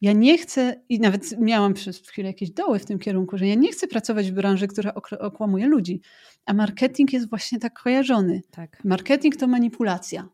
[0.00, 3.54] ja nie chcę, i nawet miałam przez chwilę jakieś doły w tym kierunku, że ja
[3.54, 6.00] nie chcę pracować w branży, która okłamuje ludzi.
[6.46, 8.42] A marketing jest właśnie tak kojarzony.
[8.50, 8.84] Tak.
[8.84, 10.28] Marketing to manipulacja.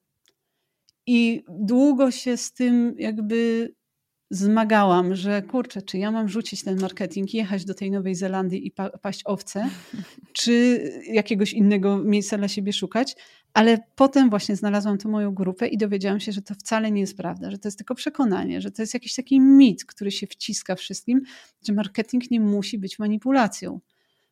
[1.06, 3.68] I długo się z tym jakby
[4.30, 8.70] zmagałam, że kurczę, czy ja mam rzucić ten marketing, jechać do tej Nowej Zelandii i
[8.70, 9.70] pa paść owce,
[10.38, 13.16] czy jakiegoś innego miejsca dla siebie szukać.
[13.54, 17.16] Ale potem właśnie znalazłam tą moją grupę i dowiedziałam się, że to wcale nie jest
[17.16, 20.74] prawda, że to jest tylko przekonanie, że to jest jakiś taki mit, który się wciska
[20.74, 21.20] wszystkim,
[21.66, 23.80] że marketing nie musi być manipulacją.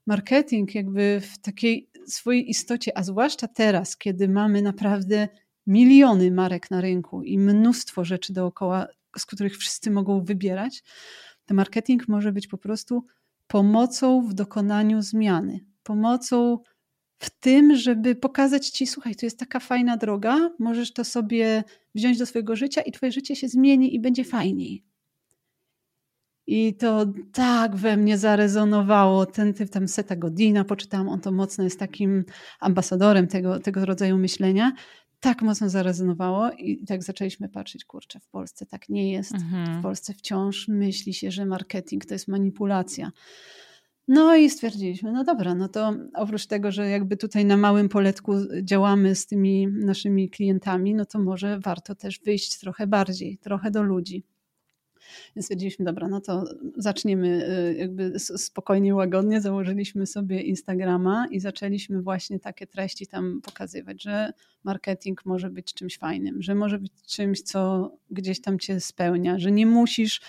[0.06, 5.28] Marketing jakby w takiej swojej istocie, a zwłaszcza teraz, kiedy mamy naprawdę
[5.66, 8.86] miliony marek na rynku i mnóstwo rzeczy dookoła,
[9.18, 10.82] z których wszyscy mogą wybierać,
[11.46, 13.04] to marketing może być po prostu
[13.46, 16.58] pomocą w dokonaniu zmiany, pomocą
[17.18, 21.64] w tym, żeby pokazać ci, słuchaj, to jest taka fajna droga, możesz to sobie
[21.94, 24.84] wziąć do swojego życia i twoje życie się zmieni i będzie fajniej.
[26.46, 29.26] I to tak we mnie zarezonowało.
[29.26, 32.24] Ten typ tam Seta Godina, poczytałam, on to mocno jest takim
[32.60, 34.72] ambasadorem tego, tego rodzaju myślenia
[35.22, 39.34] tak mocno zarezonowało i tak zaczęliśmy patrzeć, kurczę, w Polsce tak nie jest.
[39.34, 39.78] Mhm.
[39.78, 43.12] W Polsce wciąż myśli się, że marketing to jest manipulacja.
[44.08, 48.32] No i stwierdziliśmy, no dobra, no to oprócz tego, że jakby tutaj na małym poletku
[48.62, 53.82] działamy z tymi naszymi klientami, no to może warto też wyjść trochę bardziej, trochę do
[53.82, 54.24] ludzi.
[55.36, 56.44] Więc stwierdziliśmy, dobra, no to
[56.76, 59.40] zaczniemy y, jakby spokojnie, łagodnie.
[59.40, 64.32] Założyliśmy sobie Instagrama i zaczęliśmy właśnie takie treści tam pokazywać, że
[64.64, 69.52] marketing może być czymś fajnym, że może być czymś, co gdzieś tam cię spełnia, że
[69.52, 70.20] nie musisz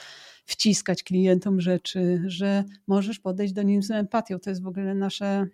[0.45, 4.39] wciskać klientom rzeczy, że możesz podejść do nich z empatią.
[4.39, 5.47] To jest w ogóle nasze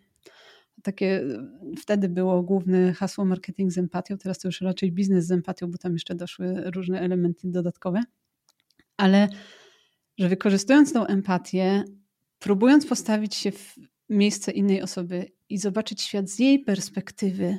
[0.84, 1.24] takie,
[1.78, 5.78] wtedy było główne hasło marketing z empatią, teraz to już raczej biznes z empatią, bo
[5.78, 8.04] tam jeszcze doszły różne elementy dodatkowe
[9.00, 9.30] ale
[10.18, 11.84] że wykorzystując tą empatię,
[12.40, 13.76] próbując postawić się w
[14.10, 17.58] miejsce innej osoby i zobaczyć świat z jej perspektywy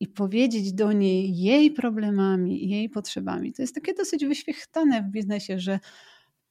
[0.00, 5.58] i powiedzieć do niej jej problemami, jej potrzebami, to jest takie dosyć wyświechtane w biznesie,
[5.58, 5.80] że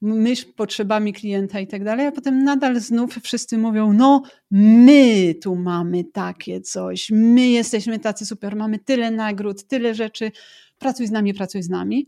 [0.01, 5.55] myśl potrzebami klienta i tak dalej, a potem nadal znów wszyscy mówią, no my tu
[5.55, 10.31] mamy takie coś, my jesteśmy tacy super, mamy tyle nagród, tyle rzeczy,
[10.77, 12.07] pracuj z nami, pracuj z nami.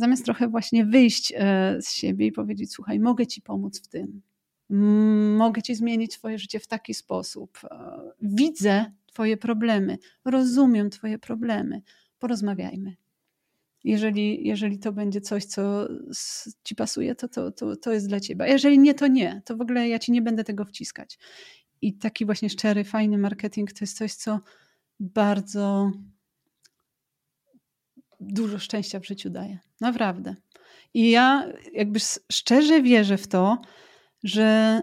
[0.00, 4.22] Zamiast trochę właśnie wyjść e, z siebie i powiedzieć, słuchaj, mogę ci pomóc w tym,
[5.36, 11.82] mogę ci zmienić twoje życie w taki sposób, e, widzę twoje problemy, rozumiem twoje problemy,
[12.18, 12.96] porozmawiajmy.
[13.84, 15.88] Jeżeli, jeżeli to będzie coś, co
[16.64, 18.44] ci pasuje, to, to, to, to jest dla ciebie.
[18.44, 19.42] A jeżeli nie, to nie.
[19.44, 21.18] To w ogóle ja ci nie będę tego wciskać.
[21.82, 24.40] I taki właśnie szczery, fajny marketing to jest coś, co
[25.00, 25.92] bardzo
[28.20, 29.69] dużo szczęścia w życiu daje.
[29.80, 30.36] Naprawdę.
[30.94, 32.00] I ja jakby
[32.32, 33.58] szczerze wierzę w to,
[34.24, 34.80] że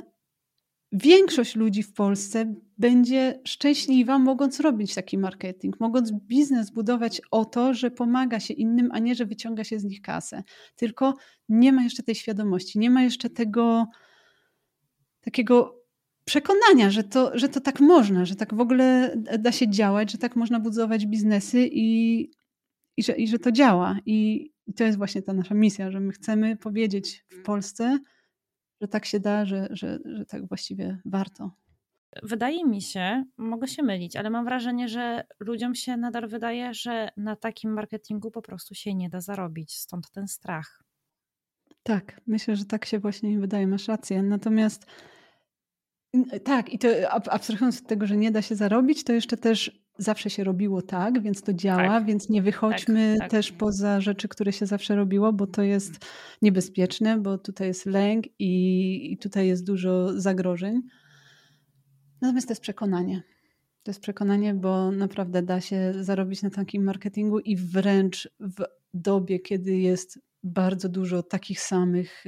[0.91, 7.73] większość ludzi w Polsce będzie szczęśliwa, mogąc robić taki marketing, mogąc biznes budować o to,
[7.73, 10.43] że pomaga się innym, a nie, że wyciąga się z nich kasę.
[10.75, 11.13] Tylko
[11.49, 13.85] nie ma jeszcze tej świadomości, nie ma jeszcze tego
[15.21, 15.83] takiego
[16.25, 20.17] przekonania, że to, że to tak można, że tak w ogóle da się działać, że
[20.17, 22.19] tak można budować biznesy i,
[22.97, 23.99] i, że, i że to działa.
[24.05, 27.99] I, I to jest właśnie ta nasza misja, że my chcemy powiedzieć w Polsce,
[28.81, 31.51] że tak się da, że, że, że tak właściwie warto.
[32.23, 37.09] Wydaje mi się, mogę się mylić, ale mam wrażenie, że ludziom się nadal wydaje, że
[37.17, 40.83] na takim marketingu po prostu się nie da zarobić, stąd ten strach.
[41.83, 44.23] Tak, myślę, że tak się właśnie im wydaje, masz rację.
[44.23, 44.85] Natomiast
[46.43, 50.29] tak, i to abstrahując od tego, że nie da się zarobić, to jeszcze też zawsze
[50.29, 52.05] się robiło tak, więc to działa, tak.
[52.05, 53.31] więc nie wychodźmy tak, tak.
[53.31, 56.05] też poza rzeczy, które się zawsze robiło, bo to jest
[56.41, 60.81] niebezpieczne, bo tutaj jest lęk i, i tutaj jest dużo zagrożeń.
[62.21, 63.23] Natomiast to jest przekonanie.
[63.83, 68.63] To jest przekonanie, bo naprawdę da się zarobić na takim marketingu i wręcz w
[68.93, 72.25] dobie, kiedy jest bardzo dużo takich samych,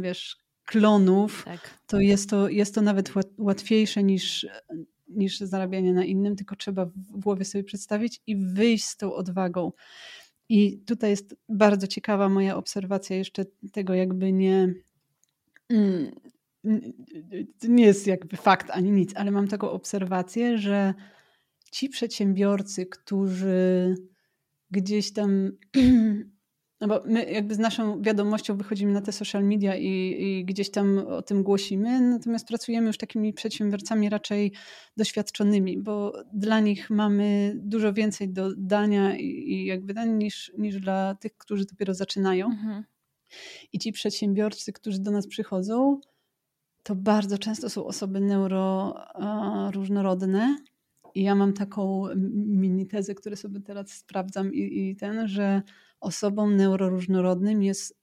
[0.00, 1.78] wiesz, klonów, tak.
[1.86, 4.46] to, jest to jest to nawet łatwiejsze niż
[5.08, 9.72] niż zarabianie na innym, tylko trzeba w głowie sobie przedstawić i wyjść z tą odwagą.
[10.48, 14.74] I tutaj jest bardzo ciekawa moja obserwacja jeszcze tego, jakby nie.
[15.70, 16.10] Mm,
[17.62, 20.94] nie jest jakby fakt ani nic, ale mam taką obserwację, że
[21.72, 23.94] ci przedsiębiorcy, którzy
[24.70, 25.50] gdzieś tam
[26.80, 30.70] No bo my jakby z naszą wiadomością wychodzimy na te social media i, i, gdzieś
[30.70, 34.52] tam o tym głosimy, natomiast pracujemy już takimi przedsiębiorcami raczej
[34.96, 40.80] doświadczonymi, bo dla nich mamy dużo więcej do dania i, i jakby dań niż, niż
[40.80, 42.46] dla tych, którzy dopiero zaczynają.
[42.46, 42.84] Mhm.
[43.72, 46.00] I ci przedsiębiorcy, którzy do nas przychodzą,
[46.82, 50.56] to bardzo często są osoby neuroróżnorodne.
[51.14, 55.62] I ja mam taką mini tezę, którą sobie teraz sprawdzam i, i ten, że
[56.00, 57.98] osobom neuroróżnorodnym jest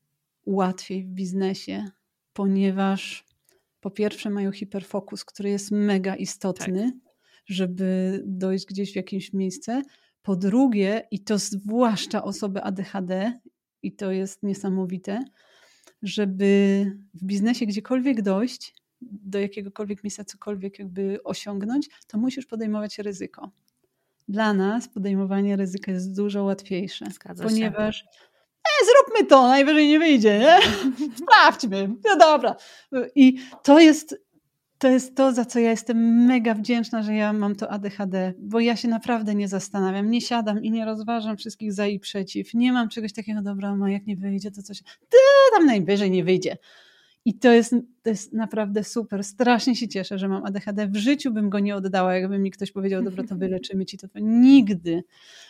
[0.46, 1.86] łatwiej w biznesie,
[2.34, 3.26] ponieważ
[3.80, 7.14] po pierwsze mają hiperfokus, który jest mega istotny, tak.
[7.46, 9.82] żeby dojść gdzieś w jakieś miejsce.
[10.22, 13.40] Po drugie, i to zwłaszcza osoby ADHD,
[13.84, 15.24] i to jest niesamowite,
[16.02, 23.52] żeby w biznesie gdziekolwiek dojść, do jakiegokolwiek miejsca, cokolwiek jakby osiągnąć, to musisz podejmować ryzyko
[24.28, 27.06] dla nas podejmowanie ryzyka jest dużo łatwiejsze.
[27.12, 28.06] Zgadza ponieważ się.
[28.66, 30.58] E, zróbmy to, najwyżej nie wyjdzie, nie?
[31.24, 31.88] Sprawdźmy.
[32.06, 32.56] No dobra.
[33.16, 34.16] I to jest,
[34.78, 38.60] to jest to, za co ja jestem mega wdzięczna, że ja mam to ADHD, bo
[38.60, 42.54] ja się naprawdę nie zastanawiam, nie siadam i nie rozważam wszystkich za i przeciw.
[42.54, 44.82] Nie mam czegoś takiego, dobra, ma jak nie wyjdzie, to coś.
[44.84, 45.18] Ty,
[45.54, 46.58] tam najwyżej nie wyjdzie.
[47.26, 49.24] I to jest, to jest naprawdę super.
[49.24, 50.88] Strasznie się cieszę, że mam ADHD.
[50.88, 52.16] W życiu bym go nie oddała.
[52.16, 54.08] Jakby mi ktoś powiedział, dobra, to wyleczymy ci to.
[54.16, 55.04] nigdy.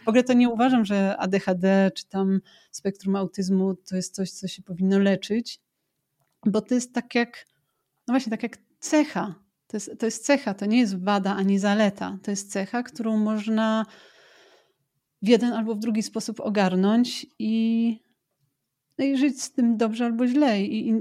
[0.05, 2.41] W ogóle to nie uważam, że ADHD czy tam
[2.71, 5.59] spektrum autyzmu to jest coś, co się powinno leczyć,
[6.45, 7.45] bo to jest tak jak,
[8.07, 9.35] no właśnie, tak jak cecha.
[9.67, 12.17] To jest, to jest cecha, to nie jest wada ani zaleta.
[12.23, 13.85] To jest cecha, którą można
[15.21, 17.99] w jeden albo w drugi sposób ogarnąć i,
[18.97, 20.61] no i żyć z tym dobrze albo źle.
[20.61, 20.93] I, i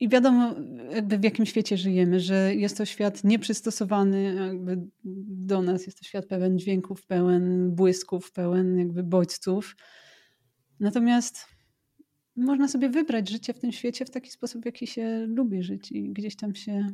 [0.00, 0.54] i wiadomo,
[0.90, 4.78] jakby w jakim świecie żyjemy, że jest to świat nieprzystosowany jakby
[5.24, 9.76] do nas, jest to świat pełen dźwięków, pełen błysków, pełen jakby bodźców.
[10.80, 11.46] Natomiast
[12.36, 16.12] można sobie wybrać życie w tym świecie w taki sposób, jaki się lubi żyć i
[16.12, 16.86] gdzieś tam się,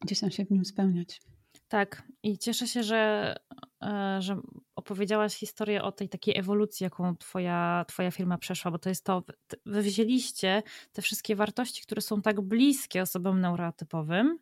[0.00, 1.20] gdzieś tam się w nim spełniać.
[1.68, 3.34] Tak, i cieszę się, że,
[3.82, 4.40] e, że
[4.78, 9.24] opowiedziałaś historię o tej takiej ewolucji, jaką twoja, twoja firma przeszła, bo to jest to,
[9.66, 14.38] wy wzięliście te wszystkie wartości, które są tak bliskie osobom neurotypowym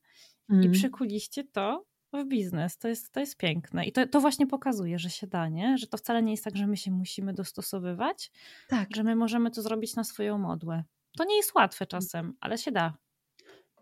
[0.50, 0.64] mm.
[0.64, 2.78] i przykuliście to w biznes.
[2.78, 3.86] To jest, to jest piękne.
[3.86, 5.78] I to, to właśnie pokazuje, że się da, nie?
[5.78, 8.30] Że to wcale nie jest tak, że my się musimy dostosowywać,
[8.68, 8.88] tak.
[8.96, 10.84] że my możemy to zrobić na swoją modłę.
[11.18, 12.94] To nie jest łatwe czasem, ale się da.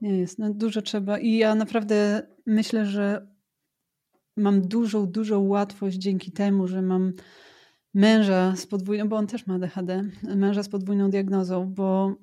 [0.00, 1.18] Nie jest, no dużo trzeba.
[1.18, 3.33] I ja naprawdę myślę, że
[4.36, 7.12] mam dużą, dużą łatwość dzięki temu, że mam
[7.94, 12.14] męża z podwójną, bo on też ma ADHD, męża z podwójną diagnozą, bo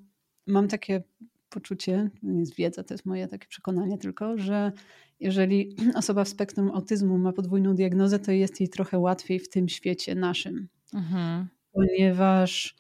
[0.47, 1.03] mam takie
[1.49, 4.71] poczucie, nie jest wiedza, to jest moje takie przekonanie tylko, że
[5.19, 9.69] jeżeli osoba w spektrum autyzmu ma podwójną diagnozę, to jest jej trochę łatwiej w tym
[9.69, 10.67] świecie naszym.
[10.93, 11.47] Mhm.
[11.71, 12.75] Ponieważ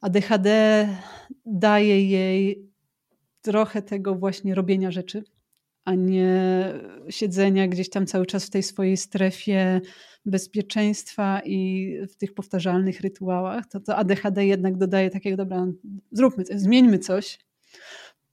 [0.00, 0.48] ADHD
[1.46, 2.68] daje jej
[3.42, 5.24] trochę tego właśnie robienia rzeczy,
[5.88, 6.72] a nie
[7.08, 9.80] siedzenia gdzieś tam cały czas w tej swojej strefie
[10.26, 15.66] bezpieczeństwa i w tych powtarzalnych rytuałach, to to ADHD jednak dodaje takiego, dobra,
[16.12, 17.38] zróbmy zmieńmy coś,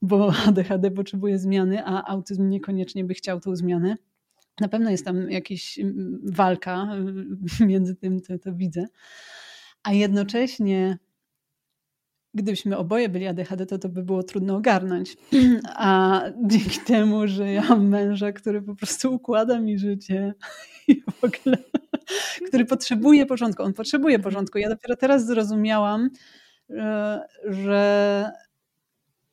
[0.02, 3.96] bo ADHD potrzebuje zmiany, a autyzm niekoniecznie by chciał tą zmianę.
[4.60, 5.78] Na pewno jest tam jakaś
[6.22, 6.88] walka
[7.70, 8.86] między tym, to, to widzę.
[9.82, 10.98] A jednocześnie
[12.36, 15.16] gdybyśmy oboje byli ADHD, to to by było trudno ogarnąć.
[15.74, 20.34] A dzięki temu, że ja mam męża, który po prostu układa mi życie
[20.88, 21.58] i w ogóle,
[22.46, 23.62] który potrzebuje porządku.
[23.62, 24.58] On potrzebuje porządku.
[24.58, 26.10] Ja dopiero teraz zrozumiałam,
[27.44, 28.30] że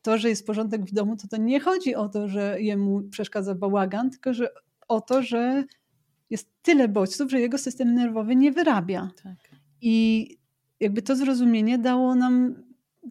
[0.02, 3.56] to, że jest porządek w domu, to to nie chodzi o to, że jemu przeszkadza
[3.56, 4.50] bałagan, tylko że
[4.88, 5.64] o to, że
[6.30, 9.12] jest tyle bodźców, że jego system nerwowy nie wyrabia.
[9.24, 9.36] Tak.
[9.82, 10.28] I
[10.80, 12.56] jakby to zrozumienie dało nam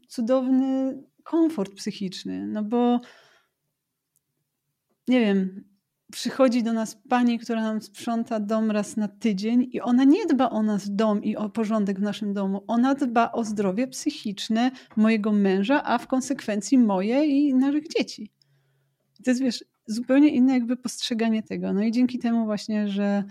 [0.08, 3.00] cudowny komfort psychiczny, no bo
[5.08, 5.64] nie wiem,
[6.12, 10.50] przychodzi do nas pani, która nam sprząta dom raz na tydzień i ona nie dba
[10.50, 12.64] o nas dom i o porządek w naszym domu.
[12.66, 18.30] Ona dba o zdrowie psychiczne mojego męża, a w konsekwencji moje i naszych dzieci.
[19.24, 21.72] To jest, wiesz, zupełnie inne jakby postrzeganie tego.
[21.72, 23.24] No i dzięki temu właśnie, że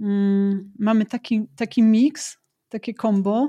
[0.00, 2.38] mm, mamy taki, taki miks,
[2.68, 3.48] takie kombo,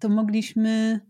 [0.00, 1.00] to mogliśmy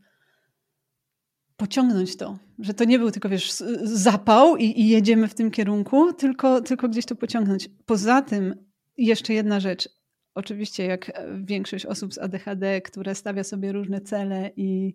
[1.58, 3.52] pociągnąć to, że to nie był tylko, wiesz,
[3.82, 7.68] zapał i, i, jedziemy w tym kierunku, tylko, tylko gdzieś to pociągnąć.
[7.86, 8.54] Poza tym
[8.96, 9.88] jeszcze jedna rzecz.
[10.34, 11.12] Oczywiście jak
[11.44, 14.94] większość osób z ADHD, które stawia sobie różne cele i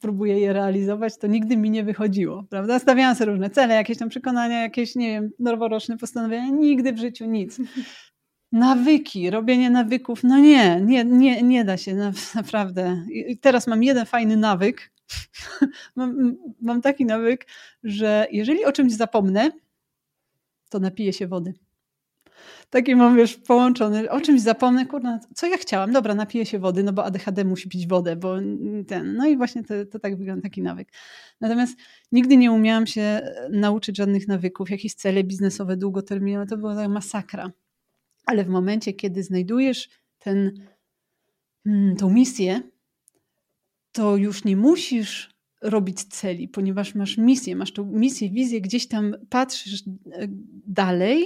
[0.00, 2.78] próbuje je realizować, to nigdy mi nie wychodziło, prawda?
[2.78, 7.26] Stawiałam sobie różne cele, jakieś tam przekonania, jakieś, nie wiem, noworoczne postanowienia, nigdy w życiu
[7.26, 7.60] nic.
[8.52, 13.04] Nawyki, robienie nawyków, no nie, nie, nie, nie da się, naprawdę.
[13.08, 14.92] I teraz mam jeden fajny nawyk,
[15.96, 17.46] mam, mam taki nawyk,
[17.82, 19.50] że jeżeli o czymś zapomnę,
[20.70, 21.54] to napiję się wody.
[22.70, 24.10] Taki mam, wiesz, połączony.
[24.10, 25.92] O czymś zapomnę, kurna, co ja chciałam?
[25.92, 28.36] Dobra, napiję się wody, no bo ADHD musi pić wodę, bo
[28.86, 29.16] ten.
[29.16, 30.88] No i właśnie to, to tak wygląda taki nawyk.
[31.40, 31.76] Natomiast
[32.12, 33.20] nigdy nie umiałam się
[33.50, 37.52] nauczyć żadnych nawyków, jakieś cele biznesowe długoterminowe, to była masakra.
[38.26, 39.88] Ale w momencie, kiedy znajdujesz
[40.18, 40.52] ten,
[41.64, 42.60] hmm, tą misję,
[43.92, 45.30] to już nie musisz
[45.62, 50.26] robić celi, ponieważ masz misję, masz tą misję, wizję, gdzieś tam patrzysz e,
[50.66, 51.24] dalej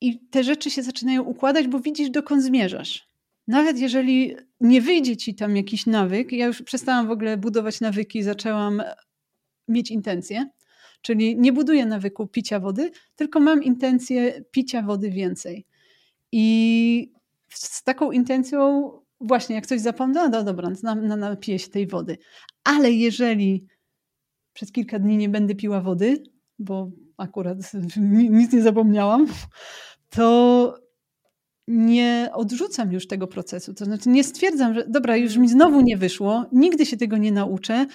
[0.00, 3.08] i te rzeczy się zaczynają układać, bo widzisz, dokąd zmierzasz.
[3.46, 8.22] Nawet jeżeli nie wyjdzie ci tam jakiś nawyk, ja już przestałam w ogóle budować nawyki,
[8.22, 8.82] zaczęłam
[9.68, 10.50] mieć intencje,
[11.02, 15.66] czyli nie buduję nawyku picia wody, tylko mam intencję picia wody więcej.
[16.32, 17.12] I
[17.48, 22.18] z taką intencją właśnie, jak coś zapomnę, no dobra, no, napiję się tej wody.
[22.64, 23.66] Ale jeżeli
[24.52, 26.22] przez kilka dni nie będę piła wody,
[26.58, 27.58] bo akurat
[28.30, 29.26] nic nie zapomniałam,
[30.10, 30.74] to
[31.68, 33.74] nie odrzucam już tego procesu.
[33.74, 37.32] To znaczy nie stwierdzam, że dobra, już mi znowu nie wyszło, nigdy się tego nie
[37.32, 37.86] nauczę,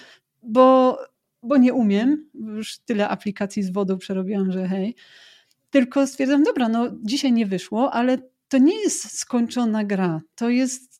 [0.42, 0.98] bo,
[1.42, 2.30] bo nie umiem.
[2.34, 4.94] Już tyle aplikacji z wodą przerobiłam, że hej.
[5.70, 8.18] Tylko stwierdzam, dobra, no dzisiaj nie wyszło, ale
[8.48, 10.20] to nie jest skończona gra.
[10.34, 10.93] To jest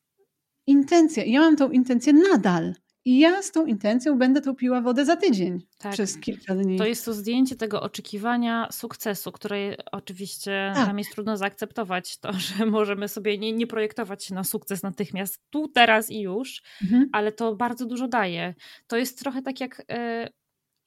[0.67, 1.25] intencja.
[1.25, 2.75] Ja mam tą intencję nadal.
[3.07, 5.93] I ja z tą intencją będę tu piła wodę za tydzień tak.
[5.93, 6.79] przez kilka dni.
[6.79, 10.87] To jest to zdjęcie tego oczekiwania sukcesu, które oczywiście tak.
[10.87, 12.19] nam jest trudno zaakceptować.
[12.19, 16.63] To, że możemy sobie nie, nie projektować się na sukces natychmiast, tu, teraz i już,
[16.83, 17.09] mhm.
[17.13, 18.55] ale to bardzo dużo daje.
[18.87, 20.29] To jest trochę tak jak e,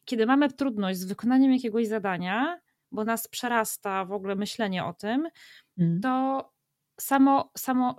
[0.05, 2.59] kiedy mamy trudność z wykonaniem jakiegoś zadania,
[2.91, 5.27] bo nas przerasta w ogóle myślenie o tym,
[5.77, 6.01] mhm.
[6.01, 6.43] to
[6.99, 7.95] samo, samo,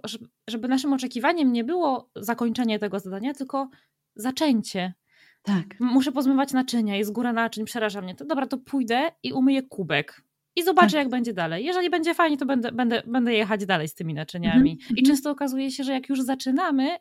[0.49, 3.69] żeby naszym oczekiwaniem nie było zakończenie tego zadania, tylko
[4.17, 4.95] zaczęcie.
[5.43, 5.81] Tak.
[5.81, 8.15] Muszę pozmywać naczynia, jest góra naczyń, przeraża mnie.
[8.15, 10.23] To dobra, to pójdę i umyję kubek.
[10.57, 10.99] i zobaczę, tak.
[10.99, 11.65] jak będzie dalej.
[11.65, 14.71] Jeżeli będzie fajnie, to będę, będę, będę jechać dalej z tymi naczyniami.
[14.71, 14.97] Mhm.
[14.97, 15.07] I mhm.
[15.07, 16.97] często okazuje się, że jak już zaczynamy,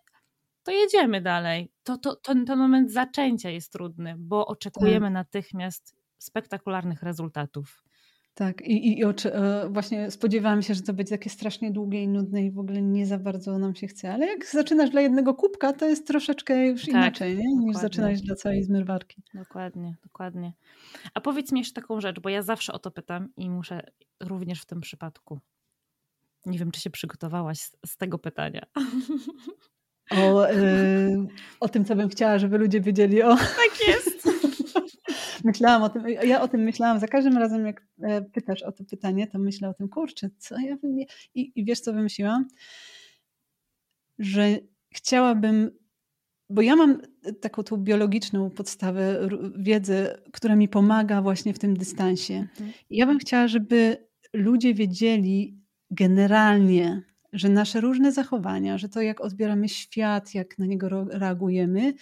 [0.63, 1.71] to jedziemy dalej.
[1.83, 5.13] To, to, to, ten moment zaczęcia jest trudny, bo oczekujemy tak.
[5.13, 7.83] natychmiast spektakularnych rezultatów.
[8.37, 12.07] Tak, i, i oczy, e, właśnie spodziewałam się, że to będzie takie strasznie długie i
[12.07, 14.13] nudne i w ogóle nie za bardzo nam się chce.
[14.13, 17.65] Ale jak zaczynasz dla jednego kubka, to jest troszeczkę już tak, inaczej, nie?
[17.65, 19.23] niż zaczynać dla całej zmywarki.
[19.33, 20.53] Dokładnie, dokładnie.
[21.13, 23.81] A powiedz mi jeszcze taką rzecz, bo ja zawsze o to pytam i muszę
[24.23, 25.39] również w tym przypadku.
[26.45, 28.65] Nie wiem, czy się przygotowałaś z, z tego pytania.
[30.11, 31.27] O, yy,
[31.59, 33.35] o tym, co bym chciała, żeby ludzie wiedzieli o.
[33.35, 34.16] Tak jest.
[35.47, 38.83] Myślałam o tym, ja o tym myślałam za każdym razem, jak e, pytasz o to
[38.83, 40.99] pytanie, to myślę o tym, kurczę, co ja bym...
[41.35, 42.47] I, i wiesz, co wymyśliłam?
[44.19, 44.57] Że
[44.95, 45.71] chciałabym
[46.49, 47.01] bo ja mam
[47.41, 52.33] taką tą biologiczną podstawę wiedzy, która mi pomaga właśnie w tym dystansie.
[52.33, 52.71] Mhm.
[52.89, 55.59] Ja bym chciała, żeby ludzie wiedzieli
[55.91, 57.01] generalnie,
[57.33, 61.93] że nasze różne zachowania, że to jak odbieramy świat, jak na niego reagujemy,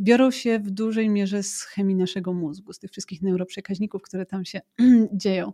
[0.00, 4.44] biorą się w dużej mierze z chemii naszego mózgu, z tych wszystkich neuroprzekaźników, które tam
[4.44, 4.60] się
[5.12, 5.52] dzieją.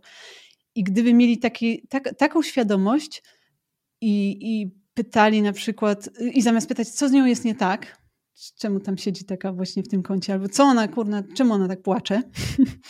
[0.75, 3.23] I gdyby mieli taki, tak, taką świadomość
[4.01, 8.01] i, i pytali na przykład, i zamiast pytać, co z nią jest nie tak,
[8.57, 11.81] czemu tam siedzi taka właśnie w tym kącie, albo co ona, kurna, czemu ona tak
[11.81, 12.21] płacze,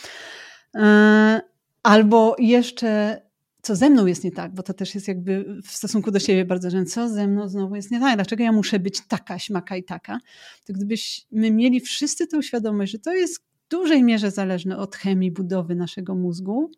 [0.76, 1.40] e,
[1.82, 3.20] albo jeszcze
[3.62, 6.44] co ze mną jest nie tak, bo to też jest jakby w stosunku do siebie
[6.44, 9.76] bardzo, że co ze mną znowu jest nie tak, dlaczego ja muszę być taka, śmaka
[9.76, 10.18] i taka,
[10.66, 15.30] to gdybyśmy mieli wszyscy tą świadomość, że to jest w dużej mierze zależne od chemii
[15.30, 16.70] budowy naszego mózgu,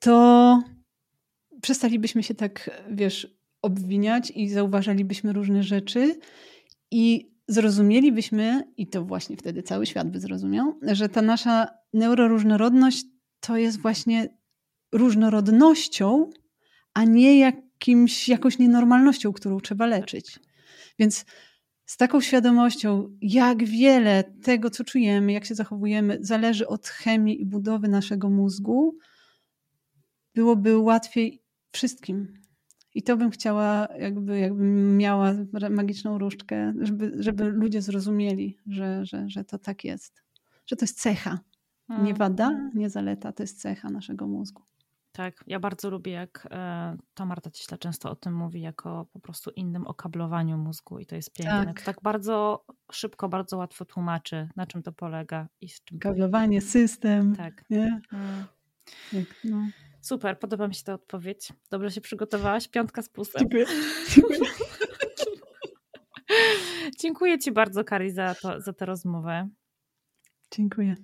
[0.00, 0.62] to
[1.62, 6.18] przestalibyśmy się tak, wiesz, obwiniać i zauważalibyśmy różne rzeczy
[6.90, 13.04] i zrozumielibyśmy, i to właśnie wtedy cały świat by zrozumiał, że ta nasza neuroróżnorodność
[13.40, 14.28] to jest właśnie
[14.92, 16.30] różnorodnością,
[16.94, 20.40] a nie jakimś, jakąś nienormalnością, którą trzeba leczyć.
[20.98, 21.24] Więc
[21.86, 27.46] z taką świadomością, jak wiele tego, co czujemy, jak się zachowujemy, zależy od chemii i
[27.46, 28.96] budowy naszego mózgu,
[30.34, 31.42] byłoby łatwiej
[31.72, 32.42] wszystkim.
[32.94, 35.34] I to bym chciała, jakby, jakbym miała
[35.70, 40.22] magiczną różdżkę, żeby, żeby ludzie zrozumieli, że, że, że to tak jest.
[40.66, 41.40] Że to jest cecha.
[41.88, 42.14] Nie mm.
[42.14, 44.62] wada, nie zaleta, to jest cecha naszego mózgu.
[45.12, 49.20] Tak, ja bardzo lubię, jak e, to Marta Cieśla często o tym mówi, jako po
[49.20, 51.66] prostu innym okablowaniu mózgu i to jest piękne.
[51.66, 51.80] Tak.
[51.80, 55.98] To tak bardzo szybko, bardzo łatwo tłumaczy, na czym to polega i z czym.
[55.98, 57.36] Kablowanie, system.
[57.36, 57.64] Tak.
[57.70, 58.00] Nie?
[58.12, 58.44] Mm.
[59.12, 59.68] Jak, no.
[60.00, 61.52] Super, podoba mi się ta odpowiedź.
[61.70, 62.68] Dobrze się przygotowałaś.
[62.68, 63.10] Piątka z.
[63.38, 63.66] Dziękuję.
[64.08, 64.40] Dziękuję.
[67.00, 69.48] Dziękuję Ci bardzo, Kari, za, to, za tę rozmowę.
[70.50, 70.96] Dziękuję.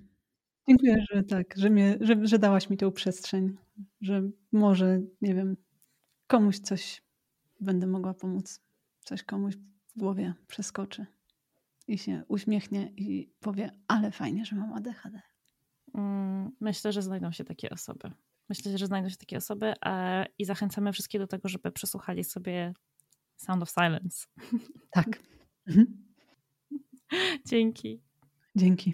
[0.67, 3.57] Dziękuję, że tak, że, mnie, że, że dałaś mi tę przestrzeń,
[4.01, 5.57] że może, nie wiem,
[6.27, 7.01] komuś coś
[7.59, 8.61] będę mogła pomóc,
[8.99, 11.05] coś komuś w głowie przeskoczy
[11.87, 15.21] i się uśmiechnie i powie, ale fajnie, że mam ADHD.
[15.93, 18.11] Mm, myślę, że znajdą się takie osoby.
[18.49, 22.73] Myślę, że znajdą się takie osoby e, i zachęcamy wszystkich do tego, żeby przesłuchali sobie
[23.37, 24.27] Sound of Silence.
[24.91, 25.07] Tak.
[25.67, 26.03] Mhm.
[27.45, 28.01] Dzięki.
[28.55, 28.93] Dzięki.